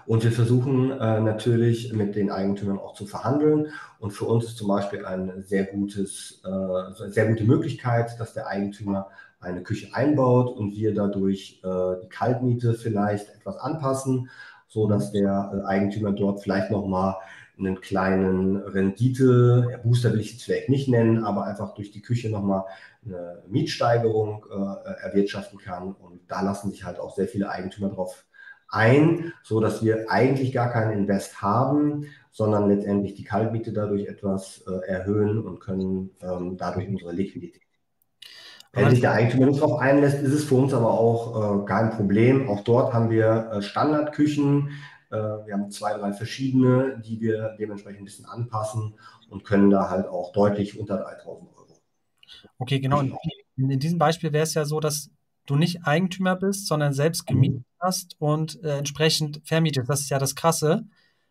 Und 0.06 0.22
wir 0.22 0.30
versuchen 0.30 0.92
äh, 0.92 1.20
natürlich 1.20 1.92
mit 1.92 2.14
den 2.14 2.30
Eigentümern 2.30 2.78
auch 2.78 2.94
zu 2.94 3.06
verhandeln. 3.06 3.72
Und 3.98 4.12
für 4.12 4.26
uns 4.26 4.44
ist 4.44 4.56
zum 4.56 4.68
Beispiel 4.68 5.04
eine 5.04 5.42
sehr, 5.42 5.64
gutes, 5.64 6.40
äh, 6.44 7.10
sehr 7.10 7.26
gute 7.26 7.42
Möglichkeit, 7.42 8.18
dass 8.20 8.32
der 8.32 8.46
Eigentümer 8.46 9.08
eine 9.40 9.62
Küche 9.62 9.94
einbaut 9.94 10.56
und 10.56 10.74
wir 10.74 10.94
dadurch 10.94 11.60
äh, 11.62 12.00
die 12.02 12.08
Kaltmiete 12.08 12.74
vielleicht 12.74 13.28
etwas 13.34 13.56
anpassen, 13.58 14.30
so 14.66 14.88
dass 14.88 15.12
der 15.12 15.52
äh, 15.54 15.66
Eigentümer 15.66 16.12
dort 16.12 16.42
vielleicht 16.42 16.70
nochmal 16.70 17.16
einen 17.58 17.80
kleinen 17.80 18.56
Rendite, 18.56 19.80
Booster 19.82 20.12
will 20.12 20.20
ich 20.20 20.32
jetzt 20.32 20.44
vielleicht 20.44 20.68
nicht 20.68 20.88
nennen, 20.88 21.24
aber 21.24 21.44
einfach 21.44 21.74
durch 21.74 21.90
die 21.90 22.02
Küche 22.02 22.30
nochmal 22.30 22.64
eine 23.04 23.42
Mietsteigerung 23.48 24.44
äh, 24.50 25.04
erwirtschaften 25.04 25.58
kann. 25.58 25.92
Und 25.92 26.20
da 26.28 26.42
lassen 26.42 26.70
sich 26.70 26.84
halt 26.84 26.98
auch 26.98 27.14
sehr 27.14 27.28
viele 27.28 27.50
Eigentümer 27.50 27.88
drauf 27.88 28.26
ein, 28.68 29.32
so 29.42 29.60
dass 29.60 29.82
wir 29.82 30.10
eigentlich 30.10 30.52
gar 30.52 30.70
keinen 30.70 30.92
Invest 30.92 31.40
haben, 31.40 32.06
sondern 32.30 32.68
letztendlich 32.68 33.14
die 33.14 33.24
Kaltmiete 33.24 33.72
dadurch 33.72 34.06
etwas 34.06 34.64
äh, 34.66 34.86
erhöhen 34.86 35.38
und 35.42 35.60
können 35.60 36.10
ähm, 36.20 36.56
dadurch 36.58 36.88
unsere 36.88 37.12
Liquidität 37.12 37.65
Wenn 38.72 38.90
sich 38.90 39.00
der 39.00 39.12
Eigentümer 39.12 39.46
nicht 39.46 39.60
darauf 39.60 39.78
einlässt, 39.78 40.22
ist 40.22 40.32
es 40.32 40.44
für 40.44 40.56
uns 40.56 40.74
aber 40.74 40.90
auch 40.90 41.62
äh, 41.62 41.66
kein 41.66 41.90
Problem. 41.90 42.48
Auch 42.48 42.60
dort 42.60 42.92
haben 42.92 43.10
wir 43.10 43.50
äh, 43.52 43.62
Standardküchen. 43.62 44.70
Äh, 45.10 45.16
wir 45.16 45.54
haben 45.54 45.70
zwei, 45.70 45.96
drei 45.96 46.12
verschiedene, 46.12 47.00
die 47.04 47.20
wir 47.20 47.56
dementsprechend 47.58 48.02
ein 48.02 48.04
bisschen 48.04 48.26
anpassen 48.26 48.94
und 49.30 49.44
können 49.44 49.70
da 49.70 49.88
halt 49.88 50.06
auch 50.06 50.32
deutlich 50.32 50.78
unter 50.78 50.98
3000 50.98 51.48
Euro. 51.56 51.66
Okay, 52.58 52.80
genau. 52.80 53.00
In, 53.00 53.70
in 53.70 53.78
diesem 53.78 53.98
Beispiel 53.98 54.32
wäre 54.32 54.44
es 54.44 54.54
ja 54.54 54.64
so, 54.64 54.80
dass 54.80 55.10
du 55.46 55.56
nicht 55.56 55.84
Eigentümer 55.84 56.36
bist, 56.36 56.66
sondern 56.66 56.92
selbst 56.92 57.26
gemietet 57.26 57.64
hast 57.80 58.16
und 58.18 58.62
äh, 58.62 58.78
entsprechend 58.78 59.40
vermietet. 59.44 59.88
Das 59.88 60.00
ist 60.00 60.10
ja 60.10 60.18
das 60.18 60.34
Krasse, 60.34 60.84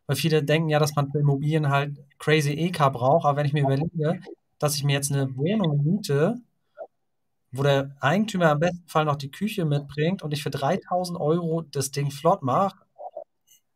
weil 0.08 0.15
viele 0.15 0.43
denken 0.43 0.69
ja, 0.69 0.80
dass 0.80 0.95
man 0.95 1.12
für 1.12 1.19
Immobilien 1.19 1.69
halt 1.69 1.98
crazy 2.17 2.54
EK 2.54 2.91
braucht. 2.91 3.26
Aber 3.26 3.38
wenn 3.38 3.45
ich 3.45 3.54
mir 3.54 3.63
überlege, 3.63 4.19
dass 4.58 4.76
ich 4.76 4.84
mir 4.84 4.93
jetzt 4.93 5.12
eine 5.12 5.36
Wohnung 5.36 5.84
miete, 5.84 6.36
wo 7.56 7.63
der 7.63 7.96
Eigentümer 8.00 8.52
am 8.52 8.60
besten 8.60 8.88
Fall 8.88 9.06
noch 9.06 9.15
die 9.15 9.32
Küche 9.32 9.65
mitbringt 9.65 10.24
und 10.24 10.34
ich 10.34 10.44
für 10.44 10.50
3000 10.50 11.20
Euro 11.20 11.62
das 11.62 11.91
Ding 11.91 12.12
flott 12.12 12.44
mache, 12.44 12.78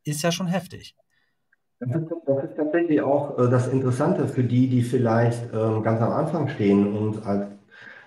ist 0.04 0.22
ja 0.22 0.32
schon 0.32 0.48
heftig. 0.48 0.96
Das 1.80 1.96
ist, 1.96 2.10
das 2.26 2.44
ist 2.44 2.58
tatsächlich 2.58 3.02
auch 3.02 3.38
äh, 3.40 3.50
das 3.50 3.70
Interessante 3.70 4.28
für 4.28 4.44
die, 4.44 4.68
die 4.68 4.82
vielleicht 4.82 5.54
ähm, 5.54 5.82
ganz 5.82 6.02
am 6.02 6.12
Anfang 6.12 6.50
stehen 6.50 6.96
und 6.96 7.26
als 7.26 7.48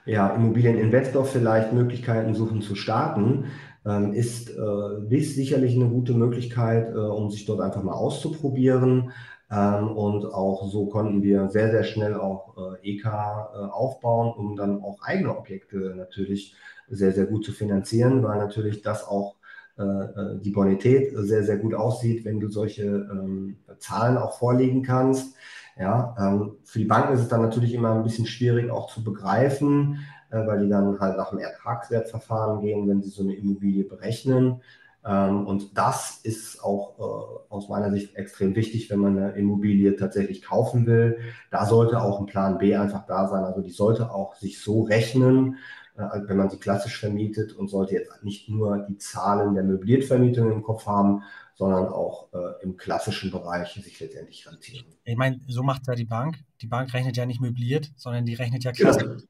ja, 0.05 0.29
Immobilieninvestor 0.29 1.25
vielleicht 1.25 1.73
Möglichkeiten 1.73 2.35
suchen 2.35 2.61
zu 2.61 2.75
starten, 2.75 3.47
ähm, 3.87 4.13
ist 4.13 4.51
äh, 4.51 4.63
dies 5.09 5.35
sicherlich 5.35 5.75
eine 5.75 5.89
gute 5.89 6.15
Möglichkeit, 6.15 6.95
äh, 6.95 6.99
um 6.99 7.31
sich 7.31 7.47
dort 7.47 7.61
einfach 7.61 7.83
mal 7.83 7.95
auszuprobieren. 7.95 9.13
Ähm, 9.53 9.97
und 9.97 10.25
auch 10.33 10.67
so 10.71 10.87
konnten 10.87 11.23
wir 11.23 11.51
sehr, 11.51 11.71
sehr 11.71 11.85
schnell 11.85 12.15
auch 12.15 12.57
äh, 12.83 12.91
EK 12.95 13.05
äh, 13.05 13.09
aufbauen, 13.09 14.33
um 14.35 14.57
dann 14.57 14.83
auch 14.83 15.03
eigene 15.03 15.37
Objekte 15.37 15.95
natürlich 15.95 16.57
sehr, 16.89 17.13
sehr 17.13 17.27
gut 17.27 17.45
zu 17.45 17.53
finanzieren, 17.53 18.23
weil 18.23 18.39
natürlich 18.39 18.81
das 18.83 19.07
auch 19.07 19.37
äh, 19.77 20.41
die 20.41 20.51
Bonität 20.51 21.13
sehr, 21.15 21.45
sehr 21.45 21.59
gut 21.59 21.75
aussieht, 21.75 22.25
wenn 22.25 22.41
du 22.41 22.49
solche 22.49 22.85
ähm, 22.85 23.59
Zahlen 23.79 24.17
auch 24.17 24.39
vorlegen 24.39 24.83
kannst. 24.83 25.37
Ja, 25.79 26.15
ähm, 26.19 26.57
für 26.65 26.79
die 26.79 26.85
Banken 26.87 27.15
ist 27.15 27.21
es 27.21 27.29
dann 27.29 27.43
natürlich 27.43 27.75
immer 27.75 27.95
ein 27.95 28.03
bisschen 28.03 28.27
schwierig 28.27 28.71
auch 28.71 28.93
zu 28.93 29.05
begreifen, 29.05 29.99
weil 30.31 30.63
die 30.63 30.69
dann 30.71 30.99
halt 30.99 31.19
nach 31.19 31.29
dem 31.29 31.41
Ertragswertverfahren 31.41 32.63
gehen, 32.63 32.89
wenn 32.89 33.03
sie 33.03 33.11
so 33.11 33.23
eine 33.23 33.35
Immobilie 33.35 33.85
berechnen. 33.85 34.63
Ähm, 35.05 35.47
und 35.47 35.77
das 35.77 36.21
ist 36.23 36.63
auch 36.63 36.99
äh, 36.99 37.53
aus 37.53 37.69
meiner 37.69 37.91
Sicht 37.91 38.15
extrem 38.15 38.55
wichtig, 38.55 38.89
wenn 38.91 39.01
man 39.01 39.19
eine 39.19 39.33
Immobilie 39.33 39.97
tatsächlich 39.97 40.43
kaufen 40.43 40.87
will. 40.87 41.19
Da 41.51 41.67
sollte 41.67 42.01
auch 42.01 42.21
ein 42.21 42.27
Plan 42.27 42.59
B 42.59 42.77
einfach 42.77 43.07
da 43.07 43.29
sein. 43.29 43.45
Also 43.45 43.63
die 43.63 43.71
sollte 43.71 44.13
auch 44.13 44.37
sich 44.37 44.61
so 44.61 44.83
rechnen, 44.83 45.59
äh, 45.97 46.21
wenn 46.27 46.37
man 46.37 46.51
sie 46.51 46.59
klassisch 46.59 46.99
vermietet 47.01 47.53
und 47.53 47.69
sollte 47.69 47.95
jetzt 47.95 48.23
nicht 48.23 48.49
nur 48.49 48.87
die 48.89 48.97
Zahlen 48.99 49.55
der 49.55 49.65
Möbliertvermietung 49.65 50.53
im 50.53 50.63
Kopf 50.63 50.87
haben, 50.87 51.23
sondern 51.55 51.89
auch 51.89 52.33
äh, 52.33 52.63
im 52.63 52.77
klassischen 52.77 53.31
Bereich 53.31 53.75
sich 53.75 53.99
letztendlich 54.01 54.47
rentieren. 54.47 54.87
Ich 55.05 55.17
meine, 55.17 55.41
so 55.49 55.63
macht 55.63 55.87
ja 55.87 55.95
die 55.95 56.05
Bank. 56.05 56.39
Die 56.61 56.67
Bank 56.67 56.95
rechnet 56.95 57.17
ja 57.17 57.27
nicht 57.27 57.41
möbliert, 57.41 57.91
sondern 57.97 58.25
die 58.25 58.35
rechnet 58.35 58.65
ja 58.65 58.73
klassisch. 58.73 59.03
Genau. 59.03 59.23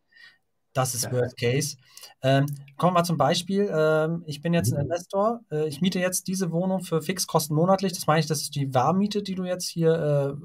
Das 0.73 0.95
ist 0.95 1.05
ja. 1.05 1.13
Worst 1.13 1.37
Case. 1.37 1.77
Ähm, 2.23 2.47
kommen 2.77 2.97
wir 2.97 3.05
zum 3.05 3.19
Beispiel. 3.19 3.71
Ähm, 3.73 4.23
ich 4.27 4.41
bin 4.41 4.55
jetzt 4.55 4.73
ein 4.73 4.77
mhm. 4.77 4.85
Investor. 4.85 5.41
Äh, 5.51 5.69
ich 5.69 5.81
miete 5.81 5.99
jetzt 5.99 6.29
diese 6.29 6.51
Wohnung 6.53 6.83
für 6.83 7.03
Fixkosten 7.03 7.55
monatlich. 7.55 7.93
Das 7.93 8.07
meine 8.07 8.21
ich, 8.21 8.27
das 8.27 8.43
ist 8.43 8.55
die 8.55 8.73
Warmmiete, 8.73 9.23
die 9.23 9.35
du 9.35 9.45
jetzt 9.45 9.69
hier. 9.69 10.39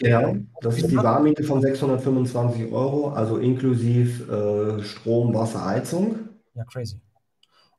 Äh, 0.00 0.08
ja, 0.08 0.34
das 0.60 0.78
ist 0.78 0.90
die 0.90 0.96
Warmmiete 0.96 1.44
von 1.44 1.60
625 1.60 2.72
Euro, 2.72 3.10
also 3.10 3.36
inklusive 3.38 4.80
äh, 4.80 4.82
Strom, 4.82 5.34
Wasser, 5.34 5.64
Heizung. 5.64 6.16
Ja, 6.54 6.64
crazy. 6.64 6.98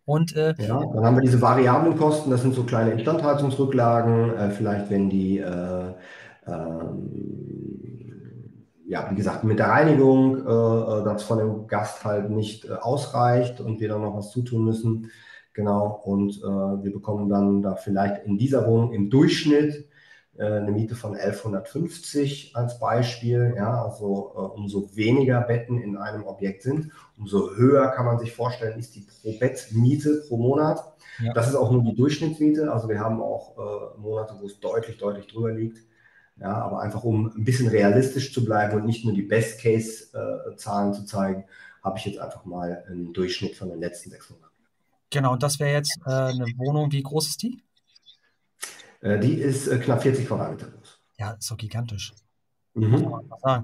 Und, 0.06 0.36
äh, 0.36 0.54
ja, 0.60 0.80
dann 0.94 1.04
haben 1.04 1.16
wir 1.16 1.22
diese 1.22 1.42
variablen 1.42 1.98
Kosten, 1.98 2.30
das 2.30 2.44
sind 2.44 2.54
so 2.54 2.64
kleine 2.64 2.92
Instandhaltungsrücklagen, 2.92 4.38
äh, 4.38 4.52
vielleicht 4.52 4.92
wenn 4.92 5.10
die 5.10 5.40
äh, 5.40 5.94
ähm, 6.48 7.65
ja, 8.88 9.10
wie 9.10 9.16
gesagt, 9.16 9.44
mit 9.44 9.60
der 9.60 9.68
Reinigung, 9.68 10.38
äh, 10.38 10.42
äh, 10.42 11.04
das 11.04 11.24
von 11.24 11.40
dem 11.40 11.68
Gast 11.68 12.06
halt 12.06 12.30
nicht 12.30 12.66
äh, 12.66 12.74
ausreicht 12.74 13.60
und 13.60 13.80
wir 13.80 13.90
dann 13.90 14.02
noch 14.02 14.16
was 14.16 14.32
zutun 14.32 14.64
müssen. 14.64 15.12
Genau, 15.54 16.02
und 16.04 16.38
äh, 16.38 16.84
wir 16.84 16.92
bekommen 16.92 17.30
dann 17.30 17.62
da 17.62 17.76
vielleicht 17.76 18.26
in 18.26 18.38
dieser 18.38 18.68
Wohnung 18.68 18.94
im 18.94 19.10
Durchschnitt 19.10 19.88
äh, 20.38 20.44
eine 20.44 20.72
Miete 20.72 20.96
von 20.96 21.16
1150 21.16 22.52
als 22.56 22.78
Beispiel. 22.78 23.54
Ja, 23.56 23.84
also 23.86 24.34
äh, 24.36 24.60
umso 24.60 24.96
weniger 24.96 25.42
Betten 25.42 25.82
in 25.82 25.98
einem 25.98 26.26
Objekt 26.26 26.62
sind, 26.62 26.92
umso 27.18 27.56
höher 27.56 27.88
kann 27.88 28.06
man 28.06 28.20
sich 28.20 28.34
vorstellen, 28.34 28.78
ist 28.78 28.96
die 28.96 29.08
pro 29.22 29.32
Bett 29.40 29.70
Miete 29.72 30.24
pro 30.28 30.38
Monat. 30.38 30.84
Ja. 31.24 31.34
Das 31.34 31.48
ist 31.48 31.56
auch 31.56 31.72
nur 31.72 31.84
die 31.84 31.96
Durchschnittsmiete. 31.96 32.72
Also 32.72 32.90
wir 32.90 33.00
haben 33.00 33.22
auch 33.22 33.56
Monate, 33.98 34.36
wo 34.42 34.46
es 34.46 34.60
deutlich, 34.60 34.98
deutlich 34.98 35.28
drüber 35.28 35.54
liegt. 35.54 35.80
Ja, 36.38 36.54
aber 36.64 36.82
einfach 36.82 37.04
um 37.04 37.28
ein 37.28 37.46
bisschen 37.46 37.68
realistisch 37.68 38.34
zu 38.34 38.44
bleiben 38.44 38.76
und 38.76 38.86
nicht 38.86 39.06
nur 39.06 39.14
die 39.14 39.22
Best-Case-Zahlen 39.22 40.94
zu 40.94 41.06
zeigen, 41.06 41.46
habe 41.84 41.98
ich 41.98 42.06
jetzt 42.06 42.20
einfach 42.20 42.44
mal 42.44 42.84
einen 42.88 43.14
Durchschnitt 43.14 43.56
von 43.56 43.70
den 43.70 43.80
letzten 43.80 44.10
sechs 44.10 44.30
Monaten. 44.30 44.54
Genau, 45.12 45.34
und 45.34 45.44
das 45.44 45.60
wäre 45.60 45.72
jetzt 45.72 45.98
äh, 46.06 46.10
eine 46.10 46.46
Wohnung. 46.58 46.92
Wie 46.92 47.04
groß 47.04 47.30
ist 47.30 47.42
die? 47.42 47.64
Äh, 49.02 49.20
die 49.20 49.36
ist 49.36 49.68
äh, 49.68 49.78
knapp 49.78 50.02
40 50.02 50.28
Quadratmeter 50.28 50.68
groß. 50.68 51.00
Ja, 51.18 51.32
ist 51.32 51.50
doch 51.50 51.58
gigantisch. 51.58 52.14
Mhm. 52.74 53.08
sagen. 53.42 53.64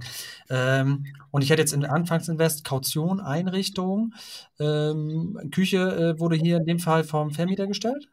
Ähm, 0.49 1.05
und 1.31 1.43
ich 1.43 1.49
hätte 1.49 1.61
jetzt 1.61 1.73
im 1.73 1.83
Anfangsinvest 1.83 2.63
Kaution, 2.63 3.19
Einrichtung, 3.19 4.13
ähm, 4.57 5.49
Küche 5.53 6.15
äh, 6.15 6.19
wurde 6.19 6.37
hier 6.37 6.57
in 6.57 6.65
dem 6.65 6.79
Fall 6.79 7.03
vom 7.03 7.31
Vermieter 7.31 7.67
gestellt? 7.67 8.07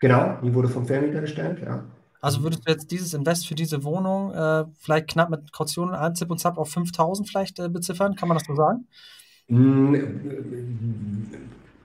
Genau, 0.00 0.40
die 0.42 0.52
wurde 0.52 0.68
vom 0.68 0.86
Vermieter 0.86 1.20
gestellt, 1.20 1.60
ja. 1.60 1.84
Also 2.26 2.42
würdest 2.42 2.66
du 2.66 2.72
jetzt 2.72 2.90
dieses 2.90 3.14
Invest 3.14 3.46
für 3.46 3.54
diese 3.54 3.84
Wohnung 3.84 4.34
äh, 4.34 4.64
vielleicht 4.80 5.06
knapp 5.06 5.30
mit 5.30 5.52
Kaution, 5.52 5.94
Zip 6.16 6.28
und 6.28 6.38
Zap 6.38 6.58
auf 6.58 6.68
5000 6.70 7.28
vielleicht 7.28 7.60
äh, 7.60 7.68
beziffern? 7.68 8.16
Kann 8.16 8.28
man 8.28 8.36
das 8.36 8.48
so 8.48 8.56
sagen? 8.56 8.88
Mm, 9.46 9.94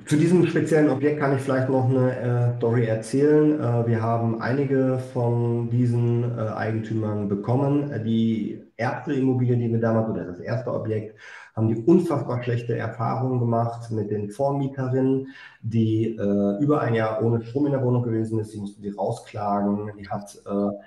zu 0.07 0.15
diesem 0.17 0.47
speziellen 0.47 0.89
Objekt 0.89 1.19
kann 1.19 1.35
ich 1.35 1.41
vielleicht 1.41 1.69
noch 1.69 1.87
eine 1.87 2.17
äh, 2.17 2.57
Story 2.57 2.85
erzählen. 2.85 3.59
Äh, 3.59 3.87
wir 3.87 4.01
haben 4.01 4.41
einige 4.41 4.97
von 5.13 5.69
diesen 5.69 6.23
äh, 6.35 6.41
Eigentümern 6.41 7.29
bekommen. 7.29 7.91
Die 8.03 8.63
erste 8.77 9.13
Immobilie, 9.13 9.57
die 9.57 9.71
wir 9.71 9.79
damals, 9.79 10.09
oder 10.09 10.25
das 10.25 10.39
erste 10.39 10.73
Objekt, 10.73 11.19
haben 11.55 11.67
die 11.67 11.83
unfassbar 11.83 12.41
schlechte 12.43 12.75
Erfahrungen 12.75 13.39
gemacht 13.39 13.91
mit 13.91 14.11
den 14.11 14.29
Vormieterinnen, 14.29 15.27
die 15.61 16.15
äh, 16.15 16.63
über 16.63 16.81
ein 16.81 16.93
Jahr 16.93 17.21
ohne 17.23 17.43
Strom 17.43 17.65
in 17.65 17.73
der 17.73 17.83
Wohnung 17.83 18.03
gewesen 18.03 18.39
ist. 18.39 18.53
Die 18.53 18.59
mussten 18.59 18.81
die 18.81 18.89
rausklagen. 18.89 19.91
Die 19.97 20.07
hat 20.07 20.41
äh, 20.45 20.77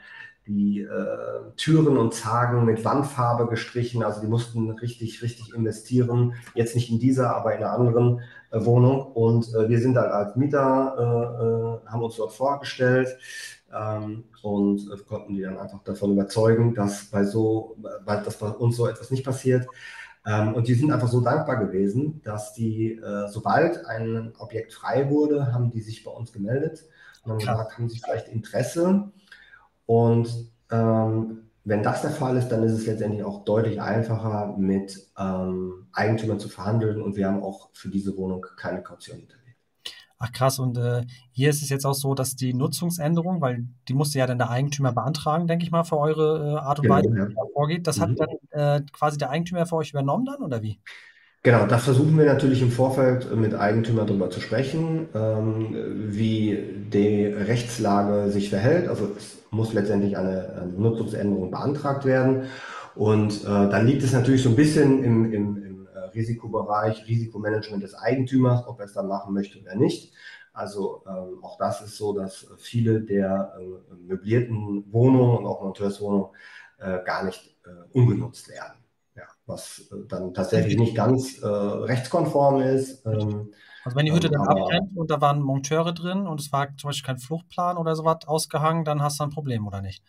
die 0.46 0.82
äh, 0.82 1.52
Türen 1.56 1.96
und 1.96 2.12
Zagen 2.12 2.64
mit 2.64 2.84
Wandfarbe 2.84 3.46
gestrichen. 3.46 4.02
Also 4.02 4.20
die 4.20 4.26
mussten 4.26 4.70
richtig, 4.70 5.22
richtig 5.22 5.54
investieren. 5.54 6.34
Jetzt 6.54 6.74
nicht 6.74 6.90
in 6.90 6.98
dieser, 6.98 7.34
aber 7.34 7.54
in 7.54 7.62
einer 7.62 7.72
anderen 7.72 8.20
äh, 8.50 8.64
Wohnung. 8.64 9.12
Und 9.12 9.54
äh, 9.54 9.68
wir 9.68 9.80
sind 9.80 9.94
dann 9.94 10.10
als 10.10 10.36
Mieter, 10.36 10.94
äh, 10.98 11.86
äh, 11.86 11.90
haben 11.90 12.02
uns 12.02 12.16
dort 12.16 12.32
vorgestellt 12.32 13.08
ähm, 13.74 14.24
und 14.42 14.88
konnten 15.06 15.34
die 15.34 15.42
dann 15.42 15.58
einfach 15.58 15.82
davon 15.82 16.12
überzeugen, 16.12 16.74
dass 16.74 17.06
bei 17.06 17.24
so, 17.24 17.76
dass 18.06 18.38
bei 18.38 18.48
uns 18.48 18.76
so 18.76 18.86
etwas 18.86 19.10
nicht 19.10 19.24
passiert. 19.24 19.66
Ähm, 20.26 20.54
und 20.54 20.68
die 20.68 20.74
sind 20.74 20.90
einfach 20.90 21.08
so 21.08 21.20
dankbar 21.20 21.58
gewesen, 21.58 22.22
dass 22.22 22.54
die, 22.54 22.92
äh, 22.92 23.28
sobald 23.28 23.84
ein 23.86 24.32
Objekt 24.38 24.72
frei 24.72 25.10
wurde, 25.10 25.52
haben 25.52 25.70
die 25.70 25.80
sich 25.80 26.02
bei 26.04 26.10
uns 26.10 26.32
gemeldet 26.32 26.84
und 27.22 27.32
haben 27.32 27.38
gesagt, 27.38 27.78
haben 27.78 27.88
sie 27.88 28.00
vielleicht 28.02 28.28
Interesse. 28.28 29.10
Und 29.86 30.50
ähm, 30.70 31.50
wenn 31.64 31.82
das 31.82 32.02
der 32.02 32.10
Fall 32.10 32.36
ist, 32.36 32.48
dann 32.48 32.62
ist 32.62 32.72
es 32.72 32.86
letztendlich 32.86 33.22
auch 33.24 33.44
deutlich 33.44 33.80
einfacher, 33.80 34.54
mit 34.58 35.08
ähm, 35.18 35.86
Eigentümern 35.92 36.38
zu 36.38 36.48
verhandeln 36.48 37.00
und 37.00 37.16
wir 37.16 37.26
haben 37.26 37.42
auch 37.42 37.70
für 37.72 37.88
diese 37.88 38.16
Wohnung 38.16 38.44
keine 38.56 38.82
Kaution 38.82 39.18
hinterlegt. 39.18 39.43
Ach 40.18 40.32
krass, 40.32 40.58
und 40.58 40.78
äh, 40.78 41.02
hier 41.32 41.50
ist 41.50 41.62
es 41.62 41.68
jetzt 41.68 41.84
auch 41.84 41.94
so, 41.94 42.14
dass 42.14 42.36
die 42.36 42.54
Nutzungsänderung, 42.54 43.40
weil 43.40 43.66
die 43.88 43.94
musste 43.94 44.18
ja 44.18 44.26
dann 44.26 44.38
der 44.38 44.50
Eigentümer 44.50 44.92
beantragen, 44.92 45.46
denke 45.46 45.64
ich 45.64 45.70
mal, 45.70 45.84
für 45.84 45.98
eure 45.98 46.54
äh, 46.54 46.58
Art 46.60 46.78
und 46.78 46.84
genau, 46.84 46.96
Weise, 46.96 47.12
wie 47.12 47.34
ja. 47.34 47.44
vorgeht. 47.52 47.86
Das 47.86 47.98
mhm. 47.98 48.02
hat 48.02 48.10
dann 48.18 48.28
äh, 48.50 48.86
quasi 48.92 49.18
der 49.18 49.30
Eigentümer 49.30 49.66
für 49.66 49.76
euch 49.76 49.90
übernommen 49.90 50.24
dann, 50.24 50.42
oder 50.42 50.62
wie? 50.62 50.78
Genau, 51.44 51.66
das 51.66 51.84
versuchen 51.84 52.16
wir 52.16 52.24
natürlich 52.24 52.62
im 52.62 52.70
Vorfeld 52.70 53.36
mit 53.36 53.54
Eigentümer 53.54 54.06
darüber 54.06 54.30
zu 54.30 54.40
sprechen, 54.40 55.08
ähm, 55.14 55.76
wie 56.08 56.58
die 56.90 57.26
Rechtslage 57.26 58.30
sich 58.30 58.48
verhält. 58.48 58.88
Also 58.88 59.10
es 59.14 59.42
muss 59.50 59.74
letztendlich 59.74 60.16
eine, 60.16 60.54
eine 60.56 60.72
Nutzungsänderung 60.72 61.50
beantragt 61.50 62.06
werden. 62.06 62.44
Und 62.94 63.42
äh, 63.42 63.46
dann 63.46 63.86
liegt 63.86 64.02
es 64.04 64.12
natürlich 64.12 64.42
so 64.42 64.48
ein 64.48 64.56
bisschen 64.56 65.04
im, 65.04 65.32
im, 65.32 65.56
äh, 65.56 65.63
Risikobereich, 66.14 67.06
Risikomanagement 67.06 67.82
des 67.82 67.94
Eigentümers, 67.94 68.66
ob 68.66 68.80
er 68.80 68.86
es 68.86 68.92
dann 68.92 69.08
machen 69.08 69.34
möchte 69.34 69.60
oder 69.60 69.74
nicht. 69.74 70.12
Also 70.52 71.02
ähm, 71.08 71.42
auch 71.42 71.58
das 71.58 71.80
ist 71.82 71.96
so, 71.96 72.12
dass 72.12 72.46
viele 72.58 73.00
der 73.00 73.56
äh, 73.58 73.94
möblierten 73.96 74.92
Wohnungen 74.92 75.38
und 75.38 75.46
auch 75.46 75.62
Monteurswohnungen 75.62 76.30
äh, 76.78 77.02
gar 77.04 77.24
nicht 77.24 77.56
äh, 77.64 77.98
ungenutzt 77.98 78.48
werden. 78.48 78.78
Ja. 79.16 79.22
was 79.46 79.90
äh, 79.92 80.06
dann 80.08 80.34
tatsächlich 80.34 80.76
nicht 80.76 80.96
ganz 80.96 81.38
äh, 81.40 81.46
rechtskonform 81.46 82.60
ist. 82.62 83.06
Ähm, 83.06 83.52
also 83.84 83.96
wenn 83.96 84.06
die 84.06 84.12
Hütte 84.12 84.28
dann 84.28 84.46
abbrennt 84.46 84.96
und 84.96 85.10
da 85.10 85.20
waren 85.20 85.40
Monteure 85.40 85.92
drin 85.92 86.26
und 86.26 86.40
es 86.40 86.50
war 86.52 86.76
zum 86.76 86.88
Beispiel 86.88 87.06
kein 87.06 87.18
Fluchtplan 87.18 87.76
oder 87.76 87.94
sowas 87.94 88.26
ausgehangen, 88.26 88.84
dann 88.84 89.02
hast 89.02 89.20
du 89.20 89.24
ein 89.24 89.30
Problem, 89.30 89.66
oder 89.68 89.82
nicht? 89.82 90.02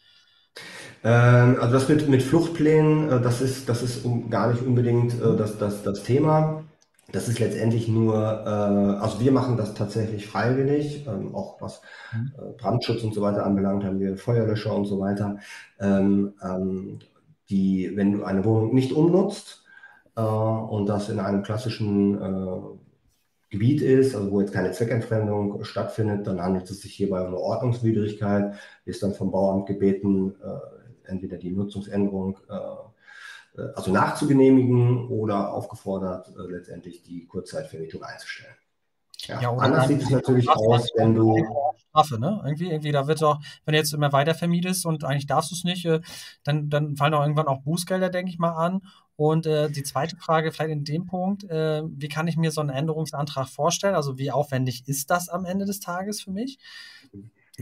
Ähm, 1.06 1.58
also 1.62 1.74
das 1.74 1.88
mit, 1.88 2.10
mit 2.10 2.24
Fluchtplänen, 2.24 3.10
äh, 3.10 3.22
das 3.22 3.40
ist, 3.40 3.70
das 3.70 3.84
ist 3.84 4.06
gar 4.30 4.52
nicht 4.52 4.64
unbedingt 4.66 5.14
äh, 5.14 5.36
das, 5.38 5.58
das, 5.60 5.84
das 5.84 6.04
Thema. 6.04 6.64
Das 7.12 7.30
ist 7.30 7.40
letztendlich 7.40 7.88
nur, 7.88 8.16
äh, 8.16 9.00
also 9.00 9.20
wir 9.20 9.32
machen 9.32 9.56
das 9.56 9.76
tatsächlich 9.76 10.26
freiwillig, 10.26 11.06
ähm, 11.08 11.36
auch 11.36 11.62
was 11.62 11.82
mhm. 12.12 12.32
Brandschutz 12.58 13.04
und 13.04 13.14
so 13.14 13.22
weiter 13.22 13.46
anbelangt, 13.46 13.84
haben 13.84 14.00
wir 14.00 14.18
Feuerlöscher 14.18 14.76
und 14.76 14.86
so 14.86 15.00
weiter. 15.00 15.38
Ähm, 15.80 16.34
die, 17.48 17.92
wenn 17.94 18.12
du 18.12 18.24
eine 18.24 18.44
Wohnung 18.44 18.74
nicht 18.74 18.92
umnutzt 18.92 19.64
und 20.16 20.88
das 20.88 21.10
in 21.10 21.20
einem 21.20 21.44
klassischen 21.44 22.80
Gebiet 23.56 23.82
ist, 23.82 24.16
also 24.16 24.32
wo 24.32 24.42
jetzt 24.42 24.54
keine 24.54 24.72
Zweckentfremdung 24.72 25.64
stattfindet, 25.64 26.28
dann 26.28 26.42
handelt 26.42 26.70
es 26.70 26.82
sich 26.82 26.94
hierbei 26.94 27.22
um 27.22 27.28
eine 27.28 27.40
Ordnungswidrigkeit, 27.40 28.56
ist 28.86 29.02
dann 29.02 29.14
vom 29.14 29.32
Bauamt 29.32 29.66
gebeten, 29.66 30.36
äh, 30.44 31.10
entweder 31.10 31.38
die 31.38 31.52
Nutzungsänderung 31.52 32.38
äh, 32.50 32.86
äh, 33.58 33.72
also 33.76 33.92
nachzugenehmigen 33.92 35.08
oder 35.10 35.54
aufgefordert, 35.54 36.30
äh, 36.38 36.52
letztendlich 36.52 37.04
die 37.04 37.26
Kurzzeitvermietung 37.26 38.04
einzustellen. 38.04 38.56
Ja, 39.28 39.42
ja 39.42 39.52
anders 39.54 39.88
sieht 39.88 40.02
es 40.02 40.10
natürlich 40.10 40.50
aus, 40.50 40.90
wenn 40.96 41.16
du. 41.16 41.36
Strafe, 41.90 42.20
ne? 42.20 42.42
Irgendwie, 42.44 42.70
irgendwie, 42.70 42.92
da 42.92 43.08
wird 43.08 43.24
auch, 43.24 43.40
wenn 43.64 43.74
du 43.74 43.78
jetzt 43.78 43.94
immer 43.94 44.12
weiter 44.12 44.36
vermietest 44.36 44.86
und 44.86 45.06
eigentlich 45.06 45.28
darfst 45.28 45.52
du 45.52 45.56
es 45.56 45.64
nicht, 45.64 45.86
äh, 45.86 46.02
dann, 46.44 46.70
dann 46.70 46.96
fallen 46.98 47.14
auch 47.14 47.22
irgendwann 47.22 47.48
auch 47.48 47.62
Bußgelder, 47.62 48.10
denke 48.10 48.30
ich 48.30 48.40
mal, 48.40 48.52
an. 48.52 48.82
Und 49.18 49.46
äh, 49.46 49.70
die 49.70 49.84
zweite 49.84 50.18
Frage 50.18 50.52
vielleicht 50.52 50.72
in 50.72 50.84
dem 50.84 51.06
Punkt, 51.06 51.46
äh, 51.46 51.84
wie 51.86 52.10
kann 52.10 52.28
ich 52.28 52.36
mir 52.36 52.52
so 52.52 52.62
einen 52.62 52.70
Änderungsantrag 52.70 53.48
vorstellen? 53.48 53.96
Also 53.96 54.18
wie 54.18 54.32
aufwendig 54.32 54.84
ist 54.88 55.10
das 55.10 55.30
am 55.30 55.46
Ende 55.46 55.66
des 55.66 55.80
Tages 55.80 56.22
für 56.22 56.32
mich? 56.32 56.60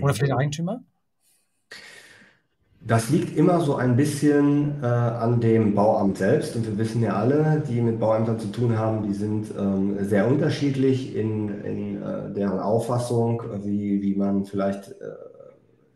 Oder 0.01 0.13
für 0.15 0.25
den 0.25 0.33
Eigentümer? 0.33 0.81
Das 2.85 3.09
liegt 3.09 3.37
immer 3.37 3.61
so 3.61 3.75
ein 3.75 3.95
bisschen 3.95 4.83
äh, 4.83 4.85
an 4.87 5.39
dem 5.39 5.73
Bauamt 5.73 6.17
selbst. 6.17 6.55
Und 6.55 6.65
wir 6.65 6.77
wissen 6.77 7.01
ja 7.01 7.15
alle, 7.15 7.63
die 7.65 7.79
mit 7.79 7.99
Bauämtern 7.99 8.39
zu 8.39 8.47
tun 8.47 8.77
haben, 8.77 9.03
die 9.03 9.13
sind 9.13 9.51
ähm, 9.57 10.03
sehr 10.03 10.27
unterschiedlich 10.27 11.15
in, 11.15 11.63
in 11.63 12.01
äh, 12.01 12.33
deren 12.33 12.59
Auffassung, 12.59 13.41
wie, 13.63 14.01
wie 14.01 14.15
man 14.15 14.43
vielleicht 14.43 14.89
äh, 14.89 14.93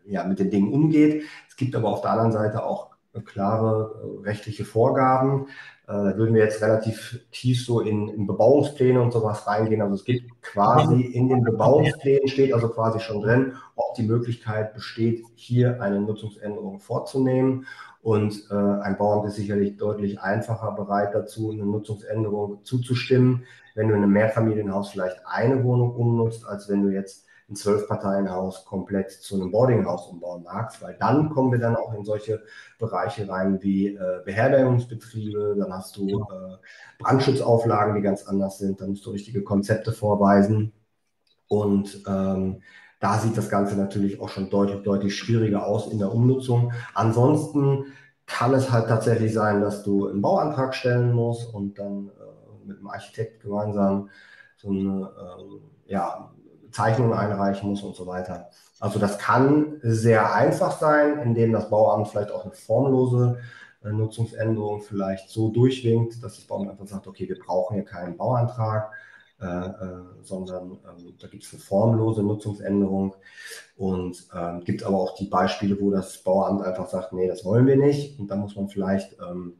ja, 0.05 0.23
mit 0.23 0.39
den 0.39 0.49
Dingen 0.49 0.71
umgeht. 0.71 1.23
Es 1.49 1.57
gibt 1.57 1.75
aber 1.75 1.89
auf 1.89 2.01
der 2.01 2.11
anderen 2.11 2.31
Seite 2.31 2.63
auch 2.63 2.96
klare 3.21 4.19
äh, 4.21 4.27
rechtliche 4.27 4.65
Vorgaben. 4.65 5.47
Äh, 5.87 5.93
da 5.93 6.17
würden 6.17 6.35
wir 6.35 6.43
jetzt 6.43 6.61
relativ 6.61 7.19
tief 7.31 7.65
so 7.65 7.79
in, 7.79 8.09
in 8.09 8.27
Bebauungspläne 8.27 9.01
und 9.01 9.11
sowas 9.11 9.47
reingehen. 9.47 9.81
Also 9.81 9.95
es 9.95 10.03
gibt 10.03 10.41
quasi 10.41 11.01
in 11.01 11.29
den 11.29 11.43
Bebauungsplänen 11.43 12.27
steht 12.27 12.53
also 12.53 12.69
quasi 12.69 12.99
schon 12.99 13.21
drin, 13.21 13.53
ob 13.75 13.93
die 13.95 14.03
Möglichkeit 14.03 14.73
besteht, 14.73 15.25
hier 15.35 15.81
eine 15.81 16.01
Nutzungsänderung 16.01 16.79
vorzunehmen. 16.79 17.65
Und 18.01 18.47
äh, 18.49 18.53
ein 18.53 18.97
Bauamt 18.97 19.27
ist 19.27 19.35
sicherlich 19.35 19.77
deutlich 19.77 20.21
einfacher 20.21 20.71
bereit 20.71 21.13
dazu, 21.13 21.51
eine 21.51 21.65
Nutzungsänderung 21.65 22.63
zuzustimmen, 22.63 23.45
wenn 23.75 23.89
du 23.89 23.95
in 23.95 24.03
einem 24.03 24.13
Mehrfamilienhaus 24.13 24.91
vielleicht 24.91 25.17
eine 25.25 25.63
Wohnung 25.63 25.95
umnutzt, 25.95 26.45
als 26.47 26.69
wenn 26.69 26.83
du 26.83 26.89
jetzt 26.89 27.26
ein 27.49 27.55
Zwölf-Parteien-Haus 27.55 28.65
komplett 28.65 29.11
zu 29.11 29.35
einem 29.35 29.51
Boardinghaus 29.51 30.07
umbauen 30.07 30.43
magst, 30.43 30.81
weil 30.81 30.97
dann 30.99 31.29
kommen 31.29 31.51
wir 31.51 31.59
dann 31.59 31.77
auch 31.77 31.93
in 31.93 32.03
solche 32.03 32.43
Bereiche 32.77 33.29
rein 33.29 33.61
wie 33.61 33.95
äh, 33.95 34.21
Beherbergungsbetriebe, 34.25 35.55
dann 35.57 35.73
hast 35.73 35.95
du 35.95 36.07
äh, 36.07 36.57
Brandschutzauflagen, 36.99 37.95
die 37.95 38.01
ganz 38.01 38.23
anders 38.23 38.57
sind, 38.57 38.81
dann 38.81 38.89
musst 38.89 39.05
du 39.05 39.11
richtige 39.11 39.43
Konzepte 39.43 39.93
vorweisen. 39.93 40.73
Und 41.47 42.03
ähm, 42.07 42.61
da 42.99 43.19
sieht 43.19 43.37
das 43.37 43.49
Ganze 43.49 43.77
natürlich 43.77 44.19
auch 44.19 44.29
schon 44.29 44.49
deutlich, 44.49 44.83
deutlich 44.83 45.15
schwieriger 45.15 45.65
aus 45.65 45.89
in 45.89 45.99
der 45.99 46.11
Umnutzung. 46.11 46.73
Ansonsten 46.93 47.85
kann 48.25 48.53
es 48.53 48.71
halt 48.71 48.87
tatsächlich 48.87 49.33
sein, 49.33 49.61
dass 49.61 49.83
du 49.83 50.07
einen 50.07 50.21
Bauantrag 50.21 50.75
stellen 50.75 51.13
musst 51.13 51.53
und 51.53 51.79
dann 51.79 52.09
äh, 52.09 52.67
mit 52.67 52.79
dem 52.79 52.87
Architekt 52.87 53.41
gemeinsam 53.41 54.09
so 54.57 54.69
eine 54.69 55.11
ähm, 55.17 55.61
ja, 55.85 56.33
Zeichnungen 56.77 57.17
einreichen 57.17 57.69
muss 57.69 57.81
und 57.81 57.95
so 57.95 58.05
weiter. 58.05 58.49
Also 58.79 58.99
das 58.99 59.17
kann 59.17 59.79
sehr 59.81 60.35
einfach 60.35 60.77
sein, 60.79 61.19
indem 61.19 61.51
das 61.51 61.71
Bauamt 61.71 62.07
vielleicht 62.07 62.31
auch 62.31 62.45
eine 62.45 62.53
formlose 62.53 63.39
äh, 63.83 63.89
Nutzungsänderung 63.89 64.81
vielleicht 64.81 65.29
so 65.31 65.49
durchwinkt, 65.49 66.23
dass 66.23 66.35
das 66.35 66.45
Bauamt 66.45 66.69
einfach 66.69 66.85
sagt, 66.85 67.07
okay, 67.07 67.27
wir 67.27 67.39
brauchen 67.39 67.73
hier 67.73 67.83
keinen 67.83 68.15
Bauantrag, 68.15 68.91
äh, 69.41 69.45
äh, 69.45 70.03
sondern 70.21 70.73
äh, 70.73 71.13
da 71.19 71.27
gibt 71.27 71.45
es 71.45 71.53
eine 71.53 71.61
formlose 71.61 72.21
Nutzungsänderung 72.21 73.15
und 73.75 74.27
ähm, 74.35 74.63
gibt 74.63 74.83
aber 74.83 74.97
auch 74.97 75.15
die 75.15 75.27
Beispiele, 75.27 75.81
wo 75.81 75.89
das 75.89 76.19
Bauamt 76.19 76.61
einfach 76.61 76.87
sagt, 76.89 77.11
nee, 77.11 77.27
das 77.27 77.43
wollen 77.43 77.65
wir 77.65 77.77
nicht 77.77 78.19
und 78.19 78.27
da 78.29 78.35
muss 78.35 78.55
man 78.55 78.69
vielleicht 78.69 79.17
ähm, 79.19 79.55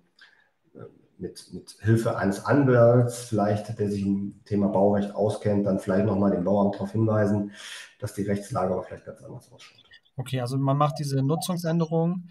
mit, 1.20 1.54
mit 1.54 1.78
Hilfe 1.82 2.18
eines 2.18 2.46
Anwalts, 2.46 3.26
vielleicht, 3.26 3.78
der 3.80 3.90
sich 3.90 4.04
im 4.06 4.42
Thema 4.46 4.68
Baurecht 4.68 5.14
auskennt, 5.16 5.66
dann 5.66 5.80
vielleicht 5.80 6.06
nochmal 6.06 6.32
den 6.32 6.44
Bauamt 6.44 6.76
darauf 6.76 6.92
hinweisen, 6.92 7.52
dass 8.00 8.14
die 8.14 8.24
Rechtslage 8.24 8.74
aber 8.74 8.84
vielleicht 8.84 9.06
ganz 9.06 9.24
anders 9.24 9.52
ausschaut. 9.52 9.84
Okay, 10.16 10.42
also 10.42 10.58
man 10.58 10.78
macht 10.78 11.00
diese 11.00 11.22
Nutzungsänderung. 11.22 12.28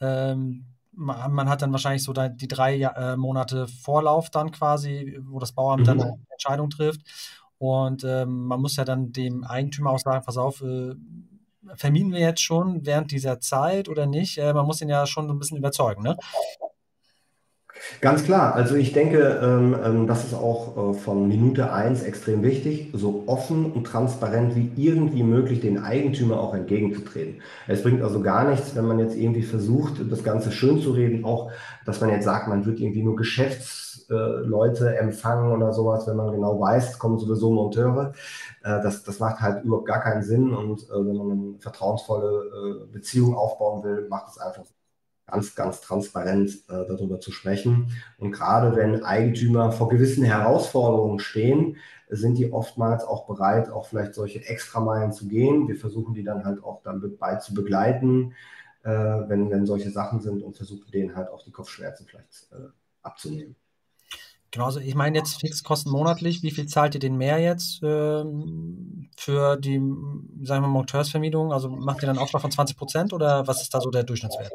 Ähm, 0.00 0.66
man, 0.92 1.32
man, 1.32 1.48
hat 1.48 1.62
dann 1.62 1.72
wahrscheinlich 1.72 2.02
so 2.02 2.12
die 2.12 2.48
drei 2.48 2.80
äh, 2.80 3.16
Monate 3.16 3.68
Vorlauf 3.68 4.30
dann 4.30 4.50
quasi, 4.50 5.18
wo 5.22 5.38
das 5.38 5.52
Bauamt 5.52 5.82
mhm. 5.82 5.86
dann 5.86 6.00
eine 6.00 6.18
Entscheidung 6.30 6.70
trifft. 6.70 7.02
Und 7.58 8.04
ähm, 8.04 8.46
man 8.46 8.60
muss 8.60 8.76
ja 8.76 8.84
dann 8.84 9.12
dem 9.12 9.44
Eigentümer 9.44 9.90
auch 9.90 9.98
sagen, 9.98 10.24
pass 10.24 10.36
auf, 10.36 10.62
äh, 10.62 10.94
vermieten 11.74 12.12
wir 12.12 12.20
jetzt 12.20 12.42
schon 12.42 12.86
während 12.86 13.10
dieser 13.10 13.40
Zeit 13.40 13.88
oder 13.88 14.06
nicht? 14.06 14.38
Äh, 14.38 14.52
man 14.52 14.66
muss 14.66 14.80
ihn 14.80 14.88
ja 14.88 15.06
schon 15.06 15.26
so 15.26 15.34
ein 15.34 15.38
bisschen 15.38 15.58
überzeugen, 15.58 16.02
ne? 16.02 16.16
Ganz 18.00 18.24
klar. 18.24 18.54
Also 18.54 18.74
ich 18.76 18.92
denke, 18.92 19.40
ähm, 19.42 19.76
ähm, 19.84 20.06
das 20.06 20.24
ist 20.24 20.34
auch 20.34 20.90
äh, 20.90 20.94
von 20.94 21.28
Minute 21.28 21.72
eins 21.72 22.02
extrem 22.02 22.42
wichtig, 22.42 22.90
so 22.92 23.24
offen 23.26 23.72
und 23.72 23.84
transparent 23.84 24.54
wie 24.56 24.72
irgendwie 24.76 25.22
möglich 25.22 25.60
den 25.60 25.78
Eigentümer 25.78 26.40
auch 26.40 26.54
entgegenzutreten. 26.54 27.42
Es 27.66 27.82
bringt 27.82 28.02
also 28.02 28.20
gar 28.20 28.48
nichts, 28.48 28.74
wenn 28.76 28.86
man 28.86 28.98
jetzt 28.98 29.16
irgendwie 29.16 29.42
versucht, 29.42 29.94
das 30.10 30.22
Ganze 30.24 30.50
schön 30.52 30.80
zu 30.80 30.92
reden, 30.92 31.24
auch, 31.24 31.50
dass 31.86 32.00
man 32.00 32.10
jetzt 32.10 32.24
sagt, 32.24 32.48
man 32.48 32.66
wird 32.66 32.80
irgendwie 32.80 33.02
nur 33.02 33.16
Geschäftsleute 33.16 34.96
empfangen 34.98 35.52
oder 35.52 35.72
sowas, 35.72 36.06
wenn 36.06 36.16
man 36.16 36.32
genau 36.32 36.60
weiß, 36.60 36.98
kommen 36.98 37.18
sowieso 37.18 37.50
Monteure. 37.52 38.12
Äh, 38.62 38.82
das, 38.82 39.02
das 39.02 39.18
macht 39.20 39.40
halt 39.40 39.64
überhaupt 39.64 39.86
gar 39.86 40.00
keinen 40.00 40.22
Sinn 40.22 40.52
und 40.54 40.82
äh, 40.84 40.92
wenn 40.92 41.16
man 41.16 41.30
eine 41.30 41.54
vertrauensvolle 41.58 42.88
Beziehung 42.92 43.34
aufbauen 43.34 43.82
will, 43.84 44.06
macht 44.08 44.28
es 44.28 44.38
einfach 44.38 44.64
ganz, 45.30 45.54
ganz 45.54 45.80
transparent 45.80 46.50
äh, 46.68 46.86
darüber 46.86 47.20
zu 47.20 47.32
sprechen. 47.32 47.92
Und 48.18 48.32
gerade 48.32 48.74
wenn 48.76 49.04
Eigentümer 49.04 49.72
vor 49.72 49.88
gewissen 49.88 50.24
Herausforderungen 50.24 51.18
stehen, 51.18 51.76
sind 52.08 52.38
die 52.38 52.52
oftmals 52.52 53.04
auch 53.04 53.26
bereit, 53.26 53.68
auch 53.68 53.86
vielleicht 53.86 54.14
solche 54.14 54.44
Extrameilen 54.46 55.12
zu 55.12 55.28
gehen. 55.28 55.68
Wir 55.68 55.76
versuchen 55.76 56.14
die 56.14 56.24
dann 56.24 56.44
halt 56.44 56.64
auch 56.64 56.82
dann 56.82 57.16
bei 57.18 57.36
zu 57.36 57.54
begleiten, 57.54 58.32
äh, 58.82 58.90
wenn, 58.90 59.50
wenn 59.50 59.66
solche 59.66 59.90
Sachen 59.90 60.20
sind 60.20 60.42
und 60.42 60.56
versuchen 60.56 60.90
denen 60.90 61.14
halt 61.14 61.28
auch 61.28 61.44
die 61.44 61.52
Kopfschmerzen 61.52 62.06
vielleicht 62.06 62.48
äh, 62.52 62.70
abzunehmen. 63.02 63.56
Genau, 64.50 64.64
also 64.64 64.80
ich 64.80 64.94
meine 64.94 65.18
jetzt 65.18 65.40
Fixkosten 65.40 65.92
monatlich. 65.92 66.42
Wie 66.42 66.50
viel 66.50 66.66
zahlt 66.66 66.94
ihr 66.94 67.00
denn 67.00 67.18
mehr 67.18 67.38
jetzt 67.38 67.80
ähm, 67.82 69.10
für 69.14 69.58
die, 69.58 69.78
sagen 70.42 70.64
wir, 70.64 70.68
Monteursvermietung? 70.68 71.52
Also 71.52 71.68
macht 71.68 72.02
ihr 72.02 72.06
dann 72.06 72.16
Aufschlag 72.16 72.40
von 72.40 72.50
20 72.50 72.76
Prozent 72.78 73.12
oder 73.12 73.46
was 73.46 73.60
ist 73.60 73.74
da 73.74 73.82
so 73.82 73.90
der 73.90 74.04
Durchschnittswert? 74.04 74.50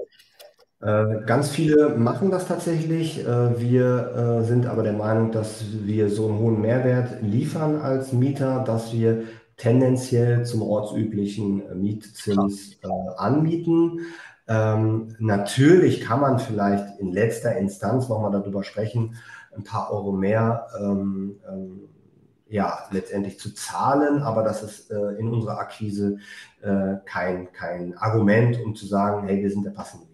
Äh, 0.84 1.22
ganz 1.26 1.50
viele 1.50 1.96
machen 1.96 2.30
das 2.30 2.48
tatsächlich. 2.48 3.26
Äh, 3.26 3.60
wir 3.60 4.42
äh, 4.42 4.44
sind 4.44 4.66
aber 4.66 4.84
der 4.84 4.94
Meinung, 4.94 5.32
dass 5.32 5.64
wir 5.86 6.10
so 6.10 6.28
einen 6.28 6.40
hohen 6.40 6.60
Mehrwert 6.60 7.22
liefern 7.22 7.78
als 7.78 8.12
Mieter, 8.12 8.64
dass 8.66 8.92
wir 8.92 9.24
tendenziell 9.56 10.46
zum 10.46 10.62
ortsüblichen 10.62 11.82
Mietzins 11.82 12.80
anbieten. 13.16 14.02
Ähm, 14.48 15.16
natürlich 15.20 16.02
kann 16.02 16.20
man 16.20 16.40
vielleicht 16.40 17.00
in 17.00 17.14
letzter 17.14 17.56
Instanz 17.56 18.10
nochmal 18.10 18.32
darüber 18.32 18.64
sprechen, 18.64 19.16
ein 19.56 19.64
paar 19.64 19.90
Euro 19.92 20.12
mehr 20.12 20.68
ähm, 20.82 21.38
ähm, 21.50 21.80
ja, 22.50 22.80
letztendlich 22.92 23.40
zu 23.40 23.54
zahlen, 23.54 24.22
aber 24.22 24.44
das 24.44 24.64
ist 24.64 24.92
äh, 24.92 25.14
in 25.18 25.30
unserer 25.30 25.60
Akquise 25.60 26.18
äh, 26.62 26.96
kein, 27.06 27.52
kein 27.54 27.98
Argument, 27.98 28.60
um 28.64 28.76
zu 28.76 28.86
sagen, 28.86 29.28
hey, 29.28 29.42
wir 29.42 29.50
sind 29.50 29.66
der 29.66 29.72
passende. 29.72 30.13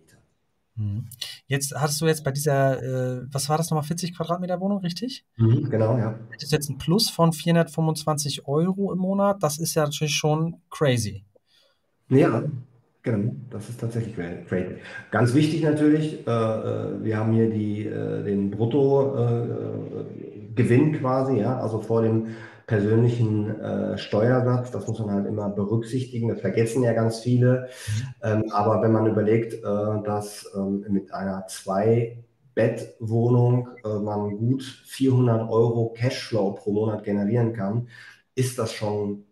Jetzt 1.48 1.76
hattest 1.76 2.02
du 2.02 2.08
jetzt 2.08 2.24
bei 2.24 2.32
dieser, 2.32 2.82
äh, 2.82 3.22
was 3.32 3.50
war 3.50 3.58
das 3.58 3.70
nochmal, 3.70 3.84
40 3.84 4.16
Quadratmeter 4.16 4.60
Wohnung, 4.60 4.80
richtig? 4.80 5.26
Mhm, 5.38 5.70
genau, 5.70 5.98
ja. 5.98 6.20
Das 6.34 6.44
ist 6.44 6.52
jetzt 6.52 6.70
ein 6.70 6.78
Plus 6.78 7.10
von 7.10 7.34
425 7.34 8.48
Euro 8.48 8.94
im 8.94 9.00
Monat. 9.00 9.44
Das 9.44 9.58
ist 9.58 9.76
ja 9.76 9.84
natürlich 9.84 10.16
schon 10.16 10.58
crazy. 10.70 11.26
Ja, 12.10 12.44
Genau, 13.02 13.32
das 13.50 13.70
ist 13.70 13.80
tatsächlich 13.80 14.14
great. 14.16 14.78
Ganz 15.10 15.34
wichtig 15.34 15.64
natürlich, 15.64 16.28
äh, 16.28 16.32
äh, 16.32 17.02
wir 17.02 17.18
haben 17.18 17.32
hier 17.32 17.50
die, 17.50 17.86
äh, 17.86 18.24
den 18.24 18.52
Bruttogewinn 18.52 20.94
äh, 20.94 20.98
quasi, 20.98 21.40
ja, 21.40 21.58
also 21.60 21.80
vor 21.80 22.02
dem 22.02 22.36
persönlichen 22.70 23.60
äh, 23.60 23.98
Steuersatz. 23.98 24.70
Das 24.70 24.86
muss 24.88 25.00
man 25.00 25.12
halt 25.12 25.26
immer 25.26 25.50
berücksichtigen. 25.50 26.30
Das 26.30 26.40
vergessen 26.40 26.84
ja 26.84 26.94
ganz 26.94 27.20
viele. 27.20 27.70
Ähm, 28.22 28.44
aber 28.52 28.84
wenn 28.84 28.92
man 28.92 29.08
überlegt, 29.08 29.54
äh, 29.54 30.04
dass 30.04 30.48
ähm, 30.56 30.86
mit 30.88 31.12
einer 31.12 31.48
Zwei-Bett-Wohnung 31.48 33.70
man 33.84 34.38
gut 34.38 34.62
400 34.86 35.50
Euro 35.50 35.96
Cashflow 35.98 36.54
pro 36.54 36.72
Monat 36.72 37.04
generieren 37.04 37.54
kann, 37.54 37.88
ist 38.36 38.60
das 38.60 38.72
schon, 38.72 39.26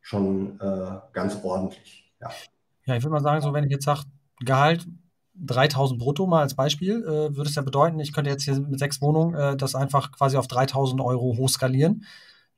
schon 0.00 0.58
ganz 1.12 1.44
ordentlich. 1.44 2.10
Ja. 2.20 2.30
Ja, 2.86 2.96
ich 2.96 3.02
würde 3.02 3.12
mal 3.12 3.20
sagen, 3.20 3.42
so 3.42 3.52
wenn 3.52 3.64
ich 3.64 3.70
jetzt 3.70 3.84
sage, 3.84 4.04
Gehalt 4.40 4.86
3000 5.34 6.00
brutto 6.00 6.26
mal 6.26 6.40
als 6.40 6.54
Beispiel, 6.54 7.02
äh, 7.02 7.36
würde 7.36 7.50
es 7.50 7.54
ja 7.54 7.62
bedeuten, 7.62 8.00
ich 8.00 8.12
könnte 8.12 8.30
jetzt 8.30 8.44
hier 8.44 8.58
mit 8.58 8.78
sechs 8.78 9.02
Wohnungen 9.02 9.34
äh, 9.34 9.56
das 9.56 9.74
einfach 9.74 10.12
quasi 10.12 10.36
auf 10.36 10.46
3000 10.48 11.00
Euro 11.00 11.36
hochskalieren 11.36 12.04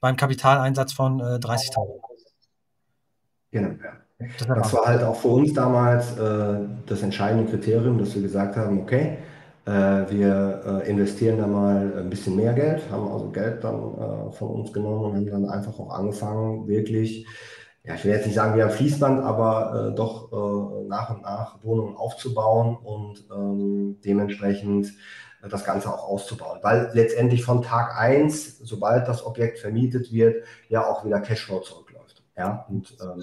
beim 0.01 0.17
Kapitaleinsatz 0.17 0.93
von 0.93 1.21
äh, 1.21 1.37
30.000. 1.37 2.01
Genau, 3.53 3.69
ja. 3.69 3.93
Das, 4.19 4.47
das 4.47 4.73
war 4.75 4.87
halt 4.87 5.03
auch 5.03 5.17
für 5.17 5.29
uns 5.29 5.55
damals 5.55 6.19
äh, 6.19 6.59
das 6.87 7.03
entscheidende 7.03 7.51
Kriterium, 7.51 7.99
dass 7.99 8.15
wir 8.15 8.23
gesagt 8.23 8.57
haben, 8.57 8.81
okay, 8.83 9.17
äh, 9.65 9.71
wir 9.71 10.83
äh, 10.85 10.91
investieren 10.91 11.39
da 11.39 11.47
mal 11.47 11.93
ein 11.97 12.11
bisschen 12.11 12.37
mehr 12.37 12.53
Geld, 12.53 12.83
haben 12.91 13.09
also 13.09 13.31
Geld 13.31 13.65
dann 13.65 14.33
von 14.33 14.49
uns 14.49 14.73
genommen 14.73 15.05
und 15.07 15.17
haben 15.17 15.27
dann 15.27 15.49
einfach 15.49 15.79
auch 15.79 15.91
angefangen, 15.91 16.69
wirklich 16.69 17.27
ja, 17.85 17.95
ich 17.95 18.05
will 18.05 18.13
jetzt 18.13 18.27
nicht 18.27 18.35
sagen 18.35 18.57
wie 18.57 18.63
am 18.63 18.71
Fließband, 18.71 19.23
aber 19.23 19.91
äh, 19.91 19.95
doch 19.95 20.31
äh, 20.33 20.87
nach 20.87 21.11
und 21.11 21.23
nach 21.23 21.63
Wohnungen 21.65 21.97
aufzubauen 21.97 22.77
und 22.77 23.25
ähm, 23.35 23.99
dementsprechend 24.05 24.87
äh, 24.87 24.91
das 25.49 25.65
Ganze 25.65 25.89
auch 25.93 26.09
auszubauen. 26.09 26.59
Weil 26.63 26.91
letztendlich 26.93 27.45
von 27.45 27.63
Tag 27.63 27.97
1, 27.99 28.59
sobald 28.59 29.09
das 29.09 29.25
Objekt 29.25 29.59
vermietet 29.59 30.13
wird, 30.13 30.45
ja 30.69 30.87
auch 30.87 31.05
wieder 31.05 31.21
Cashflow 31.21 31.61
zurückläuft. 31.61 32.23
Ja, 32.37 32.67
und 32.69 32.97
ähm, 33.03 33.23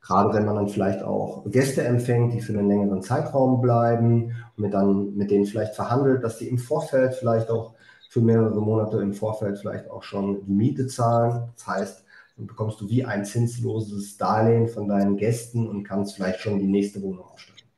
gerade 0.00 0.34
wenn 0.34 0.44
man 0.44 0.56
dann 0.56 0.68
vielleicht 0.68 1.02
auch 1.02 1.44
Gäste 1.46 1.84
empfängt, 1.84 2.34
die 2.34 2.40
für 2.40 2.52
einen 2.52 2.68
längeren 2.68 3.02
Zeitraum 3.02 3.60
bleiben 3.60 4.34
und 4.56 4.62
mit, 4.62 4.74
dann, 4.74 5.14
mit 5.16 5.30
denen 5.30 5.46
vielleicht 5.46 5.74
verhandelt, 5.74 6.24
dass 6.24 6.38
die 6.38 6.48
im 6.48 6.58
Vorfeld 6.58 7.14
vielleicht 7.14 7.50
auch 7.50 7.74
für 8.08 8.20
mehrere 8.20 8.60
Monate 8.60 8.98
im 8.98 9.12
Vorfeld 9.12 9.58
vielleicht 9.58 9.88
auch 9.88 10.02
schon 10.02 10.44
die 10.44 10.52
Miete 10.52 10.88
zahlen. 10.88 11.50
Das 11.54 11.66
heißt, 11.66 12.04
dann 12.36 12.46
bekommst 12.46 12.80
du 12.80 12.88
wie 12.88 13.04
ein 13.04 13.24
zinsloses 13.24 14.16
Darlehen 14.16 14.66
von 14.66 14.88
deinen 14.88 15.16
Gästen 15.16 15.68
und 15.68 15.84
kannst 15.84 16.16
vielleicht 16.16 16.40
schon 16.40 16.58
die 16.58 16.66
nächste 16.66 17.00
Wohnung 17.02 17.26
ausstatten. 17.26 17.68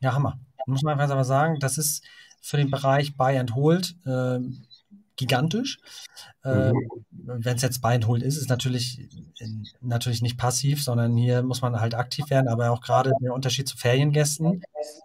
Ja, 0.00 0.14
Hammer. 0.14 0.38
Muss 0.66 0.82
man 0.82 0.98
einfach 0.98 1.24
sagen, 1.24 1.58
das 1.60 1.76
ist 1.76 2.04
für 2.42 2.58
den 2.58 2.70
Bereich 2.70 3.16
Buy 3.16 3.38
and 3.38 3.54
Hold 3.54 3.94
äh, 4.04 4.40
gigantisch. 5.16 5.78
Äh, 6.44 6.72
mhm. 6.72 6.88
Wenn 7.10 7.56
es 7.56 7.62
jetzt 7.62 7.80
Buy 7.80 7.94
and 7.94 8.06
Hold 8.08 8.22
ist, 8.22 8.36
ist 8.36 8.50
natürlich, 8.50 9.08
natürlich 9.80 10.22
nicht 10.22 10.36
passiv, 10.36 10.82
sondern 10.82 11.16
hier 11.16 11.42
muss 11.42 11.62
man 11.62 11.80
halt 11.80 11.94
aktiv 11.94 12.28
werden, 12.30 12.48
aber 12.48 12.70
auch 12.70 12.80
gerade 12.80 13.12
der 13.22 13.32
Unterschied 13.32 13.68
zu 13.68 13.76
Feriengästen, 13.76 14.62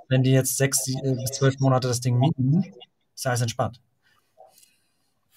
wenn 0.09 0.23
die 0.23 0.31
jetzt 0.31 0.57
sechs 0.57 0.87
äh, 0.87 1.13
bis 1.13 1.31
zwölf 1.31 1.59
Monate 1.59 1.87
das 1.87 2.01
Ding 2.01 2.17
mieten, 2.17 2.65
ist 3.15 3.27
alles 3.27 3.41
entspannt. 3.41 3.79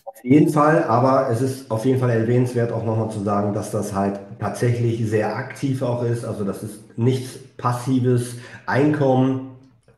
Auf 0.05 0.25
jeden 0.25 0.51
Fall, 0.51 0.85
aber 0.85 1.31
es 1.31 1.41
ist 1.41 1.71
auf 1.71 1.85
jeden 1.85 2.01
Fall 2.01 2.11
erwähnenswert 2.11 2.73
auch 2.73 2.85
nochmal 2.85 3.11
zu 3.11 3.23
sagen, 3.23 3.55
dass 3.55 3.71
das 3.71 3.95
halt 3.95 4.21
tatsächlich 4.39 5.09
sehr 5.09 5.37
aktiv 5.37 5.83
auch 5.83 6.03
ist. 6.03 6.25
Also 6.25 6.45
das 6.45 6.63
ist 6.63 6.99
nichts 6.99 7.39
passives 7.57 8.35
Einkommen 8.67 9.50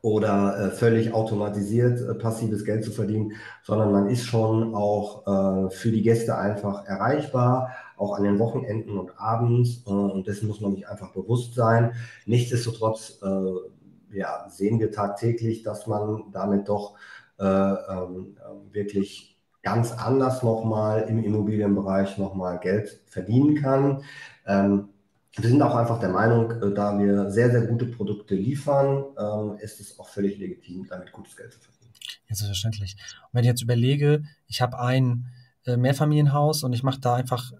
oder 0.03 0.59
äh, 0.59 0.69
völlig 0.69 1.13
automatisiert 1.13 2.01
äh, 2.01 2.13
passives 2.13 2.65
Geld 2.65 2.83
zu 2.83 2.91
verdienen, 2.91 3.31
sondern 3.63 3.93
man 3.93 4.09
ist 4.09 4.25
schon 4.25 4.75
auch 4.75 5.25
äh, 5.25 5.69
für 5.69 5.91
die 5.91 6.01
Gäste 6.01 6.37
einfach 6.37 6.85
erreichbar, 6.85 7.71
auch 7.95 8.13
an 8.17 8.23
den 8.23 8.37
Wochenenden 8.37 8.97
und 8.97 9.17
abends. 9.17 9.83
Äh, 9.87 9.91
und 9.91 10.27
dessen 10.27 10.49
muss 10.49 10.59
man 10.59 10.73
sich 10.73 10.89
einfach 10.89 11.13
bewusst 11.13 11.55
sein. 11.55 11.93
Nichtsdestotrotz 12.25 13.21
äh, 13.23 14.17
ja, 14.17 14.45
sehen 14.49 14.81
wir 14.81 14.91
tagtäglich, 14.91 15.63
dass 15.63 15.87
man 15.87 16.25
damit 16.33 16.67
doch 16.67 16.95
äh, 17.39 17.45
ähm, 17.45 18.35
wirklich 18.73 19.39
ganz 19.61 19.93
anders 19.93 20.43
nochmal 20.43 21.03
im 21.03 21.23
Immobilienbereich 21.23 22.17
nochmal 22.17 22.59
Geld 22.59 23.01
verdienen 23.05 23.55
kann. 23.55 24.03
Ähm, 24.45 24.89
wir 25.35 25.49
sind 25.49 25.61
auch 25.61 25.75
einfach 25.75 25.99
der 25.99 26.09
Meinung, 26.09 26.51
äh, 26.51 26.73
da 26.73 26.97
wir 26.97 27.31
sehr, 27.31 27.49
sehr 27.51 27.65
gute 27.65 27.85
Produkte 27.85 28.35
liefern, 28.35 29.03
ähm, 29.17 29.57
ist 29.59 29.79
es 29.79 29.99
auch 29.99 30.07
völlig 30.07 30.37
legitim, 30.37 30.85
damit 30.87 31.11
gutes 31.11 31.35
Geld 31.35 31.53
zu 31.53 31.59
verdienen. 31.59 31.91
Ja, 32.29 32.35
selbstverständlich. 32.35 32.95
Und 33.23 33.29
wenn 33.33 33.43
ich 33.43 33.49
jetzt 33.49 33.63
überlege, 33.63 34.23
ich 34.47 34.61
habe 34.61 34.79
ein 34.79 35.27
äh, 35.65 35.77
Mehrfamilienhaus 35.77 36.63
und 36.63 36.73
ich 36.73 36.83
mache 36.83 36.99
da 36.99 37.15
einfach 37.15 37.51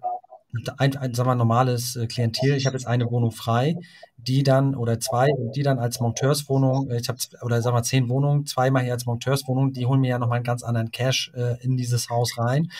ein, 0.76 0.96
ein 0.96 1.14
sagen 1.14 1.28
wir, 1.28 1.34
normales 1.34 1.96
äh, 1.96 2.06
Klientel. 2.06 2.54
Ich 2.54 2.66
habe 2.66 2.76
jetzt 2.76 2.86
eine 2.86 3.10
Wohnung 3.10 3.32
frei, 3.32 3.76
die 4.16 4.42
dann 4.42 4.74
oder 4.74 5.00
zwei, 5.00 5.28
die 5.54 5.62
dann 5.62 5.78
als 5.78 6.00
Monteurswohnung, 6.00 6.90
äh, 6.90 7.00
ich 7.00 7.08
habe 7.08 7.18
oder 7.42 7.60
sagen 7.62 7.76
wir 7.76 7.82
zehn 7.82 8.08
Wohnungen, 8.08 8.46
zweimal 8.46 8.82
hier 8.82 8.92
als 8.92 9.06
Monteurswohnung, 9.06 9.72
die 9.72 9.86
holen 9.86 10.00
mir 10.00 10.10
ja 10.10 10.18
nochmal 10.18 10.36
einen 10.36 10.44
ganz 10.44 10.62
anderen 10.62 10.90
Cash 10.90 11.32
äh, 11.34 11.62
in 11.62 11.76
dieses 11.76 12.10
Haus 12.10 12.38
rein. 12.38 12.70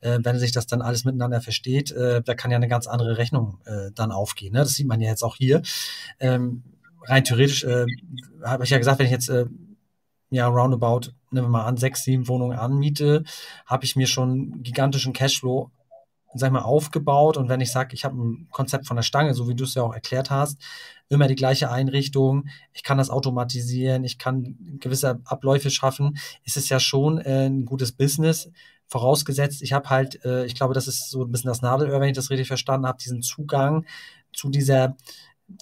Äh, 0.00 0.18
wenn 0.22 0.38
sich 0.38 0.52
das 0.52 0.66
dann 0.66 0.82
alles 0.82 1.04
miteinander 1.04 1.40
versteht, 1.40 1.90
äh, 1.92 2.22
da 2.22 2.34
kann 2.34 2.50
ja 2.50 2.56
eine 2.56 2.68
ganz 2.68 2.86
andere 2.86 3.18
Rechnung 3.18 3.58
äh, 3.64 3.90
dann 3.94 4.12
aufgehen. 4.12 4.52
Ne? 4.52 4.60
Das 4.60 4.74
sieht 4.74 4.86
man 4.86 5.00
ja 5.00 5.10
jetzt 5.10 5.22
auch 5.22 5.36
hier. 5.36 5.62
Ähm, 6.20 6.62
rein 7.02 7.24
theoretisch 7.24 7.64
habe 8.44 8.64
ich 8.64 8.70
ja 8.70 8.76
gesagt, 8.78 8.98
wenn 8.98 9.06
ich 9.06 9.12
jetzt 9.12 9.32
ja, 10.30 10.46
roundabout, 10.46 11.12
nehmen 11.30 11.46
wir 11.46 11.50
mal 11.50 11.64
an, 11.64 11.78
sechs, 11.78 12.04
sieben 12.04 12.28
Wohnungen 12.28 12.58
anmiete, 12.58 13.24
habe 13.64 13.84
ich 13.86 13.96
mir 13.96 14.06
schon 14.06 14.62
gigantischen 14.62 15.14
Cashflow 15.14 15.70
sag 16.34 16.52
mal, 16.52 16.62
aufgebaut. 16.62 17.36
Und 17.36 17.48
wenn 17.48 17.60
ich 17.60 17.72
sage, 17.72 17.94
ich 17.94 18.04
habe 18.04 18.16
ein 18.16 18.48
Konzept 18.50 18.86
von 18.86 18.96
der 18.96 19.02
Stange, 19.02 19.34
so 19.34 19.48
wie 19.48 19.54
du 19.54 19.64
es 19.64 19.74
ja 19.74 19.82
auch 19.82 19.94
erklärt 19.94 20.30
hast, 20.30 20.60
immer 21.08 21.26
die 21.26 21.34
gleiche 21.34 21.70
Einrichtung, 21.70 22.48
ich 22.72 22.82
kann 22.82 22.98
das 22.98 23.10
automatisieren, 23.10 24.04
ich 24.04 24.18
kann 24.18 24.56
gewisse 24.80 25.20
Abläufe 25.24 25.70
schaffen, 25.70 26.18
ist 26.44 26.56
es 26.56 26.68
ja 26.68 26.80
schon 26.80 27.18
äh, 27.18 27.46
ein 27.46 27.64
gutes 27.64 27.92
Business. 27.92 28.50
Vorausgesetzt, 28.88 29.62
ich 29.62 29.72
habe 29.72 29.90
halt, 29.90 30.24
äh, 30.24 30.44
ich 30.46 30.54
glaube, 30.54 30.74
das 30.74 30.88
ist 30.88 31.10
so 31.10 31.24
ein 31.24 31.30
bisschen 31.30 31.48
das 31.48 31.62
Nadelöhr, 31.62 32.00
wenn 32.00 32.08
ich 32.08 32.16
das 32.16 32.30
richtig 32.30 32.48
verstanden 32.48 32.86
habe, 32.86 32.98
diesen 32.98 33.22
Zugang 33.22 33.84
zu 34.32 34.50
dieser 34.50 34.96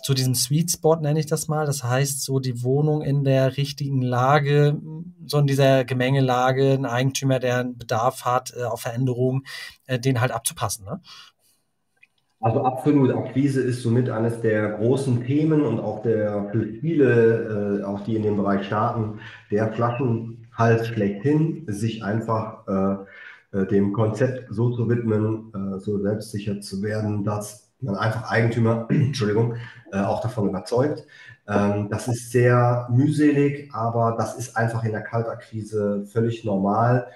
zu 0.02 0.14
diesem 0.14 0.34
Sweet 0.34 0.70
Spot 0.70 0.96
nenne 0.96 1.20
ich 1.20 1.26
das 1.26 1.48
mal. 1.48 1.66
Das 1.66 1.84
heißt, 1.84 2.22
so 2.22 2.40
die 2.40 2.62
Wohnung 2.62 3.02
in 3.02 3.24
der 3.24 3.56
richtigen 3.56 4.02
Lage, 4.02 4.80
so 5.26 5.38
in 5.38 5.46
dieser 5.46 5.84
Gemengelage, 5.84 6.72
ein 6.72 6.86
Eigentümer, 6.86 7.38
der 7.38 7.58
einen 7.58 7.78
Bedarf 7.78 8.24
hat 8.24 8.52
äh, 8.56 8.64
auf 8.64 8.80
Veränderungen, 8.80 9.42
äh, 9.86 9.98
den 9.98 10.20
halt 10.20 10.32
abzupassen. 10.32 10.84
Ne? 10.84 11.00
Also 12.40 12.62
absolut, 12.62 13.12
Akquise 13.12 13.62
ist 13.62 13.82
somit 13.82 14.10
eines 14.10 14.40
der 14.40 14.70
großen 14.72 15.24
Themen 15.24 15.62
und 15.62 15.80
auch 15.80 16.02
der 16.02 16.48
für 16.50 16.66
viele, 16.80 17.80
äh, 17.80 17.84
auch 17.84 18.00
die 18.00 18.16
in 18.16 18.22
dem 18.22 18.36
Bereich 18.36 18.66
starten, 18.66 19.20
der 19.50 19.72
Flaschenhals 19.72 20.88
schlechthin, 20.88 21.64
sich 21.66 22.04
einfach 22.04 22.66
äh, 22.68 23.56
äh, 23.56 23.66
dem 23.66 23.92
Konzept 23.92 24.52
so 24.52 24.70
zu 24.70 24.88
widmen, 24.88 25.52
äh, 25.54 25.78
so 25.78 25.98
selbstsicher 25.98 26.60
zu 26.60 26.82
werden, 26.82 27.24
dass 27.24 27.65
man 27.80 27.96
einfach 27.96 28.30
Eigentümer, 28.30 28.86
Entschuldigung, 28.90 29.56
äh, 29.92 30.00
auch 30.00 30.20
davon 30.20 30.48
überzeugt. 30.48 31.06
Ähm, 31.48 31.88
das 31.90 32.08
ist 32.08 32.32
sehr 32.32 32.88
mühselig, 32.90 33.70
aber 33.72 34.16
das 34.18 34.36
ist 34.36 34.56
einfach 34.56 34.84
in 34.84 34.92
der 34.92 35.02
Kaltakquise 35.02 36.06
völlig 36.06 36.44
normal. 36.44 37.08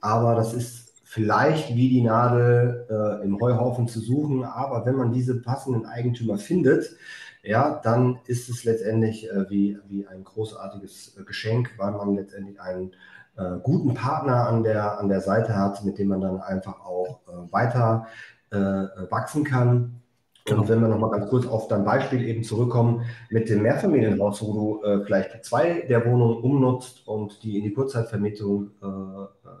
Aber 0.00 0.34
das 0.34 0.52
ist 0.52 0.92
vielleicht 1.04 1.74
wie 1.76 1.88
die 1.90 2.02
Nadel 2.02 2.86
äh, 2.88 3.24
im 3.24 3.38
Heuhaufen 3.40 3.88
zu 3.88 4.00
suchen. 4.00 4.44
Aber 4.44 4.86
wenn 4.86 4.96
man 4.96 5.12
diese 5.12 5.40
passenden 5.42 5.84
Eigentümer 5.84 6.38
findet, 6.38 6.96
ja, 7.42 7.80
dann 7.82 8.20
ist 8.26 8.48
es 8.48 8.64
letztendlich 8.64 9.28
äh, 9.30 9.50
wie, 9.50 9.78
wie 9.88 10.06
ein 10.06 10.24
großartiges 10.24 11.18
äh, 11.18 11.24
Geschenk, 11.24 11.74
weil 11.76 11.90
man 11.90 12.14
letztendlich 12.14 12.60
einen 12.60 12.92
äh, 13.36 13.58
guten 13.62 13.94
Partner 13.94 14.46
an 14.46 14.62
der, 14.62 14.98
an 14.98 15.08
der 15.08 15.20
Seite 15.20 15.56
hat, 15.56 15.84
mit 15.84 15.98
dem 15.98 16.08
man 16.08 16.20
dann 16.20 16.40
einfach 16.40 16.80
auch 16.80 17.20
äh, 17.28 17.52
weiter 17.52 18.06
wachsen 18.54 19.44
kann. 19.44 20.01
Genau. 20.44 20.62
Und 20.62 20.68
wenn 20.68 20.80
wir 20.80 20.88
nochmal 20.88 21.10
ganz 21.10 21.30
kurz 21.30 21.46
auf 21.46 21.68
dein 21.68 21.84
Beispiel 21.84 22.26
eben 22.26 22.42
zurückkommen, 22.42 23.04
mit 23.30 23.48
dem 23.48 23.62
Mehrfamilienhaus, 23.62 24.42
wo 24.42 24.52
du 24.52 24.84
äh, 24.84 25.04
vielleicht 25.04 25.44
zwei 25.44 25.82
der 25.88 26.04
Wohnungen 26.04 26.42
umnutzt 26.42 27.06
und 27.06 27.42
die 27.42 27.58
in 27.58 27.64
die 27.64 27.72
Kurzzeitvermietung 27.72 28.70
äh, 28.82 28.86
äh, 28.86 29.58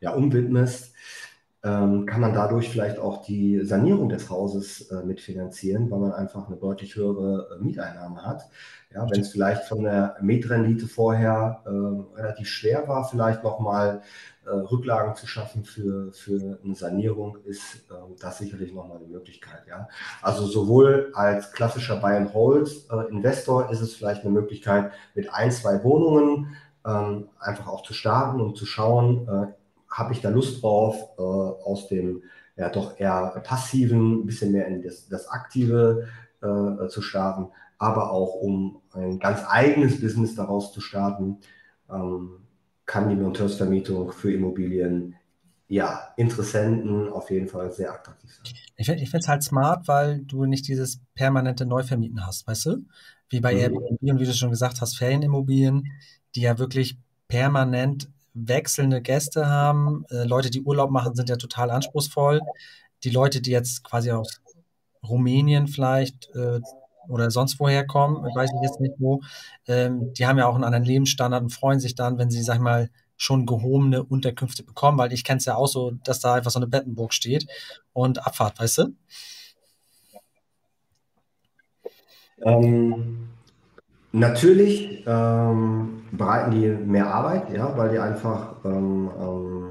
ja, 0.00 0.12
umwidmest, 0.12 0.94
ähm, 1.64 2.06
kann 2.06 2.20
man 2.20 2.32
dadurch 2.34 2.68
vielleicht 2.70 2.98
auch 2.98 3.24
die 3.24 3.64
Sanierung 3.64 4.08
des 4.08 4.28
Hauses 4.28 4.90
äh, 4.90 5.04
mitfinanzieren, 5.04 5.90
weil 5.90 6.00
man 6.00 6.12
einfach 6.12 6.48
eine 6.48 6.56
deutlich 6.56 6.96
höhere 6.96 7.56
äh, 7.56 7.62
Mieteinnahme 7.62 8.24
hat. 8.24 8.48
Ja, 8.92 9.08
wenn 9.08 9.20
es 9.20 9.30
vielleicht 9.30 9.64
von 9.64 9.84
der 9.84 10.16
Mietrendite 10.20 10.86
vorher 10.86 11.62
äh, 11.64 12.18
relativ 12.20 12.48
schwer 12.48 12.88
war, 12.88 13.08
vielleicht 13.08 13.42
nochmal 13.44 14.02
äh, 14.44 14.50
Rücklagen 14.50 15.14
zu 15.14 15.26
schaffen 15.26 15.64
für, 15.64 16.12
für 16.12 16.58
eine 16.62 16.74
Sanierung, 16.74 17.38
ist 17.44 17.90
äh, 17.90 17.94
das 18.20 18.38
sicherlich 18.38 18.74
nochmal 18.74 18.98
eine 18.98 19.06
Möglichkeit. 19.06 19.62
Ja? 19.68 19.88
Also 20.20 20.46
sowohl 20.46 21.12
als 21.14 21.52
klassischer 21.52 21.96
Buy-and-Hold-Investor 21.96 23.68
äh, 23.68 23.72
ist 23.72 23.80
es 23.80 23.94
vielleicht 23.94 24.22
eine 24.22 24.32
Möglichkeit, 24.32 24.92
mit 25.14 25.32
ein, 25.32 25.52
zwei 25.52 25.82
Wohnungen 25.84 26.56
ähm, 26.84 27.28
einfach 27.38 27.68
auch 27.68 27.84
zu 27.84 27.94
starten 27.94 28.40
und 28.40 28.56
zu 28.56 28.66
schauen, 28.66 29.28
äh, 29.28 29.61
habe 29.92 30.12
ich 30.12 30.20
da 30.20 30.30
Lust 30.30 30.62
drauf, 30.62 30.96
äh, 31.18 31.22
aus 31.22 31.88
dem 31.88 32.22
ja 32.56 32.68
doch 32.68 32.98
eher 32.98 33.40
passiven, 33.44 34.20
ein 34.20 34.26
bisschen 34.26 34.52
mehr 34.52 34.66
in 34.66 34.82
das, 34.82 35.08
das 35.08 35.28
Aktive 35.28 36.08
äh, 36.42 36.88
zu 36.88 37.02
starten, 37.02 37.48
aber 37.78 38.10
auch 38.10 38.34
um 38.34 38.80
ein 38.92 39.18
ganz 39.18 39.40
eigenes 39.46 40.00
Business 40.00 40.34
daraus 40.34 40.72
zu 40.72 40.80
starten, 40.80 41.38
ähm, 41.90 42.40
kann 42.86 43.08
die 43.08 43.16
Monteursvermietung 43.16 44.12
für 44.12 44.32
Immobilien 44.32 45.14
ja, 45.68 46.12
Interessenten 46.18 47.08
auf 47.08 47.30
jeden 47.30 47.48
Fall 47.48 47.70
sehr 47.70 47.94
attraktiv 47.94 48.30
sein. 48.30 48.52
Ich 48.76 48.86
finde 48.86 49.22
es 49.22 49.28
halt 49.28 49.42
smart, 49.42 49.88
weil 49.88 50.20
du 50.20 50.44
nicht 50.44 50.68
dieses 50.68 51.00
permanente 51.14 51.64
Neuvermieten 51.64 52.26
hast, 52.26 52.46
weißt 52.46 52.66
du? 52.66 52.76
Wie 53.30 53.40
bei 53.40 53.54
mhm. 53.54 53.60
Airbnb 53.60 54.02
und 54.02 54.20
wie 54.20 54.26
du 54.26 54.34
schon 54.34 54.50
gesagt 54.50 54.82
hast, 54.82 54.98
Ferienimmobilien, 54.98 55.84
die 56.34 56.42
ja 56.42 56.58
wirklich 56.58 56.98
permanent 57.26 58.10
wechselnde 58.34 59.02
Gäste 59.02 59.46
haben. 59.46 60.04
Äh, 60.10 60.24
Leute, 60.24 60.50
die 60.50 60.62
Urlaub 60.62 60.90
machen, 60.90 61.14
sind 61.14 61.28
ja 61.28 61.36
total 61.36 61.70
anspruchsvoll. 61.70 62.40
Die 63.04 63.10
Leute, 63.10 63.40
die 63.40 63.50
jetzt 63.50 63.84
quasi 63.84 64.10
aus 64.12 64.40
Rumänien 65.06 65.66
vielleicht 65.66 66.30
äh, 66.34 66.60
oder 67.08 67.30
sonst 67.30 67.58
woher 67.58 67.86
kommen, 67.86 68.22
weiß 68.34 68.50
ich 68.54 68.62
jetzt 68.62 68.80
nicht 68.80 68.94
wo, 68.98 69.20
ähm, 69.66 70.12
die 70.14 70.26
haben 70.26 70.38
ja 70.38 70.46
auch 70.46 70.54
einen 70.54 70.64
anderen 70.64 70.84
Lebensstandard 70.84 71.42
und 71.42 71.50
freuen 71.50 71.80
sich 71.80 71.94
dann, 71.94 72.18
wenn 72.18 72.30
sie, 72.30 72.42
sag 72.42 72.56
ich 72.56 72.60
mal, 72.60 72.90
schon 73.16 73.46
gehobene 73.46 74.02
Unterkünfte 74.02 74.62
bekommen, 74.64 74.98
weil 74.98 75.12
ich 75.12 75.24
kenne 75.24 75.38
es 75.38 75.44
ja 75.44 75.56
auch 75.56 75.66
so, 75.66 75.92
dass 76.04 76.20
da 76.20 76.34
einfach 76.34 76.50
so 76.50 76.58
eine 76.58 76.66
Bettenburg 76.66 77.12
steht 77.12 77.46
und 77.92 78.24
Abfahrt, 78.26 78.58
weißt 78.58 78.78
du? 78.78 78.96
Ähm, 82.44 83.31
natürlich 84.12 85.04
ähm, 85.06 86.04
bereiten 86.12 86.50
die 86.50 86.68
mehr 86.68 87.12
Arbeit, 87.12 87.50
ja, 87.54 87.76
weil 87.76 87.90
die 87.90 87.98
einfach 87.98 88.64
ähm, 88.64 89.10
ähm 89.18 89.62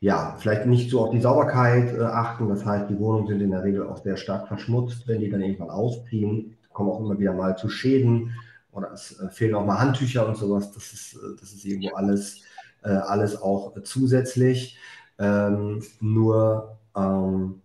ja, 0.00 0.34
vielleicht 0.38 0.64
nicht 0.66 0.90
so 0.90 1.02
auf 1.04 1.10
die 1.10 1.20
Sauberkeit 1.20 1.94
äh, 1.94 2.02
achten. 2.02 2.48
Das 2.48 2.64
heißt, 2.64 2.88
die 2.88 2.98
Wohnungen 2.98 3.26
sind 3.26 3.42
in 3.42 3.50
der 3.50 3.62
Regel 3.62 3.86
auch 3.86 4.02
sehr 4.02 4.16
stark 4.16 4.48
verschmutzt, 4.48 5.06
wenn 5.06 5.20
die 5.20 5.28
dann 5.28 5.42
irgendwann 5.42 5.68
ausziehen. 5.68 6.56
Kommen 6.72 6.90
auch 6.90 7.00
immer 7.00 7.18
wieder 7.18 7.34
mal 7.34 7.56
zu 7.56 7.68
Schäden 7.68 8.32
oder 8.72 8.92
es 8.92 9.20
äh, 9.20 9.28
fehlen 9.28 9.54
auch 9.54 9.66
mal 9.66 9.78
Handtücher 9.78 10.26
und 10.26 10.38
sowas. 10.38 10.72
Das 10.72 10.92
ist, 10.92 11.14
äh, 11.16 11.36
das 11.38 11.52
ist 11.52 11.64
irgendwo 11.66 11.94
alles, 11.96 12.42
äh, 12.82 12.88
alles 12.88 13.40
auch 13.40 13.74
zusätzlich. 13.82 14.78
Ähm, 15.18 15.82
nur 16.00 16.78
ähm, 16.96 17.60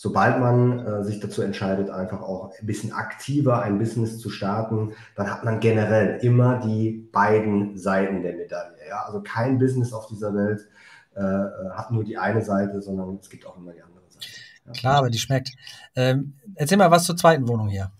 sobald 0.00 0.38
man 0.38 0.78
äh, 0.78 1.02
sich 1.02 1.18
dazu 1.18 1.42
entscheidet, 1.42 1.90
einfach 1.90 2.22
auch 2.22 2.52
ein 2.60 2.66
bisschen 2.66 2.92
aktiver 2.92 3.62
ein 3.62 3.80
Business 3.80 4.20
zu 4.20 4.30
starten, 4.30 4.92
dann 5.16 5.28
hat 5.28 5.44
man 5.44 5.58
generell 5.58 6.20
immer 6.22 6.60
die 6.60 7.08
beiden 7.12 7.76
Seiten 7.76 8.22
der 8.22 8.36
Medaille. 8.36 8.76
Ja? 8.88 9.06
Also 9.06 9.20
kein 9.22 9.58
Business 9.58 9.92
auf 9.92 10.06
dieser 10.06 10.32
Welt 10.34 10.68
äh, 11.16 11.20
äh, 11.20 11.70
hat 11.72 11.90
nur 11.90 12.04
die 12.04 12.16
eine 12.16 12.42
Seite, 12.42 12.80
sondern 12.80 13.18
es 13.20 13.28
gibt 13.28 13.44
auch 13.44 13.56
immer 13.56 13.72
die 13.72 13.82
andere 13.82 14.04
Seite. 14.08 14.26
Ja. 14.66 14.72
Klar, 14.72 14.96
aber 14.98 15.10
die 15.10 15.18
schmeckt. 15.18 15.50
Ähm, 15.96 16.34
erzähl 16.54 16.78
mal 16.78 16.92
was 16.92 17.02
zur 17.02 17.16
zweiten 17.16 17.48
Wohnung 17.48 17.68
hier. 17.68 17.90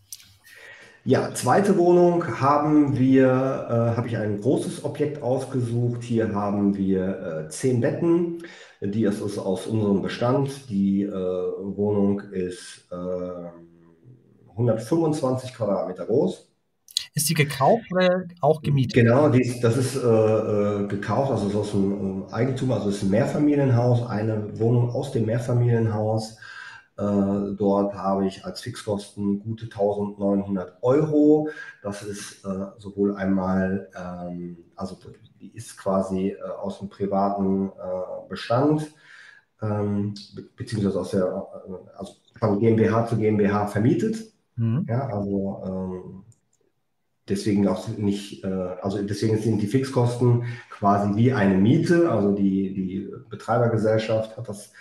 Ja, 1.04 1.34
zweite 1.34 1.76
Wohnung 1.78 2.40
haben 2.40 2.96
wir, 2.96 3.26
äh, 3.26 3.96
habe 3.96 4.06
ich 4.06 4.16
ein 4.16 4.40
großes 4.40 4.84
Objekt 4.84 5.20
ausgesucht. 5.20 6.04
Hier 6.04 6.32
haben 6.32 6.76
wir 6.76 7.46
äh, 7.46 7.48
zehn 7.48 7.80
Betten. 7.80 8.44
Die 8.80 9.04
ist, 9.04 9.20
ist 9.20 9.38
aus 9.38 9.66
unserem 9.66 10.02
Bestand. 10.02 10.70
Die 10.70 11.02
äh, 11.02 11.10
Wohnung 11.12 12.20
ist 12.20 12.88
125 14.50 15.50
ähm, 15.50 15.56
Quadratmeter 15.56 16.06
groß. 16.06 16.48
Ist 17.14 17.28
die 17.28 17.34
gekauft 17.34 17.90
oder 17.90 18.26
auch 18.40 18.62
gemietet? 18.62 18.94
Genau, 18.94 19.28
die, 19.28 19.60
das 19.60 19.76
ist 19.76 19.96
äh, 19.96 20.06
äh 20.06 20.86
gekauft, 20.86 21.32
also 21.32 21.48
ist 21.48 21.56
aus 21.56 21.72
dem 21.72 22.26
äh, 22.28 22.32
Eigentum, 22.32 22.70
also 22.70 22.90
es 22.90 22.98
ist 22.98 23.02
ein 23.02 23.10
Mehrfamilienhaus, 23.10 24.06
eine 24.06 24.56
Wohnung 24.58 24.90
aus 24.90 25.10
dem 25.10 25.26
Mehrfamilienhaus. 25.26 26.38
Äh, 26.96 27.54
dort 27.56 27.94
habe 27.94 28.26
ich 28.26 28.44
als 28.44 28.60
Fixkosten 28.60 29.40
gute 29.40 29.64
1900 29.64 30.82
Euro. 30.82 31.48
Das 31.82 32.02
ist 32.02 32.44
äh, 32.44 32.66
sowohl 32.78 33.16
einmal, 33.16 33.88
ähm, 33.96 34.58
also 34.76 34.96
die 35.40 35.54
ist 35.54 35.76
quasi 35.78 36.30
äh, 36.30 36.42
aus 36.42 36.78
dem 36.78 36.88
privaten 36.88 37.70
Bestand, 38.28 38.92
ähm, 39.62 40.14
beziehungsweise 40.56 41.00
aus 41.00 41.10
der, 41.10 41.46
also 41.96 42.14
von 42.38 42.60
GmbH 42.60 43.06
zu 43.06 43.16
GmbH 43.16 43.66
vermietet. 43.66 44.32
Mhm. 44.56 44.86
Ja, 44.88 45.08
also 45.08 45.62
ähm, 45.64 46.24
deswegen 47.28 47.68
auch 47.68 47.86
nicht, 47.88 48.44
äh, 48.44 48.48
also 48.48 49.02
deswegen 49.02 49.38
sind 49.38 49.60
die 49.62 49.66
Fixkosten 49.66 50.44
quasi 50.70 51.14
wie 51.16 51.32
eine 51.32 51.56
Miete. 51.56 52.10
Also 52.10 52.32
die, 52.32 52.74
die 52.74 53.10
Betreibergesellschaft 53.28 54.36
hat 54.36 54.48
das 54.48 54.72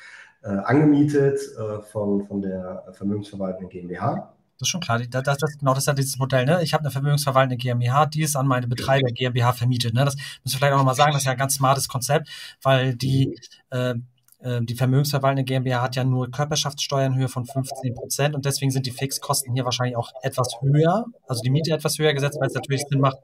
äh, 0.43 0.49
angemietet 0.49 1.39
äh, 1.57 1.81
von, 1.81 2.25
von 2.25 2.41
der 2.41 2.85
vermögensverwaltenden 2.93 3.69
GmbH. 3.69 4.33
Das 4.59 4.67
ist 4.67 4.69
schon 4.69 4.81
klar. 4.81 4.99
Das, 4.99 5.37
das, 5.37 5.57
genau, 5.57 5.73
das 5.73 5.83
ist 5.83 5.87
ja 5.87 5.93
dieses 5.93 6.17
Modell. 6.17 6.45
Ne? 6.45 6.63
Ich 6.63 6.73
habe 6.73 6.81
eine 6.83 6.91
vermögensverwaltende 6.91 7.57
GmbH, 7.57 8.07
die 8.07 8.23
ist 8.23 8.35
an 8.35 8.47
meine 8.47 8.67
Betreiber 8.67 9.11
GmbH 9.11 9.53
vermietet. 9.53 9.93
Ne? 9.93 10.03
Das 10.05 10.15
müssen 10.15 10.55
wir 10.55 10.57
vielleicht 10.57 10.73
auch 10.73 10.79
nochmal 10.79 10.95
sagen. 10.95 11.11
Das 11.11 11.21
ist 11.21 11.25
ja 11.25 11.33
ein 11.33 11.37
ganz 11.37 11.55
smartes 11.55 11.87
Konzept, 11.87 12.29
weil 12.61 12.95
die 12.95 13.39
äh, 13.69 13.95
ähm, 14.43 14.67
die 14.67 14.75
vermögensverwaltende 14.75 15.43
GmbH 15.43 15.81
hat 15.81 15.95
ja 15.95 16.03
nur 16.03 16.29
Körperschaftssteuern 16.29 17.13
in 17.13 17.19
Höhe 17.19 17.27
von 17.27 17.45
15 17.45 17.95
Prozent 17.95 18.35
und 18.35 18.45
deswegen 18.45 18.71
sind 18.71 18.85
die 18.85 18.91
Fixkosten 18.91 19.53
hier 19.53 19.65
wahrscheinlich 19.65 19.97
auch 19.97 20.11
etwas 20.21 20.49
höher, 20.61 21.05
also 21.27 21.41
die 21.41 21.49
Miete 21.49 21.71
etwas 21.71 21.97
höher 21.97 22.13
gesetzt, 22.13 22.37
weil 22.39 22.47
es 22.47 22.53
natürlich 22.53 22.83
Sinn 22.87 22.99
macht, 22.99 23.17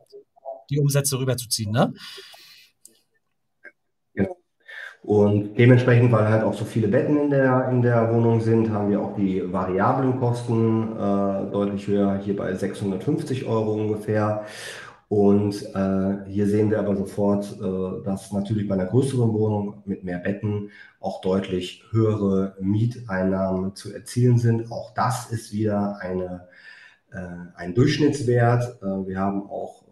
die 0.71 0.79
Umsätze 0.79 1.19
rüberzuziehen. 1.19 1.71
Ne? 1.71 1.93
Und 5.03 5.55
dementsprechend, 5.57 6.13
weil 6.13 6.29
halt 6.29 6.43
auch 6.43 6.53
so 6.53 6.63
viele 6.63 6.87
Betten 6.87 7.17
in 7.17 7.29
der, 7.29 7.67
in 7.69 7.81
der 7.81 8.13
Wohnung 8.13 8.39
sind, 8.39 8.71
haben 8.71 8.89
wir 8.89 9.01
auch 9.01 9.15
die 9.15 9.43
variablen 9.51 10.17
Kosten 10.17 10.93
äh, 10.93 11.51
deutlich 11.51 11.87
höher, 11.87 12.17
hier 12.23 12.37
bei 12.37 12.53
650 12.53 13.45
Euro 13.45 13.73
ungefähr. 13.73 14.45
Und 15.09 15.61
äh, 15.75 16.25
hier 16.27 16.47
sehen 16.47 16.71
wir 16.71 16.79
aber 16.79 16.95
sofort, 16.95 17.53
äh, 17.61 18.03
dass 18.05 18.31
natürlich 18.31 18.67
bei 18.67 18.75
einer 18.75 18.85
größeren 18.85 19.33
Wohnung 19.33 19.83
mit 19.85 20.05
mehr 20.05 20.19
Betten 20.19 20.71
auch 21.01 21.19
deutlich 21.19 21.83
höhere 21.91 22.55
Mieteinnahmen 22.61 23.75
zu 23.75 23.93
erzielen 23.93 24.37
sind. 24.37 24.71
Auch 24.71 24.93
das 24.93 25.29
ist 25.31 25.51
wieder 25.51 25.97
eine, 25.99 26.47
äh, 27.11 27.19
ein 27.55 27.75
Durchschnittswert. 27.75 28.81
Äh, 28.81 29.07
wir 29.07 29.19
haben 29.19 29.49
auch 29.49 29.82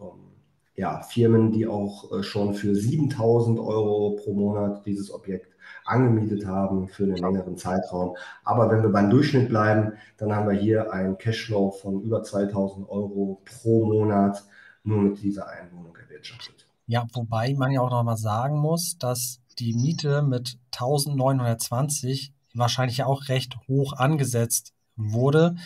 ja, 0.82 1.00
Firmen, 1.00 1.52
die 1.52 1.68
auch 1.68 2.10
äh, 2.10 2.24
schon 2.24 2.54
für 2.54 2.74
7000 2.74 3.60
Euro 3.60 4.16
pro 4.16 4.34
Monat 4.34 4.84
dieses 4.84 5.12
Objekt 5.12 5.54
angemietet 5.84 6.44
haben 6.44 6.88
für 6.88 7.04
einen 7.04 7.18
längeren 7.18 7.56
Zeitraum. 7.56 8.16
Aber 8.42 8.68
wenn 8.68 8.82
wir 8.82 8.90
beim 8.90 9.08
Durchschnitt 9.08 9.48
bleiben, 9.48 9.92
dann 10.16 10.34
haben 10.34 10.48
wir 10.48 10.56
hier 10.56 10.92
einen 10.92 11.18
Cashflow 11.18 11.70
von 11.70 12.02
über 12.02 12.24
2000 12.24 12.88
Euro 12.88 13.40
pro 13.44 13.86
Monat 13.86 14.42
nur 14.82 15.02
mit 15.02 15.22
dieser 15.22 15.48
Einwohnung 15.48 15.96
erwirtschaftet. 15.96 16.66
Ja, 16.88 17.06
wobei 17.12 17.54
man 17.54 17.70
ja 17.70 17.80
auch 17.80 17.90
noch 17.90 18.02
mal 18.02 18.16
sagen 18.16 18.58
muss, 18.58 18.98
dass 18.98 19.38
die 19.60 19.74
Miete 19.74 20.22
mit 20.22 20.58
1920 20.72 22.32
wahrscheinlich 22.54 23.04
auch 23.04 23.28
recht 23.28 23.56
hoch 23.68 23.92
angesetzt 23.92 24.72
wurde. 24.96 25.56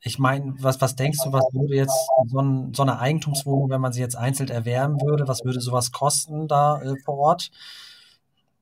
Ich 0.00 0.18
meine, 0.18 0.54
was, 0.60 0.80
was 0.80 0.96
denkst 0.96 1.18
du, 1.24 1.32
was 1.32 1.44
würde 1.52 1.74
jetzt 1.74 1.96
so, 2.26 2.38
ein, 2.38 2.74
so, 2.74 2.82
eine 2.82 2.98
Eigentumswohnung, 2.98 3.70
wenn 3.70 3.80
man 3.80 3.92
sie 3.92 4.00
jetzt 4.00 4.16
einzeln 4.16 4.50
erwerben 4.50 5.00
würde, 5.00 5.26
was 5.26 5.44
würde 5.44 5.60
sowas 5.60 5.92
kosten 5.92 6.48
da 6.48 6.80
äh, 6.82 6.94
vor 7.04 7.18
Ort? 7.18 7.50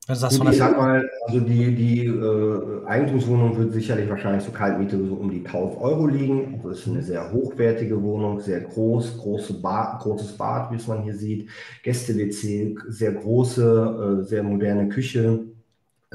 Wenn 0.07 0.15
du 0.15 0.21
sagst, 0.21 0.41
Gut, 0.41 0.51
ich 0.51 0.59
sag 0.59 0.77
mal, 0.77 1.09
also 1.27 1.39
die, 1.39 1.75
die 1.77 2.07
äh, 2.07 2.87
Eigentumswohnung 2.87 3.57
wird 3.57 3.73
sicherlich 3.73 4.11
wahrscheinlich 4.11 4.43
so 4.43 4.51
Kaltmiete 4.51 4.99
so 4.99 5.15
um 5.15 5.31
die 5.31 5.47
1000 5.47 5.81
Euro 5.81 6.07
liegen. 6.09 6.55
Also 6.57 6.71
ist 6.71 6.89
eine 6.89 7.03
sehr 7.03 7.33
hochwertige 7.33 8.03
Wohnung, 8.03 8.41
sehr 8.41 8.63
groß, 8.63 9.19
große 9.19 9.55
Bad, 9.61 10.01
großes 10.01 10.37
Bad, 10.37 10.73
wie 10.73 10.77
es 10.77 10.89
man 10.89 11.05
hier 11.05 11.15
sieht, 11.15 11.49
Gäste-WC, 11.85 12.77
sehr 12.89 13.13
große, 13.13 14.23
äh, 14.23 14.25
sehr 14.25 14.43
moderne 14.43 14.89
Küche, 14.89 15.45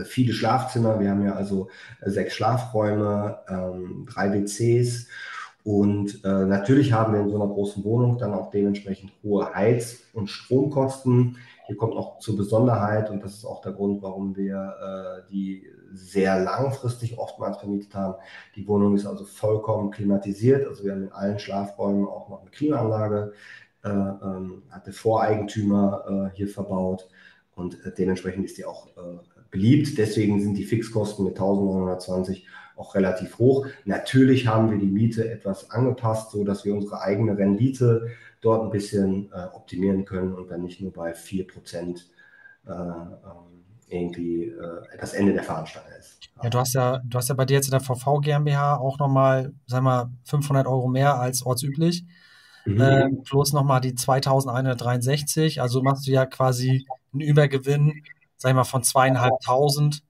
viele 0.05 0.33
Schlafzimmer. 0.33 0.99
Wir 0.99 1.09
haben 1.11 1.25
ja 1.25 1.33
also 1.33 1.69
äh, 2.01 2.09
sechs 2.09 2.33
Schlafräume, 2.35 3.39
ähm, 3.49 4.05
drei 4.09 4.31
WCs 4.33 5.07
Und 5.63 6.23
äh, 6.23 6.45
natürlich 6.45 6.93
haben 6.93 7.13
wir 7.13 7.21
in 7.21 7.29
so 7.29 7.35
einer 7.35 7.53
großen 7.53 7.83
Wohnung 7.83 8.17
dann 8.17 8.33
auch 8.33 8.51
dementsprechend 8.51 9.11
hohe 9.23 9.53
Heiz- 9.53 10.03
und 10.13 10.29
Stromkosten. 10.29 11.37
Hier 11.65 11.75
kommt 11.75 11.95
noch 11.95 12.19
zur 12.19 12.37
Besonderheit, 12.37 13.09
und 13.09 13.21
das 13.23 13.33
ist 13.33 13.45
auch 13.45 13.59
der 13.61 13.73
Grund, 13.73 14.01
warum 14.01 14.37
wir 14.37 15.23
äh, 15.27 15.29
die 15.29 15.67
sehr 15.93 16.39
langfristig 16.39 17.17
oftmals 17.17 17.57
vermietet 17.57 17.93
haben. 17.95 18.15
Die 18.55 18.67
Wohnung 18.67 18.95
ist 18.95 19.05
also 19.05 19.25
vollkommen 19.25 19.91
klimatisiert. 19.91 20.67
Also 20.67 20.83
wir 20.83 20.93
haben 20.93 21.03
in 21.03 21.11
allen 21.11 21.39
Schlafräumen 21.39 22.07
auch 22.07 22.29
noch 22.29 22.41
eine 22.41 22.49
Klimaanlage, 22.51 23.33
äh, 23.83 23.89
ähm, 23.89 24.63
hat 24.69 24.85
der 24.85 24.93
Voreigentümer 24.93 26.29
äh, 26.31 26.35
hier 26.35 26.47
verbaut 26.47 27.09
und 27.55 27.83
äh, 27.85 27.91
dementsprechend 27.97 28.45
ist 28.45 28.57
die 28.57 28.65
auch 28.65 28.87
äh, 28.95 29.36
beliebt. 29.51 29.97
Deswegen 29.97 30.41
sind 30.41 30.55
die 30.55 30.65
Fixkosten 30.65 31.25
mit 31.25 31.35
1920 31.35 32.47
auch 32.75 32.95
relativ 32.95 33.39
hoch. 33.39 33.67
Natürlich 33.85 34.47
haben 34.47 34.71
wir 34.71 34.77
die 34.77 34.85
Miete 34.85 35.29
etwas 35.29 35.71
angepasst, 35.71 36.31
so 36.31 36.43
dass 36.43 36.63
wir 36.63 36.75
unsere 36.75 37.01
eigene 37.01 37.37
Rendite 37.37 38.07
dort 38.41 38.63
ein 38.63 38.69
bisschen 38.69 39.31
äh, 39.31 39.47
optimieren 39.53 40.05
können 40.05 40.33
und 40.33 40.49
dann 40.51 40.61
nicht 40.61 40.79
nur 40.79 40.93
bei 40.93 41.13
4 41.13 41.47
Prozent 41.47 42.07
äh, 42.67 42.71
ähm, 42.71 43.57
irgendwie 43.89 44.43
äh, 44.43 44.97
das 44.99 45.13
Ende 45.13 45.33
der 45.33 45.43
Fahnenstange 45.43 45.87
ist. 45.97 46.19
Ja, 46.43 46.49
du 46.49 46.59
hast 46.59 46.73
ja, 46.73 46.99
du 47.03 47.17
hast 47.17 47.29
ja 47.29 47.35
bei 47.35 47.45
dir 47.45 47.55
jetzt 47.55 47.67
in 47.67 47.71
der 47.71 47.79
VV 47.79 48.19
GmbH 48.19 48.77
auch 48.77 48.99
nochmal, 48.99 49.53
sagen 49.65 49.85
wir 49.85 50.11
500 50.25 50.67
Euro 50.67 50.87
mehr 50.87 51.19
als 51.19 51.43
ortsüblich. 51.43 52.05
Mhm. 52.65 52.81
Äh, 52.81 53.09
plus 53.23 53.53
nochmal 53.53 53.81
die 53.81 53.95
2163. 53.95 55.61
Also 55.61 55.81
machst 55.81 56.05
du 56.05 56.11
ja 56.11 56.25
quasi 56.25 56.85
einen 57.13 57.21
Übergewinn, 57.21 58.03
sag 58.37 58.49
ich 58.49 58.55
mal, 58.55 58.63
von 58.63 58.83
zweieinhalbtausend. 58.83 60.03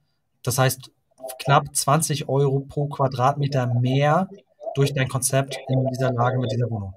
Das 0.43 0.57
heißt, 0.57 0.91
knapp 1.39 1.75
20 1.75 2.30
Euro 2.30 2.61
pro 2.61 2.88
Quadratmeter 2.88 3.67
mehr 3.67 4.30
durch 4.75 4.93
dein 4.93 5.07
Konzept 5.07 5.57
in 5.67 5.86
dieser 5.88 6.13
Lage 6.13 6.38
mit 6.39 6.51
dieser 6.51 6.69
Wohnung. 6.69 6.93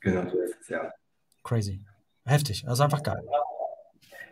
Genau, 0.00 0.28
so 0.30 0.38
ist 0.38 0.56
es, 0.60 0.68
ja. 0.68 0.90
Crazy. 1.44 1.80
Heftig. 2.24 2.66
Also 2.66 2.82
einfach 2.84 3.02
geil. 3.02 3.22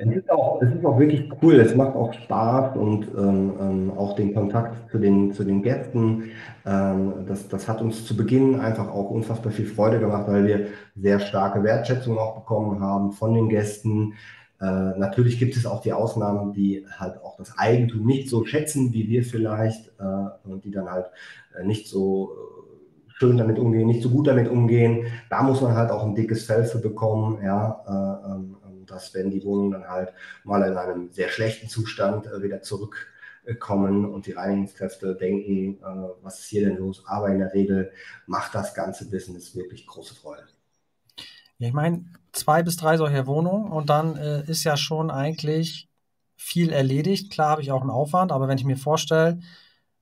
Es 0.00 0.06
ist, 0.08 0.30
auch, 0.30 0.62
es 0.62 0.72
ist 0.72 0.84
auch 0.84 0.96
wirklich 0.96 1.28
cool, 1.42 1.54
es 1.58 1.74
macht 1.74 1.96
auch 1.96 2.12
Spaß 2.12 2.76
und 2.76 3.08
ähm, 3.18 3.54
ähm, 3.60 3.92
auch 3.98 4.14
den 4.14 4.32
Kontakt 4.32 4.88
zu 4.92 4.98
den, 4.98 5.32
zu 5.32 5.42
den 5.42 5.60
Gästen. 5.60 6.30
Ähm, 6.64 7.26
das, 7.26 7.48
das 7.48 7.66
hat 7.66 7.82
uns 7.82 8.06
zu 8.06 8.16
Beginn 8.16 8.60
einfach 8.60 8.88
auch 8.88 9.10
unfassbar 9.10 9.50
viel 9.50 9.66
Freude 9.66 9.98
gemacht, 9.98 10.28
weil 10.28 10.46
wir 10.46 10.68
sehr 10.94 11.18
starke 11.18 11.64
Wertschätzung 11.64 12.16
auch 12.16 12.36
bekommen 12.36 12.80
haben 12.80 13.10
von 13.10 13.34
den 13.34 13.48
Gästen. 13.48 14.14
Äh, 14.61 14.98
natürlich 14.98 15.38
gibt 15.38 15.56
es 15.56 15.66
auch 15.66 15.82
die 15.82 15.92
Ausnahmen, 15.92 16.52
die 16.52 16.84
halt 16.98 17.22
auch 17.22 17.36
das 17.36 17.56
Eigentum 17.59 18.04
nicht 18.06 18.28
so 18.28 18.44
schätzen 18.44 18.92
wie 18.92 19.09
wir 19.09 19.22
vielleicht 19.22 19.88
äh, 20.00 20.48
und 20.48 20.64
die 20.64 20.72
dann 20.72 20.90
halt 20.90 21.06
äh, 21.56 21.64
nicht 21.64 21.88
so 21.88 22.32
äh, 22.32 23.12
schön 23.18 23.36
damit 23.36 23.59
umgehen, 23.59 23.86
nicht 23.86 24.02
so 24.02 24.11
gut 24.11 24.26
damit 24.26 24.48
umgehen. 24.48 25.06
Da 25.30 25.42
muss 25.42 25.61
man 25.61 25.74
halt 25.74 25.90
auch 25.90 26.04
ein 26.04 26.14
dickes 26.16 26.44
Fell 26.44 26.64
für 26.64 26.78
bekommen, 26.78 27.40
ja, 27.42 27.84
äh, 27.86 28.32
ähm, 28.32 28.56
dass 28.86 29.14
wenn 29.14 29.30
die 29.30 29.44
Wohnungen 29.44 29.72
dann 29.72 29.88
halt 29.88 30.12
mal 30.44 30.62
in 30.62 30.76
einem 30.76 31.11
sehr 31.12 31.28
schlechten 31.28 31.68
Zustand 31.68 32.26
wieder 32.40 32.62
zurückkommen 32.62 34.06
und 34.06 34.26
die 34.26 34.32
Reinigungskräfte 34.32 35.14
denken, 35.14 35.78
was 36.22 36.38
ist 36.38 36.46
hier 36.46 36.66
denn 36.66 36.78
los? 36.78 37.02
Aber 37.06 37.28
in 37.28 37.38
der 37.38 37.52
Regel 37.52 37.92
macht 38.26 38.54
das 38.54 38.72
ganze 38.74 39.11
Business 39.11 39.54
wirklich 39.54 39.86
große 39.86 40.14
Freude. 40.14 40.44
Ich 41.59 41.72
meine, 41.72 42.04
zwei 42.32 42.62
bis 42.62 42.76
drei 42.76 42.96
solcher 42.96 43.26
Wohnungen 43.26 43.70
und 43.70 43.90
dann 43.90 44.16
äh, 44.16 44.44
ist 44.48 44.64
ja 44.64 44.76
schon 44.76 45.11
eigentlich 45.11 45.88
viel 46.36 46.70
erledigt. 46.70 47.32
Klar 47.32 47.50
habe 47.50 47.62
ich 47.62 47.72
auch 47.72 47.80
einen 47.80 47.90
Aufwand, 47.90 48.30
aber 48.30 48.46
wenn 48.48 48.59
ich 48.59 48.64
mir 48.64 48.76
vorstelle, 48.76 49.40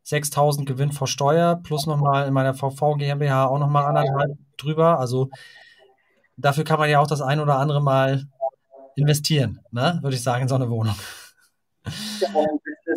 6000 0.02 0.68
Gewinn 0.68 0.92
vor 0.92 1.09
Steuer 1.09 1.57
plus 1.57 1.86
nochmal 1.86 2.28
in 2.28 2.34
meiner 2.34 2.54
VV 2.54 2.96
GmbH 2.96 3.46
auch 3.46 3.59
nochmal 3.59 3.86
anderthalb 3.86 4.38
drüber. 4.57 5.00
Also 5.00 5.30
dafür 6.36 6.64
kann 6.64 6.78
man 6.78 6.90
ja 6.90 7.00
auch 7.00 7.07
das 7.07 7.22
ein 7.22 7.40
oder 7.40 7.59
andere 7.59 7.82
Mal 7.82 8.28
investieren, 8.94 9.61
ne? 9.72 9.98
würde 10.02 10.16
ich 10.16 10.22
sagen, 10.22 10.42
in 10.42 10.48
so 10.48 10.54
eine 10.54 10.70
Wohnung. 10.70 10.94
Ja, 12.20 12.28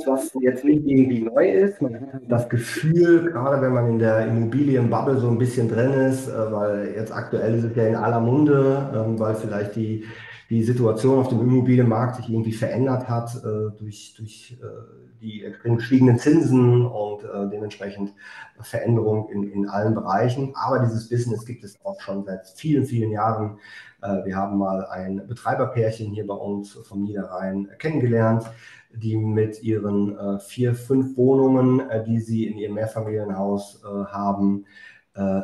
was 0.09 0.31
jetzt 0.41 0.63
nicht 0.63 0.85
irgendwie 0.85 1.21
neu 1.21 1.51
ist. 1.51 1.81
Man 1.81 1.95
hat 1.95 2.21
das 2.27 2.49
Gefühl, 2.49 3.31
gerade 3.31 3.61
wenn 3.61 3.73
man 3.73 3.89
in 3.89 3.99
der 3.99 4.27
Immobilienbubble 4.27 5.17
so 5.19 5.29
ein 5.29 5.37
bisschen 5.37 5.69
drin 5.69 5.93
ist, 5.93 6.27
äh, 6.27 6.51
weil 6.51 6.93
jetzt 6.95 7.13
aktuell 7.13 7.55
ist 7.55 7.63
es 7.63 7.75
ja 7.75 7.87
in 7.87 7.95
aller 7.95 8.19
Munde, 8.19 8.91
ähm, 8.95 9.19
weil 9.19 9.35
vielleicht 9.35 9.75
die, 9.75 10.05
die 10.49 10.63
Situation 10.63 11.19
auf 11.19 11.29
dem 11.29 11.41
Immobilienmarkt 11.41 12.15
sich 12.15 12.29
irgendwie 12.29 12.53
verändert 12.53 13.07
hat 13.07 13.35
äh, 13.35 13.77
durch, 13.77 14.15
durch 14.17 14.57
äh, 14.61 15.19
die 15.21 15.43
gestiegenen 15.63 16.17
Zinsen 16.17 16.85
und 16.85 17.23
dementsprechend 17.51 18.13
Veränderung 18.61 19.27
in, 19.27 19.51
in 19.51 19.67
allen 19.67 19.93
Bereichen. 19.93 20.53
Aber 20.55 20.79
dieses 20.79 21.09
Business 21.09 21.45
gibt 21.45 21.61
es 21.65 21.77
auch 21.83 21.99
schon 21.99 22.23
seit 22.23 22.47
vielen, 22.47 22.85
vielen 22.85 23.11
Jahren 23.11 23.57
wir 24.01 24.35
haben 24.35 24.57
mal 24.57 24.85
ein 24.85 25.27
Betreiberpärchen 25.27 26.11
hier 26.13 26.25
bei 26.25 26.33
uns 26.33 26.73
vom 26.73 27.03
Niederrhein 27.03 27.69
kennengelernt, 27.79 28.45
die 28.93 29.15
mit 29.17 29.61
ihren 29.61 30.17
äh, 30.17 30.39
vier, 30.39 30.73
fünf 30.73 31.15
Wohnungen, 31.17 31.89
äh, 31.89 32.03
die 32.03 32.19
sie 32.19 32.47
in 32.47 32.57
ihrem 32.57 32.75
Mehrfamilienhaus 32.75 33.83
haben, 33.83 34.65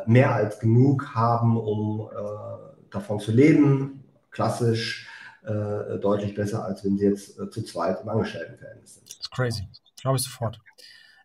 mehr 0.06 0.32
als 0.32 0.58
genug 0.58 1.14
haben, 1.14 1.58
um 1.58 2.08
davon 2.90 3.18
zu 3.20 3.30
leben. 3.30 4.04
Klassisch 4.30 5.06
deutlich 6.00 6.34
besser, 6.34 6.64
als 6.64 6.82
wenn 6.82 6.96
sie 6.96 7.04
jetzt 7.04 7.34
zu 7.52 7.62
zweit 7.62 8.00
im 8.00 8.08
Angestelltenverhältnis 8.08 8.94
sind. 8.94 9.08
Das 9.08 9.16
ist 9.20 9.30
crazy. 9.30 9.68
Glaube 10.00 10.16
ich 10.16 10.22
sofort. 10.22 10.60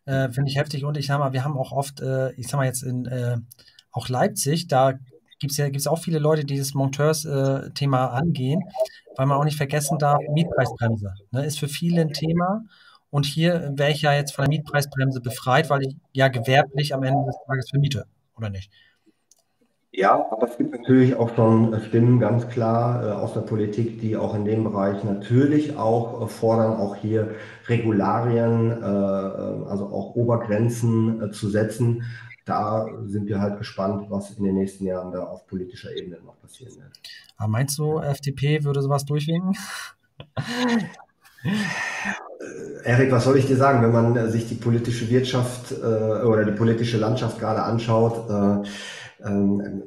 Äh, 0.04 0.30
Finde 0.30 0.50
ich 0.50 0.56
heftig. 0.56 0.84
Und 0.84 0.96
ich 0.96 1.06
sag 1.06 1.18
mal, 1.18 1.32
wir 1.32 1.44
haben 1.44 1.56
auch 1.56 1.72
oft, 1.72 2.00
äh, 2.00 2.32
ich 2.32 2.48
sag 2.48 2.58
mal 2.58 2.66
jetzt 2.66 2.82
in 2.82 3.06
äh, 3.06 3.38
auch 3.92 4.08
Leipzig, 4.08 4.66
da 4.66 4.94
gibt 5.42 5.52
es 5.52 5.58
ja 5.58 5.68
gibt's 5.68 5.88
auch 5.88 5.98
viele 5.98 6.20
Leute, 6.20 6.44
die 6.44 6.56
das 6.56 6.72
Monteurs-Thema 6.72 8.04
äh, 8.06 8.10
angehen, 8.10 8.62
weil 9.16 9.26
man 9.26 9.36
auch 9.36 9.44
nicht 9.44 9.56
vergessen 9.56 9.98
darf, 9.98 10.20
Mietpreisbremse 10.32 11.12
ne, 11.32 11.44
ist 11.44 11.58
für 11.58 11.68
viele 11.68 12.00
ein 12.00 12.12
Thema. 12.12 12.62
Und 13.10 13.26
hier 13.26 13.72
wäre 13.74 13.90
ich 13.90 14.02
ja 14.02 14.14
jetzt 14.14 14.34
von 14.34 14.44
der 14.44 14.48
Mietpreisbremse 14.48 15.20
befreit, 15.20 15.68
weil 15.68 15.82
ich 15.82 15.96
ja 16.12 16.28
gewerblich 16.28 16.94
am 16.94 17.02
Ende 17.02 17.26
des 17.26 17.36
Tages 17.46 17.68
vermiete, 17.68 18.06
oder 18.38 18.48
nicht? 18.48 18.70
Ja, 19.90 20.26
aber 20.30 20.48
es 20.48 20.56
gibt 20.56 20.72
natürlich 20.72 21.16
auch 21.16 21.34
schon 21.34 21.78
Stimmen 21.88 22.18
ganz 22.20 22.48
klar 22.48 23.04
äh, 23.04 23.10
aus 23.10 23.34
der 23.34 23.42
Politik, 23.42 24.00
die 24.00 24.16
auch 24.16 24.34
in 24.34 24.46
dem 24.46 24.64
Bereich 24.64 25.04
natürlich 25.04 25.76
auch 25.76 26.22
äh, 26.22 26.26
fordern, 26.28 26.76
auch 26.76 26.96
hier 26.96 27.34
Regularien, 27.66 28.70
äh, 28.70 28.86
äh 28.86 29.68
also 29.68 29.86
auch 29.88 30.14
Obergrenzen 30.14 31.20
äh, 31.20 31.30
zu 31.32 31.50
setzen 31.50 32.04
da 32.44 32.86
sind 33.06 33.28
wir 33.28 33.40
halt 33.40 33.58
gespannt, 33.58 34.06
was 34.10 34.30
in 34.32 34.44
den 34.44 34.56
nächsten 34.56 34.84
Jahren 34.84 35.12
da 35.12 35.24
auf 35.24 35.46
politischer 35.46 35.94
Ebene 35.96 36.18
noch 36.24 36.40
passieren 36.40 36.74
wird. 36.76 36.90
Aber 37.36 37.48
meinst 37.48 37.78
du, 37.78 37.98
FDP 37.98 38.64
würde 38.64 38.82
sowas 38.82 39.04
durchwinken? 39.04 39.56
Äh, 41.44 42.84
Erik, 42.84 43.12
was 43.12 43.24
soll 43.24 43.36
ich 43.36 43.46
dir 43.46 43.56
sagen, 43.56 43.82
wenn 43.82 43.92
man 43.92 44.30
sich 44.30 44.48
die 44.48 44.54
politische 44.54 45.08
Wirtschaft 45.10 45.72
äh, 45.72 46.24
oder 46.24 46.44
die 46.44 46.52
politische 46.52 46.98
Landschaft 46.98 47.38
gerade 47.38 47.62
anschaut? 47.62 48.28
Äh, 48.28 48.68
ähm, 49.24 49.82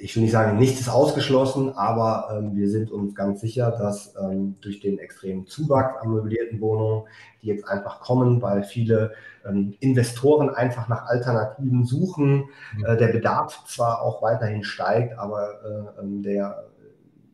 ich 0.00 0.14
will 0.14 0.22
nicht 0.22 0.32
sagen, 0.32 0.58
nichts 0.58 0.80
ist 0.80 0.88
ausgeschlossen, 0.88 1.72
aber 1.72 2.28
ähm, 2.32 2.54
wir 2.54 2.68
sind 2.68 2.90
uns 2.90 3.14
ganz 3.14 3.40
sicher, 3.40 3.70
dass 3.70 4.14
ähm, 4.20 4.56
durch 4.60 4.80
den 4.80 4.98
extremen 4.98 5.46
Zuwachs 5.46 5.96
an 6.00 6.10
möblierten 6.10 6.60
Wohnungen, 6.60 7.04
die 7.42 7.48
jetzt 7.48 7.66
einfach 7.68 8.00
kommen, 8.00 8.40
weil 8.42 8.62
viele 8.62 9.12
ähm, 9.46 9.74
Investoren 9.80 10.50
einfach 10.50 10.88
nach 10.88 11.06
Alternativen 11.06 11.84
suchen, 11.84 12.48
äh, 12.86 12.96
der 12.96 13.08
Bedarf 13.08 13.64
zwar 13.66 14.02
auch 14.02 14.22
weiterhin 14.22 14.64
steigt, 14.64 15.18
aber 15.18 15.94
äh, 15.96 16.00
ähm, 16.00 16.22
der 16.22 16.64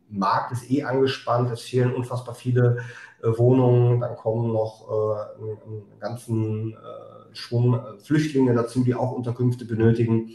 Markt 0.09 0.51
ist 0.51 0.69
eh 0.69 0.83
angespannt, 0.83 1.51
es 1.51 1.61
fehlen 1.61 1.93
unfassbar 1.93 2.35
viele 2.35 2.77
äh, 3.21 3.37
Wohnungen, 3.37 3.99
dann 3.99 4.15
kommen 4.15 4.51
noch 4.51 4.87
äh, 4.89 5.41
einen, 5.41 5.57
einen 5.65 5.99
ganzen 5.99 6.73
äh, 6.73 7.35
Schwung 7.35 7.75
äh, 7.75 7.99
Flüchtlinge 7.99 8.53
dazu, 8.53 8.83
die 8.83 8.95
auch 8.95 9.11
Unterkünfte 9.11 9.65
benötigen. 9.65 10.31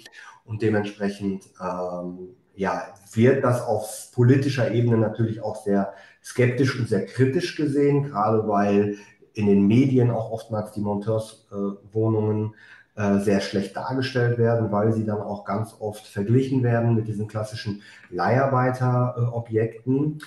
Und 0.51 0.63
dementsprechend 0.63 1.45
ähm, 1.63 2.31
ja, 2.57 2.89
wird 3.13 3.45
das 3.45 3.63
auf 3.63 4.11
politischer 4.13 4.73
Ebene 4.73 4.99
natürlich 4.99 5.43
auch 5.43 5.63
sehr 5.63 5.93
skeptisch 6.25 6.77
und 6.77 6.89
sehr 6.89 7.07
kritisch 7.07 7.57
gesehen, 7.57 8.03
gerade 8.03 8.49
weil 8.49 8.97
in 9.33 9.47
den 9.47 9.69
Medien 9.69 10.11
auch 10.11 10.33
oftmals 10.33 10.73
die 10.73 10.81
Monteurswohnungen 10.81 12.55
äh, 12.97 13.01
äh, 13.01 13.21
sehr 13.21 13.41
schlecht 13.41 13.77
dargestellt 13.77 14.39
werden, 14.39 14.73
weil 14.73 14.93
sie 14.93 15.07
dann 15.07 15.21
auch 15.21 15.45
ganz 15.45 15.77
oft 15.79 16.05
verglichen 16.05 16.65
werden 16.65 16.97
mit 16.97 17.07
diesen 17.07 17.29
klassischen 17.29 17.83
Leiharbeiterobjekten. 18.11 20.19
Äh, 20.19 20.25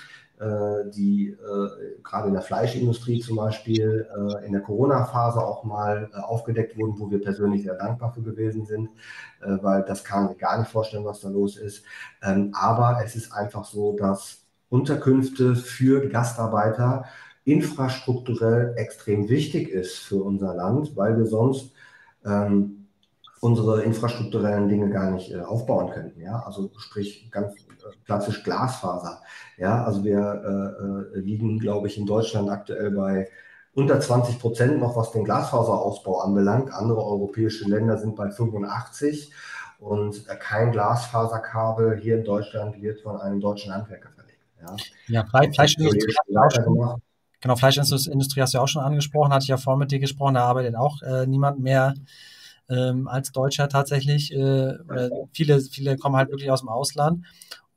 die 0.89 1.29
äh, 1.29 2.01
gerade 2.03 2.27
in 2.27 2.33
der 2.33 2.41
Fleischindustrie 2.41 3.19
zum 3.19 3.37
Beispiel 3.37 4.07
äh, 4.09 4.45
in 4.45 4.53
der 4.53 4.61
Corona-Phase 4.61 5.39
auch 5.39 5.63
mal 5.63 6.09
aufgedeckt 6.13 6.77
wurden, 6.77 6.99
wo 6.99 7.09
wir 7.09 7.21
persönlich 7.21 7.63
sehr 7.63 7.75
dankbar 7.75 8.13
für 8.13 8.21
gewesen 8.21 8.65
sind, 8.65 8.89
weil 9.39 9.83
das 9.83 10.03
kann 10.03 10.25
man 10.25 10.37
gar 10.37 10.57
nicht 10.57 10.71
vorstellen, 10.71 11.05
was 11.05 11.19
da 11.19 11.29
los 11.29 11.57
ist. 11.57 11.83
Ähm, 12.21 12.51
aber 12.53 13.01
es 13.03 13.15
ist 13.15 13.33
einfach 13.33 13.65
so, 13.65 13.95
dass 13.95 14.43
Unterkünfte 14.69 15.55
für 15.55 16.07
Gastarbeiter 16.07 17.05
infrastrukturell 17.45 18.73
extrem 18.77 19.29
wichtig 19.29 19.69
ist 19.69 19.97
für 19.97 20.23
unser 20.23 20.55
Land, 20.55 20.95
weil 20.95 21.17
wir 21.17 21.25
sonst 21.25 21.73
ähm, 22.25 22.87
unsere 23.41 23.83
infrastrukturellen 23.83 24.69
Dinge 24.69 24.89
gar 24.89 25.11
nicht 25.11 25.31
äh, 25.31 25.41
aufbauen 25.41 25.91
könnten. 25.91 26.21
Ja, 26.21 26.41
also 26.45 26.71
sprich 26.77 27.29
ganz 27.29 27.53
äh, 27.53 27.72
klassisch 28.05 28.43
Glasfaser. 28.43 29.21
Ja, 29.57 29.83
also 29.83 30.03
wir 30.03 30.19
äh, 30.19 31.17
äh 31.17 31.19
liegen, 31.19 31.59
glaube 31.59 31.87
ich, 31.87 31.97
in 31.97 32.05
Deutschland 32.05 32.49
aktuell 32.49 32.91
bei 32.91 33.29
unter 33.75 33.99
20 33.99 34.39
Prozent 34.39 34.79
noch, 34.79 34.95
was 34.95 35.11
den 35.11 35.23
Glasfaserausbau 35.23 36.19
anbelangt. 36.19 36.71
Andere 36.71 37.03
europäische 37.03 37.67
Länder 37.67 37.97
sind 37.97 38.15
bei 38.15 38.29
85 38.29 39.31
und 39.79 40.27
äh, 40.29 40.35
kein 40.35 40.71
Glasfaserkabel 40.71 41.99
hier 41.99 42.17
in 42.17 42.23
Deutschland 42.23 42.81
wird 42.81 43.01
von 43.01 43.19
einem 43.19 43.39
deutschen 43.39 43.73
Handwerker 43.73 44.09
verlegt. 44.09 44.39
Ja, 44.61 44.75
ja 45.07 45.25
Fleisch, 45.25 45.55
Fleischindustrie 45.55 46.13
Genau, 47.41 47.57
Fleischindustrie 47.57 48.41
hast 48.41 48.53
du 48.53 48.57
ja 48.57 48.63
auch 48.63 48.69
schon 48.69 48.83
angesprochen, 48.83 49.33
hatte 49.33 49.43
ich 49.43 49.49
ja 49.49 49.57
vorhin 49.57 49.79
mit 49.79 49.91
dir 49.91 49.99
gesprochen, 49.99 50.35
da 50.35 50.45
arbeitet 50.45 50.77
auch 50.77 51.01
äh, 51.01 51.27
niemand 51.27 51.59
mehr 51.59 51.93
ähm, 52.69 53.09
als 53.09 53.33
Deutscher 53.33 53.67
tatsächlich. 53.67 54.33
Äh, 54.33 54.77
viele, 55.33 55.59
viele 55.59 55.97
kommen 55.97 56.15
halt 56.15 56.29
wirklich 56.29 56.51
aus 56.51 56.61
dem 56.61 56.69
Ausland. 56.69 57.25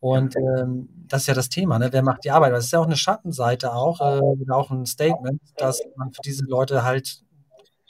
Und 0.00 0.36
ähm, 0.36 0.88
das 1.08 1.22
ist 1.22 1.28
ja 1.28 1.34
das 1.34 1.48
Thema, 1.48 1.78
ne? 1.78 1.88
wer 1.92 2.02
macht 2.02 2.24
die 2.24 2.30
Arbeit? 2.30 2.52
Das 2.52 2.66
ist 2.66 2.72
ja 2.72 2.80
auch 2.80 2.86
eine 2.86 2.96
Schattenseite 2.96 3.72
auch, 3.74 4.00
äh, 4.00 4.50
auch 4.50 4.70
ein 4.70 4.86
Statement, 4.86 5.40
dass 5.56 5.80
man 5.96 6.12
für 6.12 6.20
diese 6.22 6.44
Leute 6.44 6.84
halt, 6.84 7.22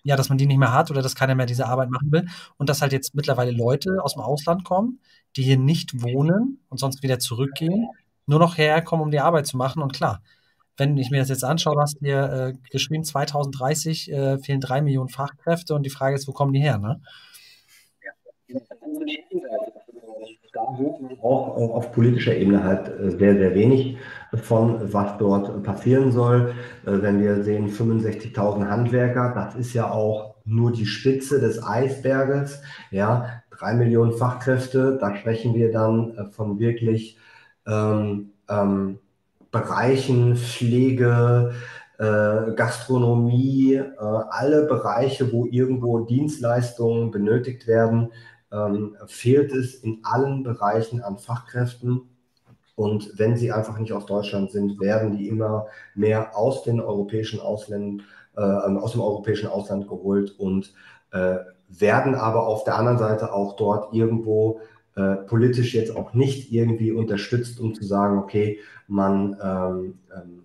ja, 0.05 0.17
dass 0.17 0.29
man 0.29 0.39
die 0.39 0.47
nicht 0.47 0.59
mehr 0.59 0.73
hat 0.73 0.91
oder 0.91 1.03
dass 1.03 1.17
keiner 1.17 1.35
mehr 1.35 1.47
diese 1.47 1.67
Arbeit 1.67 1.91
machen 1.91 2.13
will. 2.13 2.27
Und 2.59 2.69
dass 2.69 2.81
halt 2.81 2.93
jetzt 2.93 3.15
mittlerweile 3.15 3.51
Leute 3.51 3.99
aus 4.03 4.15
dem 4.15 4.23
Ausland 4.23 4.65
kommen, 4.65 5.01
die 5.37 5.43
hier 5.43 5.59
nicht 5.59 6.03
wohnen 6.03 6.61
und 6.69 6.79
sonst 6.79 7.03
wieder 7.03 7.19
zurückgehen, 7.19 7.89
nur 8.27 8.39
noch 8.39 8.57
herkommen, 8.57 9.05
um 9.05 9.11
die 9.11 9.21
Arbeit 9.21 9.47
zu 9.47 9.57
machen. 9.57 9.83
Und 9.83 9.93
klar, 9.93 10.23
wenn 10.77 10.97
ich 10.97 11.11
mir 11.11 11.21
das 11.21 11.29
jetzt 11.29 11.45
anschaue, 11.45 11.81
hast 11.81 11.97
du 11.97 12.05
dir 12.05 12.33
äh, 12.33 12.55
geschrieben, 12.71 13.05
2030 13.05 14.13
äh, 14.13 14.39
fehlen 14.39 14.61
drei 14.61 14.83
Millionen 14.83 15.09
Fachkräfte 15.09 15.75
und 15.75 15.85
die 15.85 15.91
Frage 15.91 16.15
ist, 16.15 16.29
wo 16.29 16.33
kommen 16.33 16.53
die 16.53 16.61
her? 16.61 16.79
Ne? 16.79 17.01
Da 20.57 20.75
hört 20.79 21.03
man 21.03 21.13
auch 21.21 21.55
auf 21.75 21.93
politischer 21.93 22.35
Ebene 22.35 22.65
halt 22.65 22.89
äh, 22.89 23.11
sehr, 23.11 23.37
sehr 23.37 23.55
wenig 23.55 23.99
von, 24.33 24.91
was 24.91 25.19
dort 25.19 25.63
passieren 25.63 26.13
soll. 26.13 26.55
Äh, 26.87 27.03
wenn 27.03 27.21
wir 27.21 27.43
sehen 27.43 27.69
65.000 27.69 28.67
Handwerker, 28.67 29.33
das 29.35 29.55
ist 29.55 29.75
ja 29.75 29.91
auch 29.91 30.37
nur 30.47 30.73
die 30.73 30.87
Spitze 30.87 31.41
des 31.41 31.63
Eisberges. 31.63 32.63
Ja, 32.91 33.43
drei 33.51 33.75
Millionen 33.75 34.13
Fachkräfte, 34.13 34.97
da 34.99 35.15
sprechen 35.15 35.55
wir 35.55 35.71
dann 35.73 36.17
äh, 36.17 36.25
von 36.31 36.59
wirklich 36.59 37.19
ähm, 37.67 38.31
ähm, 38.49 38.99
Bereichen, 39.51 40.37
Pflege, 40.37 41.53
äh, 41.99 42.53
Gastronomie, 42.55 43.75
äh, 43.75 43.93
alle 43.99 44.67
Bereiche, 44.67 45.33
wo 45.33 45.47
irgendwo 45.47 46.01
Dienstleistungen 46.01 47.11
benötigt 47.11 47.67
werden, 47.67 48.11
ähm, 48.53 48.97
fehlt 49.07 49.53
es 49.53 49.75
in 49.75 50.01
allen 50.03 50.43
Bereichen 50.43 51.03
an 51.03 51.19
Fachkräften. 51.19 52.03
Und 52.75 53.19
wenn 53.19 53.37
sie 53.37 53.53
einfach 53.53 53.79
nicht 53.79 53.93
aus 53.93 54.07
Deutschland 54.07 54.51
sind, 54.51 54.81
werden 54.81 55.17
die 55.17 55.29
immer 55.29 55.67
mehr 55.95 56.37
aus 56.37 56.63
den 56.63 56.81
europäischen 56.81 57.41
Ausländern, 57.41 58.07
äh, 58.37 58.41
aus 58.41 58.93
dem 58.93 59.01
europäischen 59.01 59.49
Ausland 59.49 59.89
geholt 59.89 60.39
und 60.39 60.75
äh, 61.13 61.37
werden 61.69 62.15
aber 62.15 62.47
auf 62.47 62.65
der 62.65 62.77
anderen 62.77 62.99
Seite 62.99 63.33
auch 63.33 63.57
dort 63.57 63.95
irgendwo 63.95 64.61
äh, 64.95 65.17
politisch 65.17 65.75
jetzt 65.75 65.95
auch 65.97 66.15
nicht 66.15 66.53
irgendwie 66.53 66.93
unterstützt, 66.93 67.61
um 67.61 67.75
zu 67.75 67.85
sagen, 67.85 68.19
okay, 68.19 68.61
man 68.87 69.37
ähm, 69.43 69.99
ähm, 70.15 70.43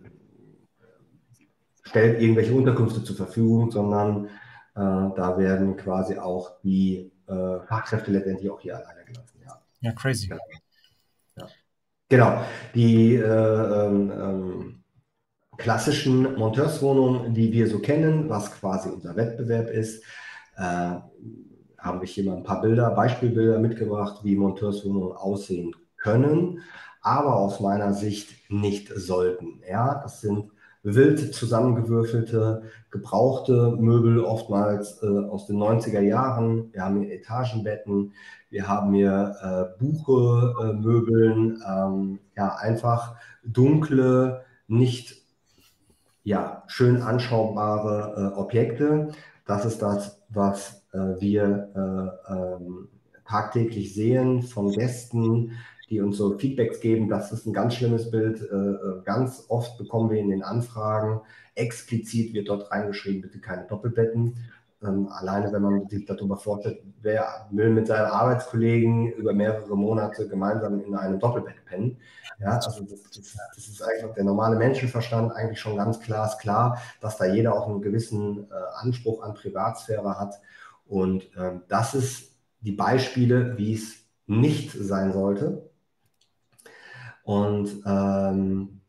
stellt 1.83 2.21
irgendwelche 2.21 2.53
Unterkünfte 2.53 3.03
zur 3.03 3.15
Verfügung, 3.15 3.71
sondern 3.71 4.25
äh, 4.25 4.29
da 4.75 5.35
werden 5.37 5.77
quasi 5.77 6.17
auch 6.17 6.51
die 6.63 7.11
Fachkräfte 7.67 8.11
letztendlich 8.11 8.49
auch 8.49 8.59
hier 8.59 8.77
alleine 8.77 9.05
gelassen. 9.05 9.39
Ja, 9.45 9.61
ja 9.82 9.91
crazy. 9.93 10.29
Ja. 10.29 10.38
Ja. 11.38 11.47
Genau. 12.09 12.41
Die 12.75 13.15
äh, 13.15 13.23
ähm, 13.23 14.11
ähm, 14.11 14.84
klassischen 15.57 16.36
Monteurswohnungen, 16.36 17.34
die 17.34 17.51
wir 17.51 17.67
so 17.67 17.79
kennen, 17.79 18.29
was 18.29 18.51
quasi 18.51 18.89
unser 18.89 19.15
Wettbewerb 19.15 19.69
ist, 19.69 20.03
äh, 20.57 20.95
habe 21.77 22.03
ich 22.05 22.11
hier 22.11 22.25
mal 22.25 22.38
ein 22.38 22.43
paar 22.43 22.61
Bilder, 22.61 22.91
Beispielbilder 22.91 23.59
mitgebracht, 23.59 24.23
wie 24.23 24.36
Monteurswohnungen 24.36 25.15
aussehen 25.15 25.75
können, 25.97 26.59
aber 27.01 27.36
aus 27.36 27.59
meiner 27.59 27.93
Sicht 27.93 28.49
nicht 28.49 28.91
sollten. 28.95 29.61
Ja, 29.67 29.99
das 30.01 30.21
sind 30.21 30.51
wild 30.84 31.34
zusammengewürfelte, 31.34 32.63
gebrauchte 32.89 33.75
Möbel, 33.79 34.19
oftmals 34.23 35.01
äh, 35.03 35.07
aus 35.07 35.45
den 35.45 35.57
90er 35.57 36.01
Jahren. 36.01 36.73
Wir 36.73 36.84
haben 36.84 37.01
hier 37.01 37.13
Etagenbetten, 37.13 38.13
wir 38.49 38.67
haben 38.67 38.93
hier 38.93 39.36
äh, 39.41 39.79
Buche-Möbeln, 39.79 41.61
äh, 41.61 41.71
ähm, 41.71 42.19
ja, 42.36 42.55
einfach 42.55 43.15
dunkle, 43.43 44.43
nicht 44.67 45.21
ja, 46.23 46.63
schön 46.67 47.01
anschaubare 47.01 48.34
äh, 48.34 48.39
Objekte. 48.39 49.09
Das 49.45 49.65
ist 49.65 49.82
das, 49.82 50.21
was 50.29 50.84
äh, 50.93 50.97
wir 51.19 51.69
äh, 51.75 52.34
ähm, 52.34 52.89
tagtäglich 53.27 53.93
sehen 53.93 54.41
von 54.43 54.71
Gästen, 54.71 55.53
die 55.91 55.99
uns 55.99 56.17
so 56.17 56.37
Feedbacks 56.37 56.79
geben, 56.79 57.09
das 57.09 57.31
ist 57.33 57.45
ein 57.45 57.53
ganz 57.53 57.75
schlimmes 57.75 58.09
Bild. 58.09 58.41
Äh, 58.41 59.03
ganz 59.03 59.45
oft 59.49 59.77
bekommen 59.77 60.09
wir 60.09 60.19
in 60.19 60.29
den 60.29 60.41
Anfragen, 60.41 61.21
explizit 61.53 62.33
wird 62.33 62.47
dort 62.47 62.71
reingeschrieben, 62.71 63.21
bitte 63.21 63.39
keine 63.39 63.67
Doppelbetten. 63.67 64.37
Ähm, 64.81 65.09
alleine 65.09 65.51
wenn 65.51 65.61
man 65.61 65.89
sich 65.89 66.05
darüber 66.05 66.37
vorstellt, 66.37 66.81
wer 67.01 67.47
will 67.51 67.69
mit 67.69 67.87
seinen 67.87 68.05
Arbeitskollegen 68.05 69.11
über 69.11 69.33
mehrere 69.33 69.77
Monate 69.77 70.27
gemeinsam 70.27 70.79
in 70.79 70.95
einem 70.95 71.19
Doppelbett 71.19 71.63
pennen. 71.65 71.97
Ja, 72.39 72.55
also 72.55 72.83
das, 72.85 73.03
das, 73.03 73.37
das 73.55 73.67
ist 73.67 73.83
einfach 73.83 74.15
der 74.15 74.23
normale 74.23 74.55
Menschenverstand 74.55 75.33
eigentlich 75.33 75.59
schon 75.59 75.75
ganz 75.75 75.99
klar, 75.99 76.25
ist 76.25 76.39
klar, 76.39 76.81
dass 77.01 77.17
da 77.17 77.25
jeder 77.25 77.53
auch 77.53 77.67
einen 77.67 77.81
gewissen 77.81 78.49
äh, 78.49 78.53
Anspruch 78.75 79.21
an 79.21 79.35
Privatsphäre 79.35 80.17
hat. 80.17 80.39
Und 80.87 81.29
ähm, 81.37 81.63
das 81.67 81.93
ist 81.93 82.31
die 82.61 82.71
Beispiele, 82.71 83.57
wie 83.57 83.75
es 83.75 84.05
nicht 84.25 84.71
sein 84.71 85.11
sollte. 85.11 85.70
Und 87.24 87.84
ähm, 87.86 88.82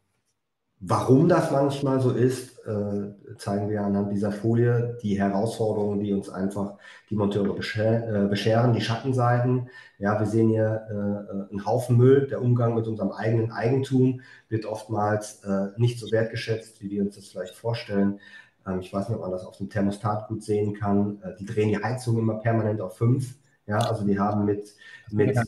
warum 0.81 1.29
das 1.29 1.51
manchmal 1.51 2.01
so 2.01 2.11
ist, 2.11 2.59
äh, 2.67 3.37
zeigen 3.37 3.71
wir 3.71 3.83
anhand 3.83 4.13
dieser 4.13 4.33
Folie. 4.33 4.99
Die 5.03 5.19
Herausforderungen, 5.19 6.01
die 6.01 6.13
uns 6.13 6.29
einfach 6.29 6.79
die 7.11 7.17
Monteure 7.17 7.55
bescher 7.55 8.25
äh, 8.25 8.29
bescheren, 8.29 8.73
die 8.73 8.81
Schattenseiten. 8.81 9.69
Ja, 9.99 10.19
wir 10.19 10.27
sehen 10.27 10.49
hier 10.49 10.83
äh, 10.91 11.51
einen 11.51 11.67
Haufen 11.67 11.97
Müll. 11.97 12.27
Der 12.29 12.43
Umgang 12.43 12.75
mit 12.75 12.87
unserem 12.87 13.13
eigenen 13.13 13.51
Eigentum 13.53 14.21
wird 14.49 14.67
oftmals 14.67 15.43
äh, 15.45 15.69
nicht 15.77 15.99
so 15.99 16.11
wertgeschätzt, 16.11 16.81
wie 16.83 16.91
wir 16.91 17.03
uns 17.03 17.17
das 17.17 17.29
vielleicht 17.29 17.55
vorstellen. 17.55 18.21
Ähm, 18.67 18.81
ich 18.81 18.93
weiß 18.93 19.09
nicht, 19.09 19.17
ob 19.17 19.23
man 19.23 19.33
das 19.33 19.45
auf 19.45 19.57
dem 19.57 19.71
Thermostat 19.71 20.29
gut 20.29 20.43
sehen 20.43 20.75
kann. 20.75 21.21
Äh, 21.23 21.37
die 21.39 21.47
drehen 21.47 21.69
die 21.69 21.83
Heizung 21.83 22.19
immer 22.19 22.35
permanent 22.35 22.81
auf 22.81 22.97
5. 22.97 23.35
Ja, 23.67 23.79
also 23.79 24.05
die 24.05 24.19
haben 24.19 24.45
mit, 24.45 24.75
mit 25.11 25.37
äh, 25.37 25.43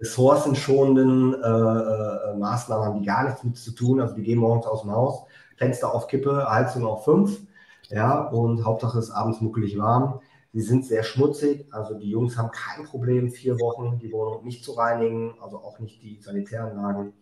ressourcenschonenden 0.00 1.34
äh, 1.34 1.46
äh, 1.46 2.36
Maßnahmen 2.36 2.86
haben 2.86 3.00
die 3.00 3.06
gar 3.06 3.24
nichts 3.24 3.42
mit 3.42 3.56
zu 3.56 3.72
tun. 3.72 4.00
Also 4.00 4.14
die 4.14 4.22
gehen 4.22 4.38
morgens 4.38 4.66
aus 4.66 4.82
dem 4.82 4.92
Haus, 4.92 5.24
Fenster 5.56 5.94
auf 5.94 6.06
Kippe, 6.06 6.46
Heizung 6.48 6.84
auf 6.84 7.04
5. 7.04 7.40
Ja, 7.88 8.28
und 8.28 8.64
Hauptsache 8.64 8.98
ist 8.98 9.10
abends 9.10 9.40
muckelig 9.40 9.78
warm. 9.78 10.20
Sie 10.52 10.60
sind 10.60 10.86
sehr 10.86 11.02
schmutzig, 11.02 11.66
also 11.72 11.98
die 11.98 12.10
Jungs 12.10 12.38
haben 12.38 12.50
kein 12.52 12.84
Problem, 12.84 13.30
vier 13.30 13.58
Wochen 13.58 13.98
die 13.98 14.12
Wohnung 14.12 14.44
nicht 14.44 14.64
zu 14.64 14.72
reinigen, 14.72 15.34
also 15.40 15.58
auch 15.58 15.80
nicht 15.80 16.00
die 16.00 16.20
Sanitäranlagen. 16.20 17.12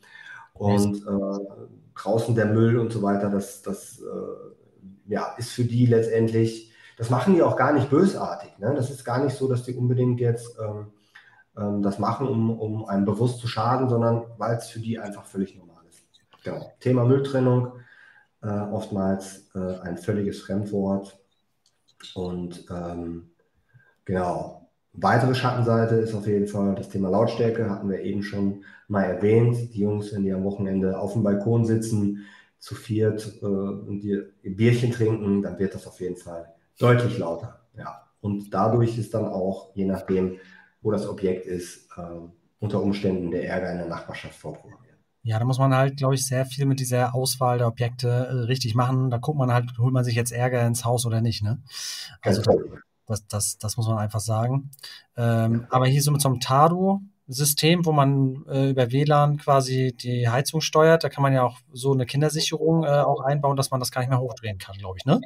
Und 0.52 0.96
äh, 0.96 1.60
draußen 1.94 2.34
der 2.34 2.46
Müll 2.46 2.78
und 2.78 2.92
so 2.92 3.00
weiter, 3.02 3.30
das, 3.30 3.62
das 3.62 4.00
äh, 4.00 5.10
ja, 5.10 5.34
ist 5.38 5.50
für 5.50 5.64
die 5.64 5.86
letztendlich, 5.86 6.71
das 6.96 7.10
machen 7.10 7.34
die 7.34 7.42
auch 7.42 7.56
gar 7.56 7.72
nicht 7.72 7.90
bösartig. 7.90 8.58
Ne? 8.58 8.74
Das 8.74 8.90
ist 8.90 9.04
gar 9.04 9.22
nicht 9.24 9.36
so, 9.36 9.48
dass 9.48 9.64
die 9.64 9.74
unbedingt 9.74 10.20
jetzt 10.20 10.56
ähm, 10.60 10.92
ähm, 11.56 11.82
das 11.82 11.98
machen, 11.98 12.28
um, 12.28 12.50
um 12.58 12.84
einem 12.84 13.04
bewusst 13.04 13.38
zu 13.38 13.48
schaden, 13.48 13.88
sondern 13.88 14.24
weil 14.38 14.56
es 14.56 14.68
für 14.68 14.80
die 14.80 14.98
einfach 14.98 15.24
völlig 15.24 15.56
normal 15.56 15.82
ist. 15.88 16.04
Genau. 16.44 16.72
Thema 16.80 17.04
Mülltrennung, 17.04 17.72
äh, 18.42 18.48
oftmals 18.48 19.50
äh, 19.54 19.80
ein 19.80 19.98
völliges 19.98 20.40
Fremdwort. 20.42 21.18
Und 22.14 22.66
ähm, 22.70 23.30
genau, 24.04 24.62
Weitere 24.94 25.34
Schattenseite 25.34 25.94
ist 25.94 26.14
auf 26.14 26.26
jeden 26.26 26.46
Fall 26.46 26.74
das 26.74 26.90
Thema 26.90 27.08
Lautstärke, 27.08 27.70
hatten 27.70 27.88
wir 27.88 28.00
eben 28.02 28.22
schon 28.22 28.64
mal 28.88 29.04
erwähnt. 29.04 29.72
Die 29.72 29.80
Jungs, 29.80 30.12
wenn 30.12 30.24
die 30.24 30.32
am 30.32 30.44
Wochenende 30.44 30.98
auf 30.98 31.14
dem 31.14 31.22
Balkon 31.22 31.64
sitzen, 31.64 32.26
zu 32.58 32.74
viert 32.74 33.40
äh, 33.40 33.46
und 33.46 34.00
die 34.00 34.22
Bierchen 34.42 34.92
trinken, 34.92 35.40
dann 35.40 35.58
wird 35.58 35.74
das 35.74 35.86
auf 35.86 35.98
jeden 36.00 36.16
Fall 36.16 36.52
deutlich 36.78 37.18
lauter. 37.18 37.60
Ja. 37.76 38.08
Und 38.20 38.52
dadurch 38.54 38.98
ist 38.98 39.14
dann 39.14 39.26
auch, 39.26 39.74
je 39.74 39.84
nachdem, 39.84 40.38
wo 40.80 40.90
das 40.90 41.08
Objekt 41.08 41.46
ist, 41.46 41.88
äh, 41.96 42.02
unter 42.60 42.80
Umständen 42.80 43.30
der 43.30 43.48
Ärger 43.48 43.72
in 43.72 43.78
der 43.78 43.88
Nachbarschaft 43.88 44.36
vorprogrammiert. 44.36 44.92
Ja, 45.24 45.38
da 45.38 45.44
muss 45.44 45.58
man 45.58 45.74
halt, 45.74 45.96
glaube 45.96 46.14
ich, 46.14 46.26
sehr 46.26 46.46
viel 46.46 46.66
mit 46.66 46.80
dieser 46.80 47.14
Auswahl 47.14 47.58
der 47.58 47.68
Objekte 47.68 48.08
äh, 48.08 48.32
richtig 48.46 48.74
machen. 48.74 49.10
Da 49.10 49.18
guckt 49.18 49.38
man 49.38 49.52
halt, 49.52 49.78
holt 49.78 49.92
man 49.92 50.04
sich 50.04 50.16
jetzt 50.16 50.32
Ärger 50.32 50.66
ins 50.66 50.84
Haus 50.84 51.06
oder 51.06 51.20
nicht. 51.20 51.42
Ne? 51.42 51.62
Also 52.20 52.42
da, 52.42 52.52
Was, 53.06 53.26
das, 53.28 53.58
das 53.58 53.76
muss 53.76 53.86
man 53.86 53.98
einfach 53.98 54.20
sagen. 54.20 54.70
Ähm, 55.16 55.66
aber 55.70 55.86
hier 55.86 56.02
so 56.02 56.10
mit 56.10 56.20
so 56.20 56.28
einem 56.28 56.40
Tado-System, 56.40 57.86
wo 57.86 57.92
man 57.92 58.44
äh, 58.48 58.70
über 58.70 58.90
WLAN 58.90 59.38
quasi 59.38 59.96
die 59.96 60.28
Heizung 60.28 60.60
steuert, 60.60 61.04
da 61.04 61.08
kann 61.08 61.22
man 61.22 61.32
ja 61.32 61.44
auch 61.44 61.58
so 61.72 61.92
eine 61.92 62.06
Kindersicherung 62.06 62.84
äh, 62.84 62.88
auch 62.88 63.20
einbauen, 63.20 63.56
dass 63.56 63.70
man 63.70 63.78
das 63.78 63.92
gar 63.92 64.00
nicht 64.00 64.10
mehr 64.10 64.20
hochdrehen 64.20 64.58
kann, 64.58 64.76
glaube 64.76 64.98
ich, 64.98 65.04
ne? 65.04 65.20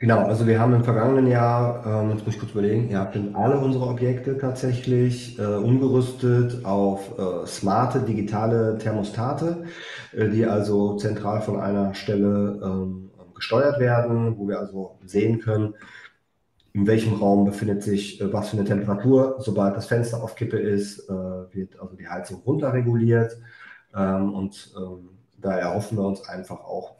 Genau, 0.00 0.24
also 0.24 0.46
wir 0.46 0.58
haben 0.58 0.72
im 0.74 0.84
vergangenen 0.84 1.26
Jahr, 1.26 1.84
ähm, 1.86 2.10
jetzt 2.10 2.24
muss 2.24 2.34
ich 2.34 2.40
kurz 2.40 2.52
überlegen, 2.52 2.90
ja, 2.90 3.10
sind 3.12 3.34
alle 3.34 3.58
unsere 3.58 3.86
Objekte 3.86 4.38
tatsächlich 4.38 5.38
äh, 5.38 5.42
umgerüstet 5.44 6.64
auf 6.64 7.18
äh, 7.18 7.46
smarte 7.46 8.00
digitale 8.00 8.78
Thermostate, 8.78 9.64
äh, 10.12 10.28
die 10.28 10.46
also 10.46 10.96
zentral 10.96 11.42
von 11.42 11.60
einer 11.60 11.94
Stelle 11.94 12.60
ähm, 12.62 13.10
gesteuert 13.34 13.78
werden, 13.78 14.38
wo 14.38 14.48
wir 14.48 14.60
also 14.60 14.98
sehen 15.04 15.40
können, 15.40 15.74
in 16.72 16.86
welchem 16.86 17.14
Raum 17.14 17.44
befindet 17.44 17.82
sich 17.82 18.20
äh, 18.20 18.32
was 18.32 18.50
für 18.50 18.56
eine 18.56 18.66
Temperatur. 18.66 19.36
Sobald 19.40 19.76
das 19.76 19.86
Fenster 19.86 20.22
auf 20.22 20.36
Kippe 20.36 20.58
ist, 20.58 21.08
äh, 21.08 21.12
wird 21.12 21.78
also 21.80 21.96
die 21.96 22.08
Heizung 22.08 22.42
runterreguliert 22.46 23.36
ähm, 23.94 24.34
und 24.34 24.74
ähm, 24.76 25.10
da 25.38 25.56
erhoffen 25.58 25.98
wir 25.98 26.04
uns 26.04 26.26
einfach 26.28 26.60
auch 26.60 26.95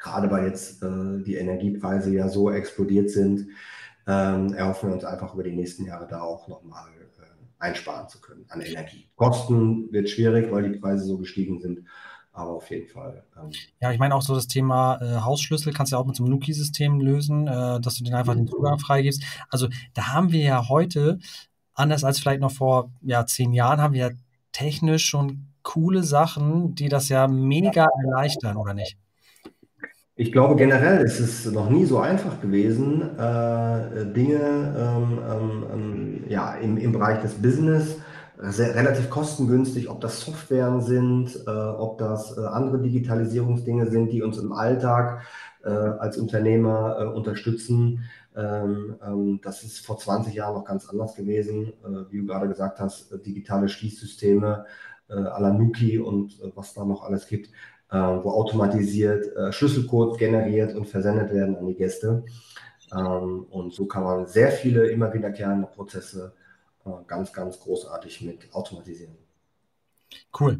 gerade 0.00 0.30
weil 0.30 0.46
jetzt 0.46 0.82
äh, 0.82 1.22
die 1.22 1.36
Energiepreise 1.36 2.12
ja 2.12 2.28
so 2.28 2.50
explodiert 2.50 3.10
sind, 3.10 3.48
ähm, 4.06 4.54
erhoffen 4.54 4.88
wir 4.88 4.94
uns 4.94 5.04
einfach 5.04 5.34
über 5.34 5.44
die 5.44 5.52
nächsten 5.52 5.84
Jahre 5.84 6.08
da 6.08 6.22
auch 6.22 6.48
nochmal 6.48 6.88
äh, 6.90 7.24
einsparen 7.58 8.08
zu 8.08 8.20
können 8.20 8.46
an 8.48 8.62
Energie. 8.62 9.08
Kosten 9.14 9.92
wird 9.92 10.08
schwierig, 10.08 10.50
weil 10.50 10.72
die 10.72 10.78
Preise 10.78 11.04
so 11.04 11.18
gestiegen 11.18 11.60
sind. 11.60 11.86
Aber 12.32 12.52
auf 12.52 12.70
jeden 12.70 12.88
Fall. 12.88 13.24
Ähm, 13.36 13.50
ja, 13.80 13.92
ich 13.92 13.98
meine 13.98 14.14
auch 14.14 14.22
so 14.22 14.34
das 14.34 14.46
Thema 14.46 15.00
äh, 15.02 15.20
Hausschlüssel 15.20 15.72
kannst 15.72 15.92
du 15.92 15.96
ja 15.96 16.00
auch 16.00 16.06
mit 16.06 16.16
so 16.16 16.24
einem 16.24 16.32
Nuki-System 16.32 17.00
lösen, 17.00 17.46
äh, 17.46 17.80
dass 17.80 17.96
du 17.96 18.04
den 18.04 18.14
einfach 18.14 18.34
den 18.34 18.46
Zugang 18.46 18.78
freigibst. 18.78 19.22
Also 19.48 19.68
da 19.94 20.08
haben 20.08 20.32
wir 20.32 20.40
ja 20.40 20.68
heute, 20.68 21.18
anders 21.74 22.04
als 22.04 22.20
vielleicht 22.20 22.40
noch 22.40 22.52
vor 22.52 22.92
ja, 23.02 23.26
zehn 23.26 23.52
Jahren, 23.52 23.80
haben 23.80 23.94
wir 23.94 24.08
ja 24.08 24.16
technisch 24.52 25.04
schon 25.04 25.48
coole 25.62 26.04
Sachen, 26.04 26.74
die 26.74 26.88
das 26.88 27.08
ja 27.08 27.28
mega 27.28 27.86
erleichtern, 28.04 28.56
oder 28.56 28.74
nicht? 28.74 28.96
Ich 30.20 30.32
glaube, 30.32 30.54
generell 30.54 31.02
ist 31.02 31.18
es 31.18 31.50
noch 31.50 31.70
nie 31.70 31.86
so 31.86 31.98
einfach 31.98 32.42
gewesen, 32.42 33.00
äh, 33.18 34.04
Dinge 34.12 34.74
ähm, 34.76 35.18
ähm, 35.32 35.64
ähm, 35.72 36.24
ja, 36.28 36.56
im, 36.56 36.76
im 36.76 36.92
Bereich 36.92 37.22
des 37.22 37.40
Business 37.40 37.96
sehr, 38.38 38.74
relativ 38.74 39.08
kostengünstig, 39.08 39.88
ob 39.88 40.02
das 40.02 40.20
Softwaren 40.20 40.82
sind, 40.82 41.42
äh, 41.46 41.50
ob 41.50 41.96
das 41.96 42.36
äh, 42.36 42.42
andere 42.42 42.82
Digitalisierungsdinge 42.82 43.90
sind, 43.90 44.12
die 44.12 44.20
uns 44.20 44.36
im 44.36 44.52
Alltag 44.52 45.22
äh, 45.64 45.70
als 45.70 46.18
Unternehmer 46.18 46.98
äh, 47.00 47.04
unterstützen. 47.06 48.04
Ähm, 48.36 48.96
ähm, 49.02 49.40
das 49.42 49.62
ist 49.62 49.78
vor 49.86 49.96
20 49.96 50.34
Jahren 50.34 50.52
noch 50.52 50.66
ganz 50.66 50.86
anders 50.86 51.14
gewesen. 51.14 51.72
Äh, 51.82 52.12
wie 52.12 52.18
du 52.18 52.26
gerade 52.26 52.46
gesagt 52.46 52.78
hast, 52.78 53.10
digitale 53.24 53.70
Schließsysteme 53.70 54.66
äh, 55.08 55.14
à 55.14 55.40
la 55.40 55.50
Nuki 55.50 55.98
und 55.98 56.38
was 56.54 56.74
da 56.74 56.84
noch 56.84 57.04
alles 57.04 57.26
gibt 57.26 57.48
äh, 57.48 57.52
wo 57.96 58.30
automatisiert 58.30 59.36
äh, 59.36 59.52
Schlüsselcodes 59.52 60.18
generiert 60.18 60.74
und 60.74 60.86
versendet 60.86 61.32
werden 61.32 61.56
an 61.56 61.66
die 61.66 61.74
Gäste. 61.74 62.24
Ähm, 62.92 63.46
und 63.50 63.74
so 63.74 63.86
kann 63.86 64.04
man 64.04 64.26
sehr 64.26 64.50
viele 64.52 64.88
immer 64.90 65.12
wiederkehrende 65.12 65.66
Prozesse 65.66 66.32
äh, 66.84 66.90
ganz, 67.06 67.32
ganz 67.32 67.58
großartig 67.60 68.22
mit 68.22 68.52
automatisieren. 68.52 69.16
Cool. 70.38 70.58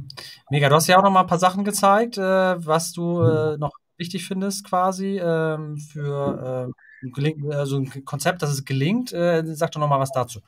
Mega. 0.50 0.68
Du 0.68 0.74
hast 0.74 0.86
ja 0.86 0.98
auch 0.98 1.02
noch 1.02 1.10
mal 1.10 1.20
ein 1.20 1.26
paar 1.26 1.38
Sachen 1.38 1.64
gezeigt, 1.64 2.18
äh, 2.18 2.22
was 2.22 2.92
du 2.92 3.22
äh, 3.22 3.56
noch 3.58 3.72
wichtig 3.96 4.26
findest 4.26 4.64
quasi 4.64 5.20
ähm, 5.22 5.76
für 5.76 6.72
äh, 7.02 7.54
also 7.54 7.78
ein 7.78 8.04
Konzept, 8.04 8.42
dass 8.42 8.50
es 8.50 8.64
gelingt. 8.64 9.12
Äh, 9.12 9.42
sag 9.54 9.72
doch 9.72 9.80
noch 9.80 9.88
mal 9.88 10.00
was 10.00 10.12
dazu. 10.12 10.40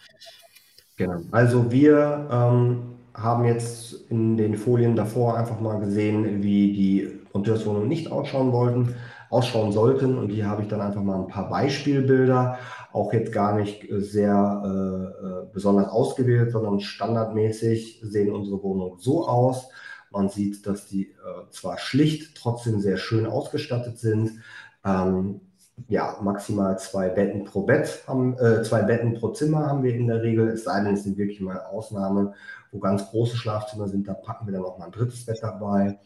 Genau. 0.97 1.21
Also 1.31 1.71
wir 1.71 2.29
ähm, 2.31 2.95
haben 3.15 3.45
jetzt 3.45 3.93
in 4.11 4.37
den 4.37 4.57
Folien 4.57 4.97
davor 4.97 5.37
einfach 5.37 5.61
mal 5.61 5.79
gesehen, 5.79 6.43
wie 6.43 6.73
die 6.73 7.21
Monteurswohnungen 7.33 7.89
nicht 7.89 8.11
ausschauen 8.11 8.53
wollten, 8.53 8.95
ausschauen 9.31 9.73
sollten. 9.73 10.19
Und 10.19 10.31
hier 10.31 10.49
habe 10.49 10.63
ich 10.63 10.69
dann 10.69 10.81
einfach 10.81 11.03
mal 11.03 11.21
ein 11.21 11.29
paar 11.29 11.49
Beispielbilder, 11.49 12.59
auch 12.93 13.13
jetzt 13.13 13.33
gar 13.33 13.57
nicht 13.57 13.87
sehr 13.91 14.63
äh, 14.65 15.27
äh, 15.27 15.53
besonders 15.53 15.89
ausgewählt, 15.89 16.53
sondern 16.53 16.81
standardmäßig 16.81 18.01
sehen 18.03 18.33
unsere 18.33 18.63
Wohnungen 18.63 18.99
so 18.99 19.27
aus. 19.27 19.69
Man 20.11 20.29
sieht, 20.29 20.67
dass 20.67 20.87
die 20.87 21.11
äh, 21.11 21.51
zwar 21.51 21.79
schlicht, 21.79 22.37
trotzdem 22.37 22.81
sehr 22.81 22.99
schön 22.99 23.27
ausgestattet 23.27 23.99
sind. 23.99 24.43
Ähm, 24.85 25.41
ja, 25.89 26.17
maximal 26.23 26.79
zwei 26.79 27.09
Betten 27.09 27.45
pro 27.45 27.63
Bett 27.63 28.05
haben, 28.07 28.35
äh, 28.39 28.63
zwei 28.63 28.83
Betten 28.83 29.15
pro 29.15 29.29
Zimmer 29.31 29.67
haben 29.67 29.83
wir 29.83 29.95
in 29.95 30.07
der 30.07 30.23
Regel, 30.23 30.49
es 30.49 30.65
sei 30.65 30.83
denn, 30.83 30.95
es 30.95 31.05
sind 31.05 31.17
wirklich 31.17 31.41
mal 31.41 31.59
Ausnahmen, 31.61 32.35
wo 32.71 32.79
ganz 32.79 33.09
große 33.09 33.37
Schlafzimmer 33.37 33.89
sind, 33.89 34.07
da 34.09 34.15
packen 34.15 34.47
wir 34.47 34.53
dann 34.53 34.63
noch 34.63 34.79
mal 34.79 34.87
ein 34.87 34.93
drittes 34.93 35.25
Bett 35.25 35.39
dabei. 35.43 35.99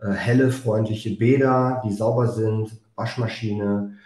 Äh, 0.00 0.10
helle, 0.12 0.50
freundliche 0.50 1.16
Bäder, 1.16 1.82
die 1.84 1.92
sauber 1.92 2.28
sind, 2.28 2.80
Waschmaschine, 2.96 3.96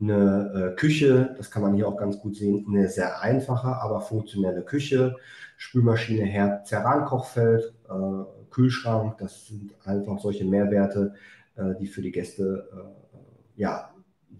eine 0.00 0.72
äh, 0.72 0.76
Küche, 0.76 1.34
das 1.38 1.50
kann 1.50 1.62
man 1.62 1.74
hier 1.74 1.88
auch 1.88 1.96
ganz 1.96 2.18
gut 2.18 2.36
sehen, 2.36 2.66
eine 2.68 2.88
sehr 2.88 3.22
einfache, 3.22 3.68
aber 3.68 4.00
funktionelle 4.00 4.62
Küche, 4.62 5.16
Spülmaschine, 5.56 6.24
Herd, 6.24 6.66
Cerankochfeld, 6.66 7.72
äh, 7.88 8.50
Kühlschrank, 8.50 9.16
das 9.18 9.46
sind 9.46 9.74
einfach 9.84 10.18
solche 10.18 10.44
Mehrwerte, 10.44 11.14
äh, 11.56 11.74
die 11.80 11.86
für 11.86 12.02
die 12.02 12.12
Gäste 12.12 12.68
äh, 12.72 13.60
ja, 13.60 13.90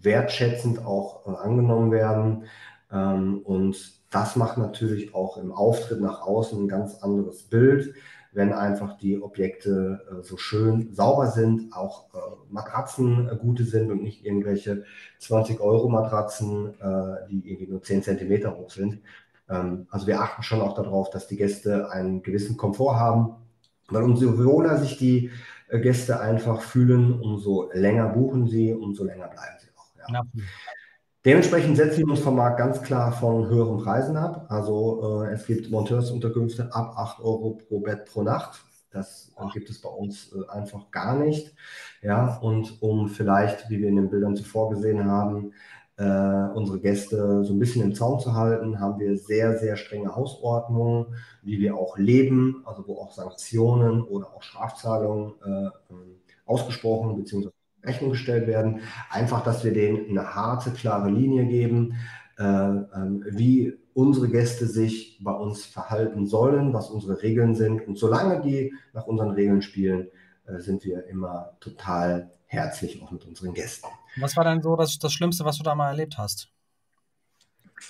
wertschätzend 0.01 0.85
auch 0.85 1.25
äh, 1.27 1.35
angenommen 1.35 1.91
werden. 1.91 2.43
Ähm, 2.91 3.39
und 3.43 3.97
das 4.11 4.35
macht 4.35 4.57
natürlich 4.57 5.13
auch 5.13 5.37
im 5.37 5.51
Auftritt 5.51 6.01
nach 6.01 6.21
außen 6.21 6.63
ein 6.63 6.67
ganz 6.67 6.95
anderes 7.01 7.43
Bild, 7.43 7.93
wenn 8.31 8.53
einfach 8.53 8.97
die 8.97 9.21
Objekte 9.21 10.01
äh, 10.09 10.23
so 10.23 10.37
schön 10.37 10.93
sauber 10.93 11.27
sind, 11.27 11.73
auch 11.73 12.13
äh, 12.13 12.17
Matratzen 12.49 13.27
äh, 13.27 13.35
gute 13.35 13.63
sind 13.63 13.91
und 13.91 14.03
nicht 14.03 14.25
irgendwelche 14.25 14.83
20 15.19 15.59
Euro 15.59 15.89
Matratzen, 15.89 16.73
äh, 16.79 17.27
die 17.29 17.49
irgendwie 17.49 17.67
nur 17.67 17.81
10 17.81 18.03
Zentimeter 18.03 18.55
hoch 18.57 18.69
sind. 18.69 18.99
Ähm, 19.49 19.87
also 19.89 20.07
wir 20.07 20.21
achten 20.21 20.43
schon 20.43 20.61
auch 20.61 20.75
darauf, 20.75 21.09
dass 21.09 21.27
die 21.27 21.37
Gäste 21.37 21.91
einen 21.91 22.21
gewissen 22.23 22.57
Komfort 22.57 22.95
haben, 22.95 23.35
weil 23.89 24.03
umso 24.03 24.37
wohler 24.37 24.77
sich 24.77 24.97
die 24.97 25.31
äh, 25.69 25.79
Gäste 25.79 26.19
einfach 26.19 26.61
fühlen, 26.61 27.19
umso 27.19 27.69
länger 27.73 28.09
buchen 28.09 28.47
sie, 28.47 28.73
umso 28.73 29.03
länger 29.03 29.27
bleiben. 29.27 29.56
Ja. 30.11 30.21
Dementsprechend 31.25 31.75
setzen 31.75 32.05
wir 32.05 32.11
uns 32.11 32.21
vom 32.21 32.37
Markt 32.37 32.57
ganz 32.57 32.81
klar 32.81 33.11
von 33.11 33.47
höheren 33.47 33.79
Preisen 33.79 34.15
ab. 34.15 34.45
Also 34.49 35.23
äh, 35.25 35.33
es 35.33 35.45
gibt 35.45 35.69
Monteursunterkünfte 35.69 36.73
ab 36.73 36.93
8 36.95 37.19
Euro 37.19 37.57
pro 37.67 37.79
Bett 37.81 38.05
pro 38.05 38.23
Nacht. 38.23 38.63
Das 38.91 39.33
gibt 39.53 39.69
es 39.69 39.81
bei 39.81 39.89
uns 39.89 40.33
äh, 40.33 40.49
einfach 40.49 40.89
gar 40.91 41.17
nicht. 41.17 41.53
Ja, 42.01 42.37
und 42.37 42.81
um 42.81 43.09
vielleicht, 43.09 43.69
wie 43.69 43.79
wir 43.79 43.89
in 43.89 43.97
den 43.97 44.09
Bildern 44.09 44.35
zuvor 44.35 44.69
gesehen 44.69 45.03
haben, 45.05 45.53
äh, 45.97 46.03
unsere 46.53 46.79
Gäste 46.79 47.43
so 47.43 47.53
ein 47.53 47.59
bisschen 47.59 47.83
im 47.83 47.95
Zaum 47.95 48.19
zu 48.19 48.33
halten, 48.33 48.79
haben 48.79 48.99
wir 48.99 49.17
sehr, 49.17 49.57
sehr 49.57 49.75
strenge 49.75 50.15
Hausordnungen, 50.15 51.07
wie 51.41 51.59
wir 51.59 51.75
auch 51.75 51.97
leben, 51.97 52.63
also 52.65 52.87
wo 52.87 52.99
auch 52.99 53.11
Sanktionen 53.11 54.03
oder 54.03 54.27
auch 54.27 54.43
Strafzahlungen 54.43 55.33
äh, 55.43 55.69
ausgesprochen 56.45 57.17
bzw. 57.17 57.49
Rechnung 57.87 58.11
gestellt 58.11 58.47
werden. 58.47 58.81
Einfach, 59.09 59.43
dass 59.43 59.63
wir 59.63 59.73
denen 59.73 60.09
eine 60.09 60.35
harte, 60.35 60.71
klare 60.71 61.09
Linie 61.09 61.45
geben, 61.45 61.95
äh, 62.37 62.43
äh, 62.43 62.85
wie 63.31 63.73
unsere 63.93 64.29
Gäste 64.29 64.67
sich 64.67 65.17
bei 65.23 65.31
uns 65.31 65.65
verhalten 65.65 66.27
sollen, 66.27 66.71
was 66.71 66.89
unsere 66.89 67.23
Regeln 67.23 67.55
sind. 67.55 67.87
Und 67.87 67.97
solange 67.97 68.41
die 68.41 68.73
nach 68.93 69.07
unseren 69.07 69.31
Regeln 69.31 69.63
spielen, 69.63 70.09
äh, 70.45 70.59
sind 70.59 70.85
wir 70.85 71.07
immer 71.07 71.57
total 71.59 72.29
herzlich 72.45 73.01
auch 73.01 73.09
mit 73.09 73.25
unseren 73.25 73.53
Gästen. 73.53 73.87
Was 74.17 74.37
war 74.37 74.43
denn 74.43 74.61
so 74.61 74.75
das, 74.75 74.99
das 74.99 75.13
Schlimmste, 75.13 75.45
was 75.45 75.57
du 75.57 75.63
da 75.63 75.73
mal 75.73 75.89
erlebt 75.89 76.17
hast? 76.17 76.49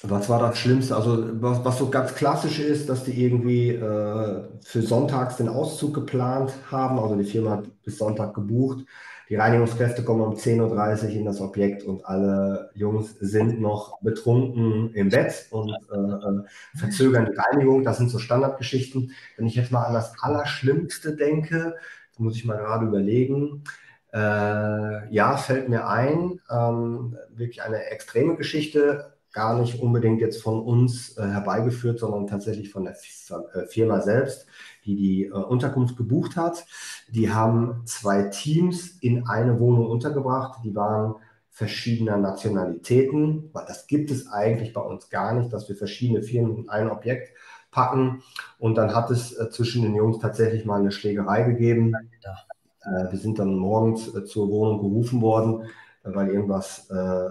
Was 0.04 0.30
war 0.30 0.40
das 0.40 0.58
Schlimmste? 0.58 0.96
Also 0.96 1.42
was, 1.42 1.64
was 1.64 1.78
so 1.78 1.90
ganz 1.90 2.14
klassisch 2.16 2.60
ist, 2.60 2.90
dass 2.90 3.04
die 3.04 3.22
irgendwie 3.22 3.70
äh, 3.72 4.44
für 4.62 4.82
sonntags 4.82 5.38
den 5.38 5.50
Auszug 5.50 5.94
geplant 5.94 6.54
haben. 6.72 7.00
Also 7.00 7.16
die 7.16 7.24
Firma 7.24 7.52
hat 7.52 7.84
bis 7.84 7.98
Sonntag 7.98 8.34
gebucht 8.34 8.86
die 9.30 9.36
Reinigungskräfte 9.36 10.04
kommen 10.04 10.22
um 10.22 10.36
10.30 10.36 11.04
Uhr 11.04 11.10
in 11.10 11.26
das 11.26 11.42
Objekt 11.42 11.84
und 11.84 12.06
alle 12.06 12.70
Jungs 12.74 13.16
sind 13.20 13.60
noch 13.60 14.00
betrunken 14.02 14.94
im 14.94 15.10
Bett 15.10 15.48
und 15.52 15.70
äh, 15.92 15.96
äh, 15.96 16.44
verzögern 16.78 17.28
die 17.30 17.38
Reinigung. 17.38 17.84
Das 17.84 17.98
sind 17.98 18.10
so 18.10 18.20
Standardgeschichten. 18.20 19.12
Wenn 19.36 19.48
ich 19.48 19.56
jetzt 19.56 19.72
mal 19.72 19.84
an 19.84 19.94
das 19.94 20.14
Allerschlimmste 20.22 21.16
denke, 21.16 21.76
muss 22.18 22.36
ich 22.36 22.46
mal 22.46 22.58
gerade 22.58 22.86
überlegen. 22.86 23.64
Äh, 24.14 25.14
ja, 25.14 25.36
fällt 25.38 25.68
mir 25.68 25.88
ein, 25.88 26.40
ähm, 26.50 27.18
wirklich 27.30 27.62
eine 27.62 27.86
extreme 27.86 28.38
Geschichte, 28.38 29.14
gar 29.34 29.60
nicht 29.60 29.82
unbedingt 29.82 30.22
jetzt 30.22 30.42
von 30.42 30.62
uns 30.62 31.18
äh, 31.18 31.24
herbeigeführt, 31.24 32.00
sondern 32.00 32.28
tatsächlich 32.28 32.72
von 32.72 32.86
der 32.86 32.94
äh, 32.94 33.68
Firma 33.68 34.02
selbst 34.02 34.48
die 34.88 34.96
die 34.96 35.26
äh, 35.26 35.32
Unterkunft 35.32 35.98
gebucht 35.98 36.36
hat. 36.36 36.66
Die 37.10 37.32
haben 37.32 37.84
zwei 37.86 38.24
Teams 38.24 38.98
in 39.02 39.28
eine 39.28 39.60
Wohnung 39.60 39.88
untergebracht. 39.88 40.62
Die 40.64 40.76
waren 40.76 41.16
verschiedener 41.52 42.18
Nationalitäten, 42.18 43.50
weil 43.52 43.66
das 43.68 43.88
gibt 43.88 44.12
es 44.12 44.32
eigentlich 44.32 44.74
bei 44.74 44.82
uns 44.82 45.10
gar 45.10 45.34
nicht, 45.34 45.52
dass 45.52 45.68
wir 45.68 45.76
verschiedene 45.76 46.22
Firmen 46.22 46.56
in 46.56 46.70
ein 46.70 46.90
Objekt 46.90 47.34
packen. 47.72 48.24
Und 48.60 48.76
dann 48.76 48.96
hat 48.96 49.12
es 49.12 49.34
äh, 49.34 49.50
zwischen 49.50 49.84
den 49.84 49.96
Jungs 49.96 50.20
tatsächlich 50.20 50.66
mal 50.66 50.80
eine 50.80 50.92
Schlägerei 50.92 51.44
gegeben. 51.44 51.94
Äh, 52.82 53.12
wir 53.12 53.20
sind 53.20 53.40
dann 53.40 53.56
morgens 53.56 54.14
äh, 54.16 54.24
zur 54.24 54.50
Wohnung 54.50 54.80
gerufen 54.80 55.22
worden, 55.22 55.64
äh, 56.04 56.16
weil 56.16 56.30
irgendwas 56.30 56.90
äh, 56.90 57.30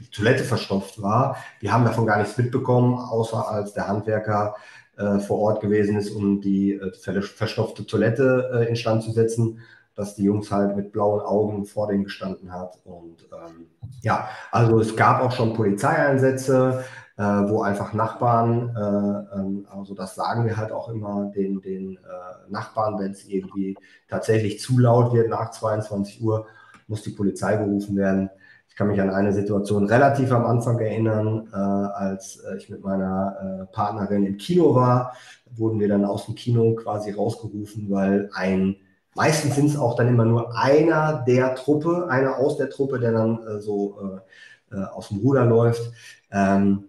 die 0.00 0.10
Toilette 0.10 0.44
verstopft 0.44 1.02
war. 1.02 1.36
Wir 1.60 1.72
haben 1.72 1.84
davon 1.84 2.06
gar 2.06 2.18
nichts 2.18 2.38
mitbekommen, 2.38 2.98
außer 2.98 3.48
als 3.48 3.74
der 3.74 3.88
Handwerker 3.88 4.54
vor 4.96 5.38
Ort 5.38 5.60
gewesen 5.62 5.96
ist, 5.96 6.10
um 6.10 6.40
die 6.40 6.78
verstopfte 7.00 7.86
Toilette 7.86 8.66
instand 8.68 9.02
zu 9.02 9.10
setzen 9.10 9.58
dass 9.94 10.14
die 10.14 10.24
Jungs 10.24 10.50
halt 10.50 10.76
mit 10.76 10.92
blauen 10.92 11.20
Augen 11.20 11.64
vor 11.64 11.88
denen 11.88 12.04
gestanden 12.04 12.52
hat. 12.52 12.78
Und 12.84 13.28
ähm, 13.32 13.66
ja, 14.00 14.28
also 14.50 14.80
es 14.80 14.96
gab 14.96 15.20
auch 15.20 15.32
schon 15.32 15.52
Polizeieinsätze, 15.52 16.84
äh, 17.16 17.22
wo 17.22 17.62
einfach 17.62 17.92
Nachbarn, 17.92 18.74
äh, 18.74 19.38
ähm, 19.38 19.66
also 19.70 19.94
das 19.94 20.14
sagen 20.14 20.46
wir 20.46 20.56
halt 20.56 20.72
auch 20.72 20.88
immer 20.88 21.30
den, 21.34 21.60
den 21.60 21.96
äh, 21.96 22.50
Nachbarn, 22.50 22.98
wenn 22.98 23.12
es 23.12 23.28
irgendwie 23.28 23.76
tatsächlich 24.08 24.60
zu 24.60 24.78
laut 24.78 25.12
wird 25.12 25.28
nach 25.28 25.50
22 25.50 26.22
Uhr, 26.22 26.46
muss 26.88 27.02
die 27.02 27.10
Polizei 27.10 27.56
gerufen 27.56 27.96
werden. 27.96 28.30
Ich 28.72 28.76
kann 28.76 28.88
mich 28.88 29.02
an 29.02 29.10
eine 29.10 29.34
Situation 29.34 29.84
relativ 29.84 30.32
am 30.32 30.46
Anfang 30.46 30.78
erinnern, 30.78 31.46
äh, 31.52 31.56
als 31.56 32.38
äh, 32.38 32.56
ich 32.56 32.70
mit 32.70 32.82
meiner 32.82 33.66
äh, 33.68 33.72
Partnerin 33.74 34.24
im 34.24 34.38
Kino 34.38 34.74
war, 34.74 35.14
wurden 35.54 35.78
wir 35.78 35.88
dann 35.88 36.06
aus 36.06 36.24
dem 36.24 36.36
Kino 36.36 36.74
quasi 36.74 37.10
rausgerufen, 37.10 37.90
weil 37.90 38.30
ein 38.32 38.76
Meistens 39.14 39.56
sind 39.56 39.66
es 39.66 39.76
auch 39.76 39.94
dann 39.94 40.08
immer 40.08 40.24
nur 40.24 40.56
einer 40.56 41.22
der 41.26 41.54
Truppe, 41.54 42.08
einer 42.08 42.38
aus 42.38 42.56
der 42.56 42.70
Truppe, 42.70 42.98
der 42.98 43.12
dann 43.12 43.46
äh, 43.46 43.60
so 43.60 44.22
äh, 44.70 44.74
äh, 44.74 44.84
aus 44.84 45.08
dem 45.08 45.18
Ruder 45.18 45.44
läuft. 45.44 45.92
Ähm, 46.30 46.84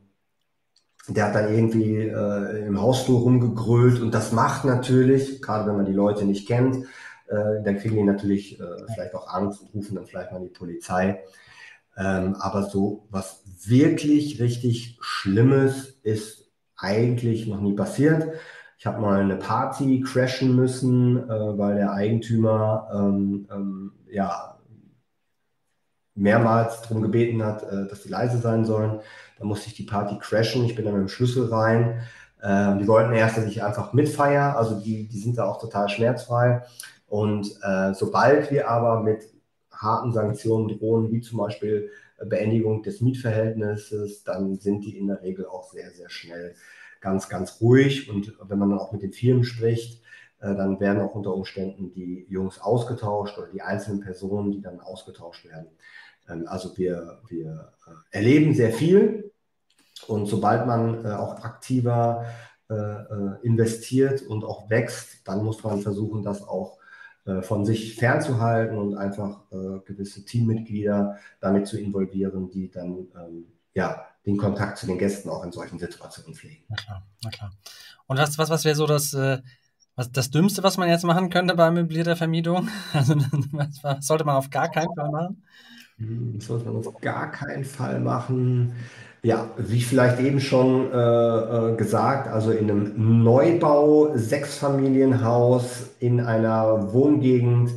der 1.10 1.26
hat 1.26 1.36
dann 1.36 1.54
irgendwie 1.54 1.98
äh, 1.98 2.66
im 2.66 2.82
Hausflur 2.82 3.20
rumgegrölt 3.20 4.02
und 4.02 4.14
das 4.14 4.32
macht 4.32 4.64
natürlich, 4.64 5.42
gerade 5.42 5.68
wenn 5.68 5.76
man 5.76 5.86
die 5.86 5.92
Leute 5.92 6.24
nicht 6.24 6.48
kennt, 6.48 6.86
äh, 7.28 7.62
dann 7.62 7.78
kriegen 7.78 7.98
die 7.98 8.04
natürlich 8.04 8.58
vielleicht 8.94 9.14
auch 9.16 9.28
Angst 9.28 9.62
und 9.62 9.76
rufen 9.76 9.96
dann 9.96 10.06
vielleicht 10.06 10.32
mal 10.32 10.40
die 10.40 10.48
Polizei. 10.48 11.22
Ähm, 11.98 12.36
aber 12.36 12.64
so 12.64 13.08
was 13.10 13.44
wirklich 13.66 14.42
richtig 14.42 14.98
Schlimmes 15.02 16.00
ist 16.04 16.52
eigentlich 16.76 17.48
noch 17.48 17.62
nie 17.62 17.74
passiert. 17.74 18.34
Ich 18.78 18.86
habe 18.86 19.00
mal 19.00 19.22
eine 19.22 19.38
Party 19.38 20.02
crashen 20.02 20.56
müssen, 20.56 21.18
äh, 21.18 21.58
weil 21.58 21.76
der 21.76 21.94
Eigentümer 21.94 22.90
ähm, 22.94 23.48
ähm, 23.52 23.92
ja, 24.10 24.58
mehrmals 26.16 26.82
darum 26.82 27.02
gebeten 27.02 27.44
hat, 27.44 27.64
äh, 27.64 27.88
dass 27.88 28.04
die 28.04 28.10
leise 28.10 28.40
sein 28.40 28.66
sollen. 28.66 29.00
Da 29.40 29.46
musste 29.46 29.68
ich 29.68 29.76
die 29.76 29.84
Party 29.84 30.18
crashen. 30.20 30.66
Ich 30.66 30.76
bin 30.76 30.86
dann 30.86 30.96
mit 30.96 31.04
dem 31.04 31.10
Schlüssel 31.10 31.48
rein. 31.48 32.02
Äh, 32.42 32.78
die 32.78 32.88
wollten 32.88 33.14
erst, 33.14 33.38
dass 33.38 33.46
ich 33.46 33.64
einfach 33.64 33.94
mitfeiere. 33.94 34.58
Also 34.58 34.80
die, 34.80 35.08
die 35.08 35.20
sind 35.20 35.38
da 35.38 35.46
auch 35.46 35.62
total 35.62 35.90
schmerzfrei. 35.90 36.64
Und 37.08 37.48
äh, 37.62 37.94
sobald 37.94 38.52
wir 38.52 38.70
aber 38.70 39.02
mit 39.02 39.33
harten 39.84 40.12
Sanktionen 40.14 40.68
drohen, 40.80 41.12
wie 41.12 41.22
zum 41.22 41.38
Beispiel 41.38 41.92
Beendigung 42.26 42.84
des 42.84 43.02
Mietverhältnisses, 43.02 44.24
dann 44.24 44.58
sind 44.60 44.82
die 44.86 44.98
in 44.98 45.08
der 45.08 45.22
Regel 45.22 45.46
auch 45.46 45.72
sehr, 45.72 45.92
sehr 45.92 46.10
schnell 46.10 46.56
ganz, 47.02 47.30
ganz 47.30 47.60
ruhig. 47.62 48.10
Und 48.10 48.34
wenn 48.48 48.58
man 48.58 48.70
dann 48.70 48.80
auch 48.80 48.92
mit 48.92 49.02
den 49.02 49.14
Firmen 49.14 49.44
spricht, 49.44 50.02
äh, 50.40 50.56
dann 50.56 50.80
werden 50.80 51.02
auch 51.02 51.16
unter 51.16 51.34
Umständen 51.34 51.92
die 51.92 52.26
Jungs 52.30 52.60
ausgetauscht 52.60 53.38
oder 53.38 53.48
die 53.48 53.62
einzelnen 53.62 54.02
Personen, 54.02 54.52
die 54.52 54.62
dann 54.62 54.80
ausgetauscht 54.80 55.46
werden. 55.46 55.68
Ähm, 56.30 56.46
also 56.48 56.78
wir, 56.78 57.20
wir 57.28 57.74
äh, 57.88 58.18
erleben 58.18 58.54
sehr 58.54 58.74
viel. 58.74 59.32
Und 60.08 60.26
sobald 60.28 60.68
man 60.68 61.06
äh, 61.06 61.10
auch 61.10 61.44
aktiver 61.44 62.26
investiert 63.44 64.24
und 64.24 64.44
auch 64.44 64.68
wächst, 64.68 65.28
dann 65.28 65.44
muss 65.44 65.64
man 65.64 65.82
versuchen, 65.82 66.24
das 66.24 66.42
auch 66.42 66.80
von 67.42 67.64
sich 67.64 67.96
fernzuhalten 67.96 68.78
und 68.78 68.98
einfach 68.98 69.44
gewisse 69.86 70.26
Teammitglieder 70.26 71.18
damit 71.40 71.68
zu 71.68 71.80
involvieren, 71.80 72.50
die 72.50 72.70
dann 72.70 73.08
ähm, 73.16 73.46
ja, 73.74 74.06
den 74.26 74.38
Kontakt 74.38 74.78
zu 74.78 74.86
den 74.86 74.98
Gästen 74.98 75.30
auch 75.30 75.44
in 75.44 75.52
solchen 75.52 75.80
Situationen 75.80 76.36
pflegen. 76.36 76.64
Na 76.70 76.76
klar, 76.76 77.04
na 77.24 77.30
klar. 77.30 77.52
Und 78.08 78.18
was, 78.18 78.38
was, 78.38 78.50
was 78.50 78.66
wäre 78.66 78.76
so 78.76 78.86
das, 78.86 79.14
äh, 79.14 79.42
was, 79.96 80.12
das 80.12 80.30
Dümmste, 80.32 80.64
was 80.64 80.78
man 80.78 80.90
jetzt 80.90 81.04
machen 81.04 81.30
könnte 81.30 81.56
bei 81.56 81.72
möblierter 81.72 82.16
Vermietung? 82.16 82.70
Also, 82.94 83.16
was, 83.52 83.84
was 83.84 84.08
sollte 84.08 84.24
man 84.24 84.36
auf 84.36 84.50
gar 84.50 84.70
keinen 84.70 84.94
Fall 84.96 85.10
machen? 85.10 85.44
Hm, 85.98 86.34
das 86.38 86.48
sollte 86.48 86.66
man 86.66 86.76
auf 86.78 87.02
gar 87.02 87.32
keinen 87.32 87.66
Fall 87.66 88.00
machen. 88.00 88.74
Ja, 89.26 89.50
wie 89.56 89.82
vielleicht 89.82 90.20
eben 90.20 90.42
schon 90.42 90.92
äh, 90.92 90.98
äh, 90.98 91.76
gesagt, 91.78 92.28
also 92.28 92.52
in 92.52 92.70
einem 92.70 93.24
Neubau, 93.24 94.18
Sechsfamilienhaus 94.18 95.92
in 96.00 96.20
einer 96.20 96.92
Wohngegend, 96.92 97.72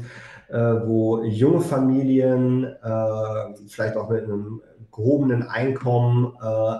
äh, 0.48 0.56
wo 0.56 1.22
junge 1.22 1.60
Familien 1.60 2.64
äh, 2.64 3.54
vielleicht 3.68 3.96
auch 3.96 4.10
mit 4.10 4.24
einem 4.24 4.60
gehobenen 4.90 5.44
Einkommen 5.44 6.34
äh, 6.42 6.78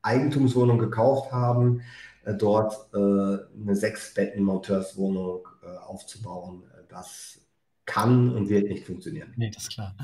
Eigentumswohnung 0.00 0.78
gekauft 0.78 1.30
haben, 1.30 1.82
äh, 2.24 2.32
dort 2.32 2.88
eine 2.94 3.76
sechs 3.76 4.14
Betten 4.14 4.44
Monteurswohnung 4.44 5.46
äh, 5.62 5.76
aufzubauen. 5.86 6.62
Das 6.88 7.38
kann 7.84 8.34
und 8.34 8.48
wird 8.48 8.68
nicht 8.68 8.86
funktionieren. 8.86 9.34
Nee, 9.36 9.50
das 9.50 9.64
ist 9.64 9.72
klar. 9.72 9.94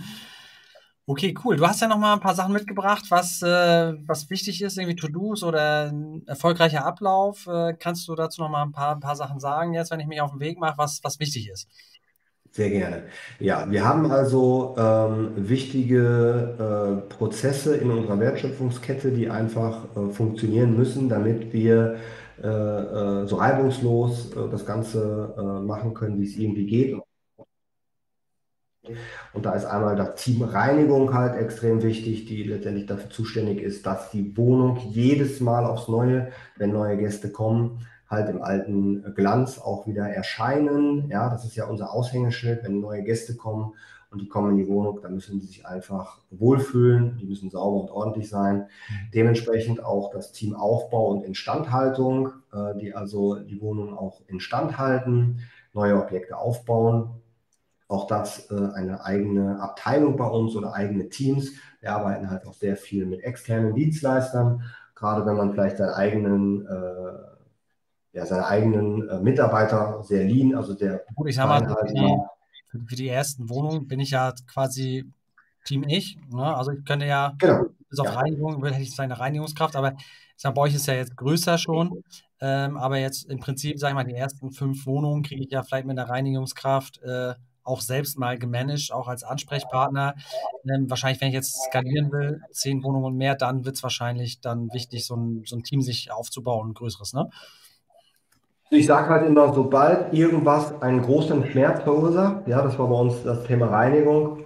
Okay, 1.05 1.35
cool. 1.45 1.57
Du 1.57 1.67
hast 1.67 1.81
ja 1.81 1.89
noch 1.89 1.99
mal 1.99 2.13
ein 2.13 2.21
paar 2.21 2.37
Sachen 2.37 2.53
mitgebracht, 2.53 3.07
was, 3.09 3.43
äh, 3.43 3.93
was 4.07 4.31
wichtig 4.31 4.63
ist, 4.63 4.79
irgendwie 4.79 4.95
To-Dos 4.95 5.43
oder 5.43 5.91
ein 5.91 6.23
erfolgreicher 6.27 6.87
Ablauf. 6.87 7.49
Äh, 7.49 7.75
kannst 7.77 8.07
du 8.07 8.15
dazu 8.15 8.41
noch 8.41 8.49
mal 8.49 8.63
ein 8.63 8.71
paar, 8.71 8.95
ein 8.95 9.01
paar 9.01 9.17
Sachen 9.17 9.41
sagen, 9.41 9.75
jetzt, 9.75 9.91
wenn 9.91 9.99
ich 9.99 10.07
mich 10.07 10.21
auf 10.21 10.31
den 10.31 10.39
Weg 10.39 10.61
mache, 10.61 10.79
was, 10.79 11.01
was 11.03 11.19
wichtig 11.19 11.49
ist? 11.51 11.69
Sehr 12.53 12.71
gerne. 12.71 13.05
Ja, 13.41 13.69
wir 13.69 13.85
haben 13.85 14.13
also 14.13 14.77
ähm, 14.79 15.33
wichtige 15.37 17.03
äh, 17.09 17.13
Prozesse 17.13 17.77
in 17.77 17.91
unserer 17.91 18.21
Wertschöpfungskette, 18.21 19.11
die 19.11 19.29
einfach 19.29 19.85
äh, 19.97 20.13
funktionieren 20.13 20.77
müssen, 20.77 21.09
damit 21.09 21.53
wir 21.53 21.97
äh, 22.41 22.47
äh 22.47 23.27
so 23.27 23.37
reibungslos 23.37 24.31
das 24.51 24.65
Ganze 24.67 25.63
machen 25.65 25.95
können, 25.95 26.21
wie 26.21 26.27
es 26.27 26.37
irgendwie 26.37 26.67
geht. 26.67 26.97
Und 29.33 29.47
da 29.47 29.53
ist 29.55 29.65
einmal 29.65 29.95
das 29.95 30.17
Team 30.17 30.43
Reinigung 30.43 31.15
halt 31.15 31.37
extrem 31.37 31.83
wichtig, 31.83 32.27
die 32.27 32.43
letztendlich 32.43 32.87
dafür 32.87 33.11
zuständig 33.11 33.61
ist, 33.61 33.87
dass 33.87 34.11
die 34.11 34.37
Wohnung 34.37 34.79
jedes 34.91 35.41
Mal 35.41 35.65
aufs 35.65 35.89
Neue, 35.89 36.33
wenn 36.57 36.73
neue 36.73 36.97
Gäste 36.97 37.31
kommen, 37.31 37.87
halt 38.09 38.29
im 38.29 38.43
alten 38.43 39.15
Glanz 39.15 39.59
auch 39.59 39.87
wieder 39.87 40.09
erscheinen. 40.09 41.09
Ja, 41.11 41.31
das 41.31 41.45
ist 41.45 41.55
ja 41.55 41.67
unser 41.67 41.93
Aushängeschild, 41.93 42.65
wenn 42.65 42.81
neue 42.81 43.05
Gäste 43.05 43.37
kommen 43.37 43.75
und 44.11 44.21
die 44.21 44.29
kommen 44.29 44.51
in 44.51 44.59
die 44.59 44.69
Wohnung, 44.69 45.01
dann 45.01 45.15
müssen 45.15 45.41
die 45.41 45.47
sich 45.47 45.65
einfach 45.65 46.19
wohlfühlen, 46.31 47.17
die 47.17 47.25
müssen 47.25 47.51
sauber 47.51 47.81
und 47.81 47.91
ordentlich 47.91 48.29
sein. 48.29 48.67
Dementsprechend 49.15 49.83
auch 49.83 50.11
das 50.11 50.33
Team 50.33 50.55
Aufbau 50.55 51.09
und 51.09 51.25
Instandhaltung, 51.25 52.31
äh, 52.53 52.77
die 52.79 52.95
also 52.95 53.37
die 53.37 53.61
Wohnung 53.63 53.97
auch 53.97 54.21
instand 54.27 54.77
halten, 54.77 55.41
neue 55.73 55.97
Objekte 56.03 56.37
aufbauen. 56.37 57.22
Auch 57.93 58.07
das 58.07 58.51
äh, 58.51 58.55
eine 58.75 59.05
eigene 59.05 59.61
Abteilung 59.61 60.17
bei 60.17 60.27
uns 60.27 60.57
oder 60.57 60.73
eigene 60.73 61.09
Teams. 61.09 61.51
Wir 61.81 61.93
arbeiten 61.93 62.31
halt 62.31 62.47
auch 62.47 62.55
sehr 62.55 62.77
viel 62.77 63.07
mit 63.07 63.23
externen 63.23 63.75
Dienstleistern, 63.75 64.63
gerade 64.95 65.27
wenn 65.27 65.37
man 65.37 65.53
vielleicht 65.53 65.77
seinen 65.77 65.95
eigenen 65.95 66.67
äh, 66.67 67.33
ja, 68.13 68.27
seine 68.27 68.47
eigenen 68.47 69.09
äh, 69.09 69.21
Mitarbeiter 69.21 70.03
sehr 70.03 70.25
lean, 70.25 70.55
also 70.55 70.75
der. 70.75 71.05
Gut, 71.15 71.29
ich 71.29 71.37
sag 71.37 71.49
mal, 71.49 71.67
für 71.67 71.95
die, 71.95 72.87
für 72.87 72.97
die 72.97 73.09
ersten 73.09 73.49
Wohnungen 73.49 73.89
bin 73.89 74.01
ich 74.01 74.11
ja 74.11 74.33
quasi 74.47 75.11
Team 75.65 75.85
ich. 75.87 76.19
Ne? 76.31 76.57
Also 76.57 76.73
ich 76.73 76.85
könnte 76.85 77.07
ja 77.07 77.35
genau. 77.39 77.67
bis 77.89 77.99
auf 78.01 78.07
ja. 78.07 78.15
Reinigung, 78.15 78.65
hätte 78.65 78.81
ich 78.81 78.95
seine 78.95 79.19
Reinigungskraft, 79.19 79.77
aber 79.77 79.93
ich 79.97 80.07
sag, 80.37 80.55
bei 80.55 80.63
euch 80.63 80.75
ist 80.75 80.87
ja 80.87 80.95
jetzt 80.95 81.17
größer 81.17 81.57
schon. 81.57 82.03
Ähm, 82.41 82.77
aber 82.77 82.99
jetzt 82.99 83.31
im 83.31 83.39
Prinzip, 83.39 83.79
sag 83.79 83.91
ich 83.91 83.95
mal, 83.95 84.05
die 84.05 84.15
ersten 84.15 84.51
fünf 84.51 84.85
Wohnungen 84.87 85.23
kriege 85.23 85.45
ich 85.45 85.51
ja 85.51 85.63
vielleicht 85.63 85.87
mit 85.87 85.97
der 85.97 86.09
Reinigungskraft 86.09 87.01
äh, 87.03 87.35
auch 87.65 87.81
selbst 87.81 88.19
mal 88.19 88.39
gemanagt, 88.39 88.93
auch 88.93 89.09
als 89.09 89.25
Ansprechpartner. 89.25 90.15
Ähm, 90.65 90.89
wahrscheinlich, 90.89 91.21
wenn 91.21 91.29
ich 91.29 91.35
jetzt 91.35 91.65
skalieren 91.67 92.13
will, 92.13 92.41
zehn 92.51 92.83
Wohnungen 92.83 93.05
und 93.05 93.17
mehr, 93.17 93.35
dann 93.35 93.65
wird 93.65 93.77
es 93.77 93.83
wahrscheinlich 93.83 94.41
dann 94.41 94.73
wichtig, 94.73 95.07
so 95.07 95.17
ein, 95.17 95.43
so 95.47 95.57
ein 95.57 95.63
Team 95.63 95.81
sich 95.81 96.13
aufzubauen, 96.13 96.71
ein 96.71 96.75
größeres, 96.75 97.13
ne? 97.13 97.29
Ich 98.71 98.87
sage 98.87 99.11
halt 99.11 99.27
immer, 99.27 99.53
sobald 99.53 100.15
irgendwas 100.15 100.81
einen 100.81 101.03
großen 101.03 101.45
Schmerz 101.51 101.83
verursacht, 101.83 102.49
ja, 102.49 102.63
das 102.63 102.79
war 102.79 102.89
bei 102.89 102.95
uns 102.95 103.23
das 103.23 103.45
Thema 103.45 103.67
Reinigung, 103.67 104.39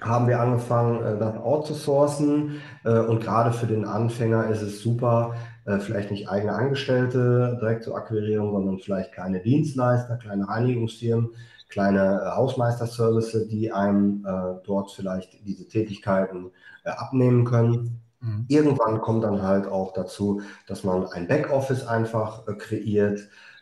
haben 0.00 0.28
wir 0.28 0.40
angefangen, 0.40 1.02
äh, 1.02 1.18
das 1.18 1.36
outzusourcen. 1.36 2.60
Äh, 2.84 3.00
und 3.00 3.20
gerade 3.20 3.52
für 3.52 3.66
den 3.66 3.84
Anfänger 3.84 4.48
ist 4.48 4.62
es 4.62 4.82
super, 4.82 5.34
äh, 5.64 5.78
vielleicht 5.78 6.10
nicht 6.10 6.28
eigene 6.28 6.52
Angestellte 6.52 7.58
direkt 7.60 7.84
zur 7.84 7.96
Akquirierung, 7.96 8.52
sondern 8.52 8.78
vielleicht 8.78 9.12
kleine 9.12 9.40
Dienstleister, 9.40 10.16
kleine 10.16 10.48
Reinigungsfirmen, 10.48 11.30
kleine 11.72 12.20
äh, 12.22 12.36
Hausmeisterservice, 12.36 13.48
die 13.48 13.72
einem 13.72 14.24
äh, 14.26 14.60
dort 14.64 14.92
vielleicht 14.92 15.44
diese 15.46 15.66
Tätigkeiten 15.66 16.50
äh, 16.84 16.90
abnehmen 16.90 17.44
können. 17.44 18.02
Mhm. 18.20 18.44
Irgendwann 18.48 19.00
kommt 19.00 19.24
dann 19.24 19.42
halt 19.42 19.66
auch 19.66 19.94
dazu, 19.94 20.42
dass 20.66 20.84
man 20.84 21.06
ein 21.06 21.26
Backoffice 21.26 21.86
einfach 21.86 22.46
äh, 22.46 22.52
kreiert, 22.54 23.20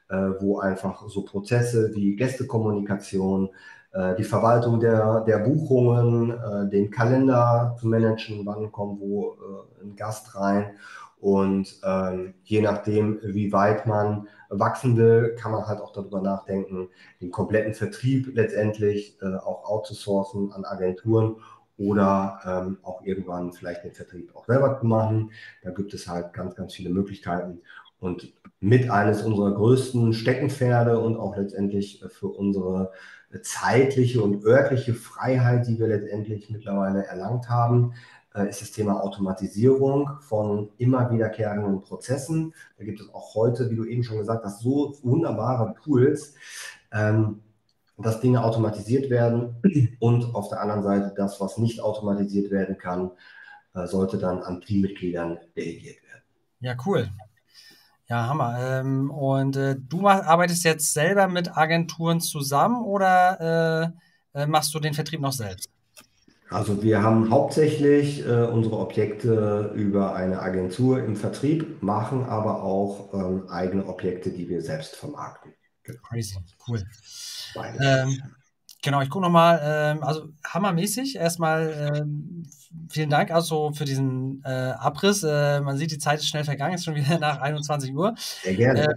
äh, 0.09 0.17
wo 0.41 0.59
einfach 0.59 1.09
so 1.09 1.25
Prozesse 1.25 1.93
wie 1.95 2.17
Gästekommunikation, 2.17 3.51
äh, 3.93 4.17
die 4.17 4.25
Verwaltung 4.25 4.81
der, 4.81 5.21
der 5.21 5.39
Buchungen, 5.39 6.35
den 6.71 6.91
Kalender 6.91 7.77
zu 7.79 7.87
managen, 7.87 8.45
wann 8.45 8.73
kommt 8.73 9.01
wo 9.01 9.37
ein 9.83 9.95
Gast 9.95 10.35
rein 10.35 10.73
und 11.21 11.79
ähm, 11.85 12.35
je 12.45 12.63
nachdem, 12.63 13.21
wie 13.23 13.53
weit 13.53 13.87
man 13.87 14.27
wachsen 14.51 14.97
will, 14.97 15.35
kann 15.37 15.53
man 15.53 15.67
halt 15.67 15.81
auch 15.81 15.93
darüber 15.93 16.21
nachdenken, 16.21 16.89
den 17.21 17.31
kompletten 17.31 17.75
Vertrieb 17.75 18.35
letztendlich 18.35 19.17
äh, 19.23 19.37
auch 19.37 19.65
outzusourcen 19.65 20.53
an 20.53 20.65
Agenturen 20.65 21.37
oder 21.79 22.41
ähm, 22.45 22.79
auch 22.83 23.03
irgendwann 23.03 23.53
vielleicht 23.53 23.85
den 23.85 23.93
Vertrieb 23.93 24.37
auch 24.37 24.45
selber 24.45 24.79
zu 24.79 24.87
machen. 24.87 25.31
Da 25.63 25.71
gibt 25.71 25.95
es 25.95 26.07
halt 26.07 26.33
ganz, 26.35 26.55
ganz 26.55 26.75
viele 26.75 26.91
Möglichkeiten. 26.91 27.63
Und 28.01 28.35
mit 28.61 28.91
eines 28.91 29.23
unserer 29.23 29.55
größten 29.55 30.13
Steckenpferde 30.13 31.01
und 31.01 31.17
auch 31.17 31.37
letztendlich 31.37 32.05
für 32.09 32.29
unsere 32.29 32.93
zeitliche 33.43 34.23
und 34.23 34.45
örtliche 34.45 34.93
Freiheit, 34.93 35.67
die 35.67 35.79
wir 35.79 35.87
letztendlich 35.87 36.51
mittlerweile 36.51 37.07
erlangt 37.07 37.49
haben, 37.49 37.95
ist 38.49 38.63
das 38.63 38.71
Thema 38.71 39.03
Automatisierung 39.03 40.11
von 40.21 40.71
immer 40.79 41.11
wiederkehrenden 41.11 41.81
Prozessen. 41.81 42.55
Da 42.79 42.85
gibt 42.85 43.01
es 43.01 43.13
auch 43.13 43.35
heute, 43.35 43.71
wie 43.71 43.77
du 43.77 43.85
eben 43.85 44.05
schon 44.05 44.19
gesagt 44.19 44.45
hast, 44.45 44.61
so 44.61 44.97
wunderbare 45.03 45.75
Tools, 45.83 46.35
ähm, 46.93 47.41
dass 47.99 48.21
Dinge 48.21 48.45
automatisiert 48.45 49.11
werden 49.11 49.57
und 49.99 50.35
auf 50.35 50.49
der 50.49 50.61
anderen 50.61 50.83
Seite 50.83 51.13
das, 51.17 51.41
was 51.41 51.59
nicht 51.59 51.81
automatisiert 51.81 52.51
werden 52.51 52.79
kann, 52.79 53.11
äh, 53.75 53.87
sollte 53.87 54.19
dann 54.19 54.43
an 54.43 54.61
Teammitgliedern 54.61 55.39
delegiert 55.57 56.03
werden. 56.03 56.23
Ja, 56.61 56.77
cool. 56.87 57.09
Ja, 58.09 58.27
Hammer. 58.27 58.59
Ähm, 58.61 59.11
und 59.11 59.57
äh, 59.57 59.77
du 59.77 60.09
arbeitest 60.09 60.65
jetzt 60.65 60.93
selber 60.93 61.29
mit 61.29 61.57
Agenturen 61.57 62.21
zusammen 62.21 62.83
oder 62.85 63.93
äh, 64.35 64.43
äh, 64.43 64.47
machst 64.47 64.75
du 64.75 64.81
den 64.81 64.95
Vertrieb 64.95 65.21
noch 65.21 65.33
selbst? 65.33 65.71
Also 66.51 66.83
wir 66.83 67.03
haben 67.03 67.31
hauptsächlich 67.31 68.27
äh, 68.27 68.45
unsere 68.45 68.79
Objekte 68.79 69.73
über 69.77 70.17
eine 70.17 70.43
Agentur 70.43 71.03
im 71.03 71.15
Vertrieb, 71.15 71.81
machen 71.81 72.25
aber 72.25 72.63
auch 72.65 73.15
ähm, 73.15 73.49
eigene 73.49 73.87
Objekte, 73.87 74.31
die 74.31 74.49
wir 74.49 74.61
selbst 74.61 74.97
vermarkten. 74.97 75.55
Crazy, 76.09 76.37
cool. 76.69 76.83
Ähm, 77.81 78.21
genau, 78.83 79.01
ich 79.01 79.11
gucke 79.11 79.25
nochmal, 79.25 79.61
ähm, 79.63 80.03
also 80.03 80.29
hammermäßig. 80.45 81.17
Erstmal 81.17 81.93
ähm, 81.95 82.45
vielen 82.89 83.11
Dank 83.11 83.31
also 83.31 83.73
für 83.73 83.85
diesen 83.85 84.43
äh, 84.45 84.49
Abriss. 84.49 85.23
Äh, 85.23 85.61
man 85.61 85.77
sieht, 85.77 85.93
die 85.93 85.99
Zeit 85.99 86.19
ist 86.19 86.29
schnell 86.29 86.45
vergangen, 86.45 86.75
ist 86.75 86.85
schon 86.85 86.97
wieder 86.97 87.19
nach 87.21 87.41
21 87.41 87.95
Uhr. 87.95 88.15
Sehr 88.17 88.55
gerne. 88.55 88.89
Äh, 88.89 88.95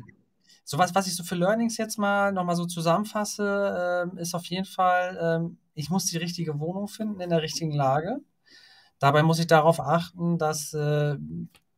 so 0.66 0.78
was, 0.78 0.96
was 0.96 1.08
ich 1.08 1.16
so 1.16 1.24
für 1.24 1.36
Learnings 1.36 1.78
jetzt 1.78 2.00
mal 2.00 2.32
nochmal 2.32 2.56
so 2.56 2.66
zusammenfasse, 2.66 4.10
äh, 4.16 4.22
ist 4.22 4.34
auf 4.34 4.46
jeden 4.46 4.66
Fall, 4.66 5.18
äh, 5.18 5.63
ich 5.76 5.90
muss 5.90 6.06
die 6.06 6.18
richtige 6.18 6.60
Wohnung 6.60 6.88
finden 6.88 7.20
in 7.20 7.30
der 7.30 7.42
richtigen 7.42 7.72
Lage. 7.72 8.20
Dabei 9.00 9.24
muss 9.24 9.40
ich 9.40 9.48
darauf 9.48 9.80
achten, 9.80 10.38
dass 10.38 10.74
äh, 10.74 11.18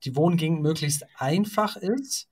die 0.03 0.15
Wohngegend 0.15 0.61
möglichst 0.61 1.05
einfach 1.17 1.75
ist 1.75 2.29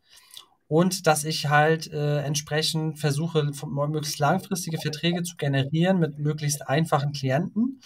und 0.67 1.07
dass 1.07 1.23
ich 1.23 1.49
halt 1.49 1.91
äh, 1.91 2.19
entsprechend 2.21 2.99
versuche, 2.99 3.51
möglichst 3.65 4.19
langfristige 4.19 4.77
Verträge 4.77 5.23
zu 5.23 5.35
generieren 5.35 5.99
mit 5.99 6.19
möglichst 6.19 6.67
einfachen 6.67 7.11
Klienten 7.11 7.81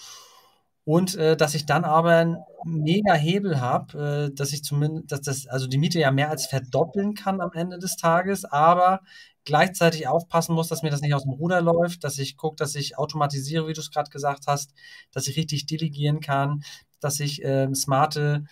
und 0.88 1.16
äh, 1.16 1.36
dass 1.36 1.54
ich 1.54 1.66
dann 1.66 1.84
aber 1.84 2.12
einen 2.12 2.38
mega 2.64 3.14
Hebel 3.14 3.60
habe, 3.60 4.30
äh, 4.32 4.34
dass 4.34 4.54
ich 4.54 4.64
zumindest, 4.64 5.12
dass 5.12 5.20
das, 5.20 5.48
also 5.48 5.68
die 5.68 5.78
Miete 5.78 6.00
ja 6.00 6.12
mehr 6.12 6.30
als 6.30 6.46
verdoppeln 6.46 7.14
kann 7.14 7.42
am 7.42 7.52
Ende 7.52 7.78
des 7.78 7.98
Tages, 7.98 8.46
aber 8.46 9.02
gleichzeitig 9.44 10.08
aufpassen 10.08 10.56
muss, 10.56 10.70
dass 10.70 10.84
mir 10.84 10.90
das 10.90 11.02
nicht 11.02 11.14
aus 11.14 11.24
dem 11.24 11.34
Ruder 11.34 11.60
läuft, 11.60 12.06
dass 12.06 12.18
ich 12.18 12.38
gucke, 12.38 12.56
dass 12.56 12.74
ich 12.74 12.98
automatisiere, 12.98 13.68
wie 13.68 13.74
du 13.74 13.82
es 13.82 13.92
gerade 13.92 14.10
gesagt 14.10 14.46
hast, 14.48 14.74
dass 15.12 15.28
ich 15.28 15.36
richtig 15.36 15.66
delegieren 15.66 16.22
kann, 16.22 16.64
dass 17.02 17.20
ich 17.20 17.44
äh, 17.44 17.68
smarte 17.76 18.46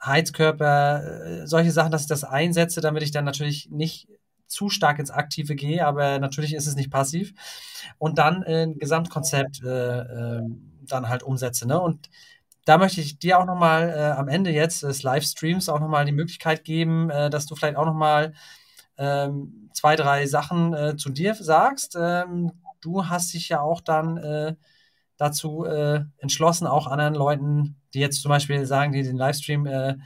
Heizkörper, 0.00 1.42
äh, 1.42 1.46
solche 1.48 1.72
Sachen, 1.72 1.90
dass 1.90 2.02
ich 2.02 2.08
das 2.08 2.22
einsetze, 2.22 2.82
damit 2.82 3.02
ich 3.02 3.10
dann 3.10 3.24
natürlich 3.24 3.68
nicht 3.72 4.06
zu 4.46 4.68
stark 4.68 5.00
ins 5.00 5.10
Aktive 5.10 5.56
gehe, 5.56 5.84
aber 5.84 6.20
natürlich 6.20 6.54
ist 6.54 6.68
es 6.68 6.76
nicht 6.76 6.92
passiv. 6.92 7.32
Und 7.98 8.18
dann 8.18 8.44
äh, 8.44 8.62
ein 8.62 8.78
Gesamtkonzept 8.78 9.64
äh, 9.64 9.98
äh, 9.98 10.42
dann 10.86 11.08
halt 11.08 11.22
umsetze. 11.22 11.66
Ne? 11.66 11.80
Und 11.80 12.10
da 12.64 12.78
möchte 12.78 13.00
ich 13.00 13.18
dir 13.18 13.38
auch 13.38 13.44
nochmal 13.44 13.90
äh, 13.90 14.18
am 14.18 14.28
Ende 14.28 14.50
jetzt 14.50 14.82
des 14.82 15.02
Livestreams 15.02 15.68
auch 15.68 15.80
nochmal 15.80 16.04
die 16.04 16.12
Möglichkeit 16.12 16.64
geben, 16.64 17.10
äh, 17.10 17.30
dass 17.30 17.46
du 17.46 17.54
vielleicht 17.54 17.76
auch 17.76 17.84
nochmal 17.84 18.32
ähm, 18.96 19.70
zwei, 19.72 19.96
drei 19.96 20.26
Sachen 20.26 20.72
äh, 20.74 20.96
zu 20.96 21.10
dir 21.10 21.34
sagst. 21.34 21.96
Ähm, 22.00 22.52
du 22.80 23.06
hast 23.06 23.34
dich 23.34 23.48
ja 23.48 23.60
auch 23.60 23.80
dann 23.80 24.16
äh, 24.18 24.54
dazu 25.16 25.64
äh, 25.64 26.04
entschlossen, 26.18 26.66
auch 26.66 26.86
anderen 26.86 27.14
Leuten, 27.14 27.76
die 27.92 28.00
jetzt 28.00 28.22
zum 28.22 28.30
Beispiel 28.30 28.64
sagen, 28.66 28.92
die 28.92 29.02
den 29.02 29.16
Livestream 29.16 29.66
äh, 29.66 29.96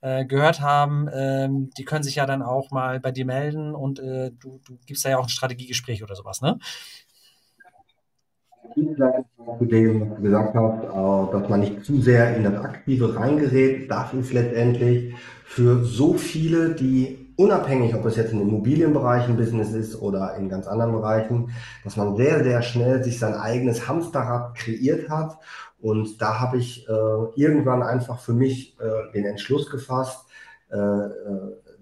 äh, 0.00 0.24
gehört 0.24 0.60
haben, 0.60 1.08
ähm, 1.12 1.70
die 1.76 1.84
können 1.84 2.02
sich 2.02 2.16
ja 2.16 2.26
dann 2.26 2.42
auch 2.42 2.70
mal 2.70 3.00
bei 3.00 3.12
dir 3.12 3.24
melden 3.24 3.74
und 3.74 3.98
äh, 3.98 4.30
du, 4.38 4.60
du 4.64 4.78
gibst 4.86 5.04
da 5.04 5.10
ja 5.10 5.18
auch 5.18 5.24
ein 5.24 5.30
Strategiegespräch 5.30 6.02
oder 6.02 6.14
sowas, 6.14 6.40
ne? 6.40 6.58
Zu 8.74 9.64
dem, 9.64 10.22
gesagt 10.22 10.54
hast, 10.54 10.84
äh, 10.84 11.32
dass 11.32 11.48
man 11.48 11.60
nicht 11.60 11.84
zu 11.84 12.00
sehr 12.00 12.36
in 12.36 12.44
das 12.44 12.54
Aktive 12.54 13.16
reingerät, 13.16 13.90
das 13.90 14.12
ist 14.14 14.32
letztendlich 14.32 15.14
für 15.44 15.84
so 15.84 16.14
viele, 16.14 16.74
die 16.74 17.32
unabhängig, 17.36 17.94
ob 17.94 18.04
es 18.06 18.16
jetzt 18.16 18.32
im 18.32 18.40
Immobilienbereich 18.40 19.28
ein 19.28 19.36
Business 19.36 19.72
ist 19.72 20.00
oder 20.00 20.34
in 20.36 20.48
ganz 20.48 20.66
anderen 20.66 20.92
Bereichen, 20.92 21.50
dass 21.84 21.96
man 21.96 22.16
sehr, 22.16 22.42
sehr 22.42 22.62
schnell 22.62 23.04
sich 23.04 23.18
sein 23.18 23.34
eigenes 23.34 23.86
Hamsterrad 23.86 24.56
kreiert 24.56 25.08
hat. 25.08 25.38
Und 25.80 26.20
da 26.20 26.40
habe 26.40 26.56
ich 26.56 26.88
äh, 26.88 26.92
irgendwann 27.36 27.82
einfach 27.82 28.20
für 28.20 28.32
mich 28.32 28.76
äh, 28.80 29.12
den 29.12 29.26
Entschluss 29.26 29.70
gefasst, 29.70 30.26
äh, 30.70 30.76
äh 30.76 31.12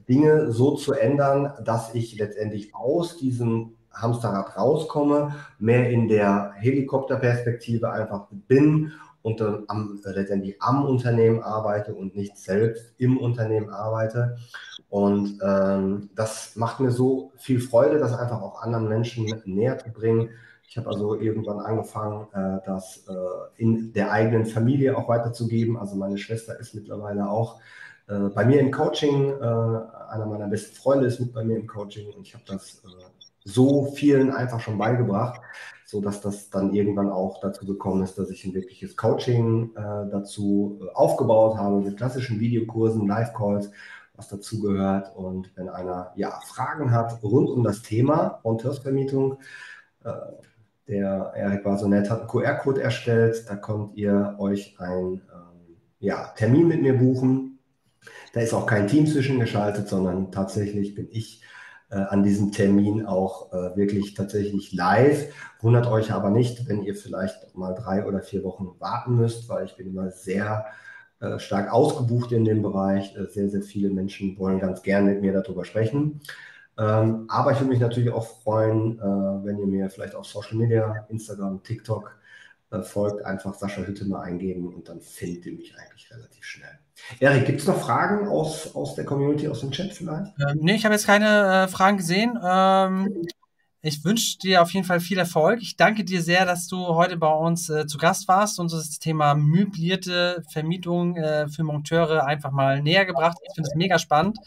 Dinge 0.07 0.53
so 0.53 0.75
zu 0.75 0.93
ändern, 0.93 1.55
dass 1.65 1.95
ich 1.95 2.19
letztendlich 2.19 2.75
aus 2.75 3.17
diesem 3.17 3.73
Hamsterrad 3.95 4.57
rauskomme, 4.57 5.35
mehr 5.59 5.91
in 5.91 6.09
der 6.09 6.53
Helikopterperspektive 6.57 7.91
einfach 7.91 8.27
bin 8.49 8.93
und 9.23 9.41
dann 9.41 9.65
am, 9.69 10.01
äh, 10.05 10.11
letztendlich 10.11 10.61
am 10.61 10.85
Unternehmen 10.85 11.43
arbeite 11.43 11.95
und 11.95 12.15
nicht 12.15 12.37
selbst 12.37 12.95
im 12.99 13.17
Unternehmen 13.17 13.71
arbeite. 13.71 14.37
Und 14.91 15.41
ähm, 15.43 16.11
das 16.15 16.57
macht 16.57 16.81
mir 16.81 16.91
so 16.91 17.33
viel 17.37 17.59
Freude, 17.59 17.99
das 17.99 18.13
einfach 18.13 18.43
auch 18.43 18.63
anderen 18.63 18.89
Menschen 18.89 19.27
näher 19.47 19.79
zu 19.79 19.91
bringen. 19.91 20.29
Ich 20.69 20.77
habe 20.77 20.89
also 20.89 21.19
irgendwann 21.19 21.59
angefangen, 21.59 22.27
äh, 22.33 22.59
das 22.67 23.05
äh, 23.09 23.63
in 23.63 23.93
der 23.93 24.13
eigenen 24.13 24.45
Familie 24.45 24.97
auch 24.97 25.09
weiterzugeben. 25.09 25.79
Also 25.79 25.97
meine 25.97 26.19
Schwester 26.19 26.59
ist 26.61 26.75
mittlerweile 26.75 27.29
auch 27.29 27.61
äh, 28.09 28.29
bei 28.29 28.45
mir 28.45 28.61
im 28.61 28.71
Coaching. 28.71 29.31
Äh, 29.31 29.45
einer 29.45 30.27
meiner 30.27 30.49
besten 30.49 30.75
Freunde 30.77 31.07
ist 31.07 31.19
mit 31.19 31.33
bei 31.33 31.45
mir 31.45 31.57
im 31.57 31.67
Coaching 31.67 32.13
und 32.13 32.27
ich 32.27 32.35
habe 32.35 32.45
das 32.47 32.83
so 33.45 33.87
vielen 33.95 34.31
einfach 34.31 34.61
schon 34.61 34.79
beigebracht, 34.79 35.41
so 35.85 36.01
dass 36.01 36.21
das 36.21 36.51
dann 36.51 36.73
irgendwann 36.73 37.11
auch 37.11 37.41
dazu 37.41 37.67
gekommen 37.67 38.03
ist, 38.03 38.19
dass 38.19 38.31
ich 38.31 38.45
ein 38.45 38.55
wirkliches 38.55 38.97
Coaching 38.97 39.71
äh, 39.77 40.11
dazu 40.11 40.81
äh, 40.83 40.89
aufgebaut 40.95 41.57
habe 41.57 41.81
mit 41.81 41.97
klassischen 41.97 42.41
Videokursen, 42.41 43.07
Live-Calls, 43.07 43.71
was 44.17 44.29
dazu 44.29 44.61
gehört. 44.61 45.15
Und 45.15 45.53
wenn 45.57 45.69
einer 45.69 46.13
ja 46.17 46.41
Fragen 46.47 46.91
hat 46.91 47.23
rund 47.23 47.51
um 47.51 47.63
das 47.63 47.83
Thema 47.83 48.41
Monteursvermietung, 48.43 49.39
äh, 50.05 50.11
der 50.89 51.33
Erik 51.35 51.65
war 51.65 51.79
so 51.79 51.89
nett, 51.89 52.11
hat 52.11 52.21
einen 52.21 52.29
QR-Code 52.29 52.83
erstellt. 52.83 53.47
Da 53.49 53.57
könnt 53.57 53.97
ihr 53.97 54.37
euch 54.39 54.77
einen 54.79 55.23
ähm, 55.33 55.77
ja, 55.99 56.33
Termin 56.37 56.69
mit 56.69 56.83
mir 56.83 56.99
buchen. 56.99 57.59
Da 58.33 58.41
ist 58.41 58.53
auch 58.53 58.67
kein 58.67 58.87
Team 58.87 59.07
zwischengeschaltet, 59.07 59.89
sondern 59.89 60.31
tatsächlich 60.31 60.95
bin 60.95 61.09
ich 61.11 61.43
an 61.91 62.23
diesem 62.23 62.51
Termin 62.51 63.07
auch 63.07 63.53
äh, 63.53 63.77
wirklich 63.77 64.15
tatsächlich 64.15 64.73
live. 64.73 65.33
Wundert 65.61 65.87
euch 65.87 66.13
aber 66.13 66.31
nicht, 66.31 66.69
wenn 66.69 66.83
ihr 66.83 66.95
vielleicht 66.95 67.55
mal 67.57 67.75
drei 67.75 68.05
oder 68.07 68.21
vier 68.21 68.43
Wochen 68.43 68.75
warten 68.81 69.17
müsst, 69.17 69.49
weil 69.49 69.67
ich 69.67 69.77
bin 69.77 69.89
immer 69.89 70.11
sehr 70.11 70.67
äh, 71.21 71.39
stark 71.39 71.73
ausgebucht 71.73 72.33
in 72.33 72.45
dem 72.45 72.63
Bereich. 72.63 73.17
Äh, 73.17 73.27
sehr, 73.27 73.49
sehr 73.49 73.63
viele 73.63 73.91
Menschen 73.91 74.39
wollen 74.39 74.59
ganz 74.59 74.83
gerne 74.83 75.13
mit 75.13 75.21
mir 75.23 75.33
darüber 75.33 75.65
sprechen. 75.65 76.21
Ähm, 76.77 77.27
aber 77.29 77.53
ich 77.53 77.61
würde 77.61 77.71
mich 77.71 77.81
natürlich 77.81 78.11
auch 78.13 78.27
freuen, 78.27 78.99
äh, 78.99 79.03
wenn 79.03 79.59
ihr 79.59 79.67
mir 79.67 79.91
vielleicht 79.91 80.15
auf 80.15 80.27
Social 80.27 80.57
Media, 80.57 81.07
Instagram, 81.09 81.63
TikTok 81.63 82.19
äh, 82.71 82.83
folgt, 82.83 83.25
einfach 83.25 83.55
Sascha 83.55 83.83
Hütte 83.83 84.05
mal 84.07 84.23
eingeben 84.23 84.75
und 84.75 84.89
dann 84.89 85.01
findet 85.01 85.47
ihr 85.47 85.53
mich 85.53 85.75
eigentlich 85.79 86.11
relativ 86.13 86.45
schnell. 86.45 86.79
Erik, 87.21 87.47
gibt 87.47 87.61
es 87.61 87.67
noch 87.67 87.81
Fragen 87.81 88.29
aus, 88.29 88.75
aus 88.75 88.95
der 88.95 89.05
Community, 89.05 89.49
aus 89.49 89.61
dem 89.61 89.71
Chat 89.71 89.93
vielleicht? 89.93 90.33
Ähm, 90.41 90.59
nee, 90.61 90.75
ich 90.75 90.85
habe 90.85 90.95
jetzt 90.95 91.07
keine 91.07 91.65
äh, 91.65 91.69
Fragen 91.69 91.97
gesehen. 91.97 92.39
Ähm, 92.43 93.27
Ich 93.87 94.03
wünsche 94.03 94.39
dir 94.39 94.63
auf 94.63 94.71
jeden 94.71 94.87
Fall 94.87 94.99
viel 94.99 95.19
Erfolg. 95.19 95.61
Ich 95.61 95.77
danke 95.77 96.05
dir 96.05 96.23
sehr, 96.23 96.47
dass 96.47 96.69
du 96.69 96.79
heute 96.95 97.19
bei 97.19 97.31
uns 97.31 97.69
äh, 97.69 97.87
zu 97.87 97.99
Gast 97.99 98.27
warst 98.29 98.59
und 98.59 98.73
das 98.73 98.99
Thema 98.99 99.35
möblierte 99.35 100.43
Vermietung 100.51 101.17
äh, 101.17 101.49
für 101.49 101.65
Monteure 101.65 102.25
einfach 102.25 102.51
mal 102.51 102.81
näher 102.81 103.05
gebracht. 103.05 103.37
Ich 103.47 103.55
finde 103.55 103.69
es 103.69 103.77
mega 103.77 103.99
spannend. 103.99 104.39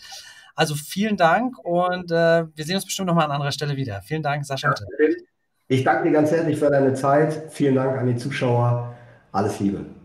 Also 0.55 0.73
vielen 0.73 1.17
Dank 1.17 1.55
und 1.59 2.09
äh, 2.11 2.45
wir 2.55 2.65
sehen 2.65 2.77
uns 2.77 2.85
bestimmt 2.85 3.09
nochmal 3.09 3.25
an 3.25 3.31
anderer 3.31 3.51
Stelle 3.51 3.75
wieder. 3.75 4.01
Vielen 4.01 4.23
Dank, 4.23 4.43
Sascha. 4.43 4.73
Ich 5.67 5.83
danke 5.83 6.05
dir 6.05 6.13
ganz 6.13 6.31
herzlich 6.31 6.57
für 6.57 6.71
deine 6.71 6.95
Zeit. 6.95 7.51
Vielen 7.51 7.75
Dank 7.75 7.95
an 7.95 8.07
die 8.07 8.15
Zuschauer. 8.15 8.95
Alles 9.31 9.59
Liebe. 9.59 9.96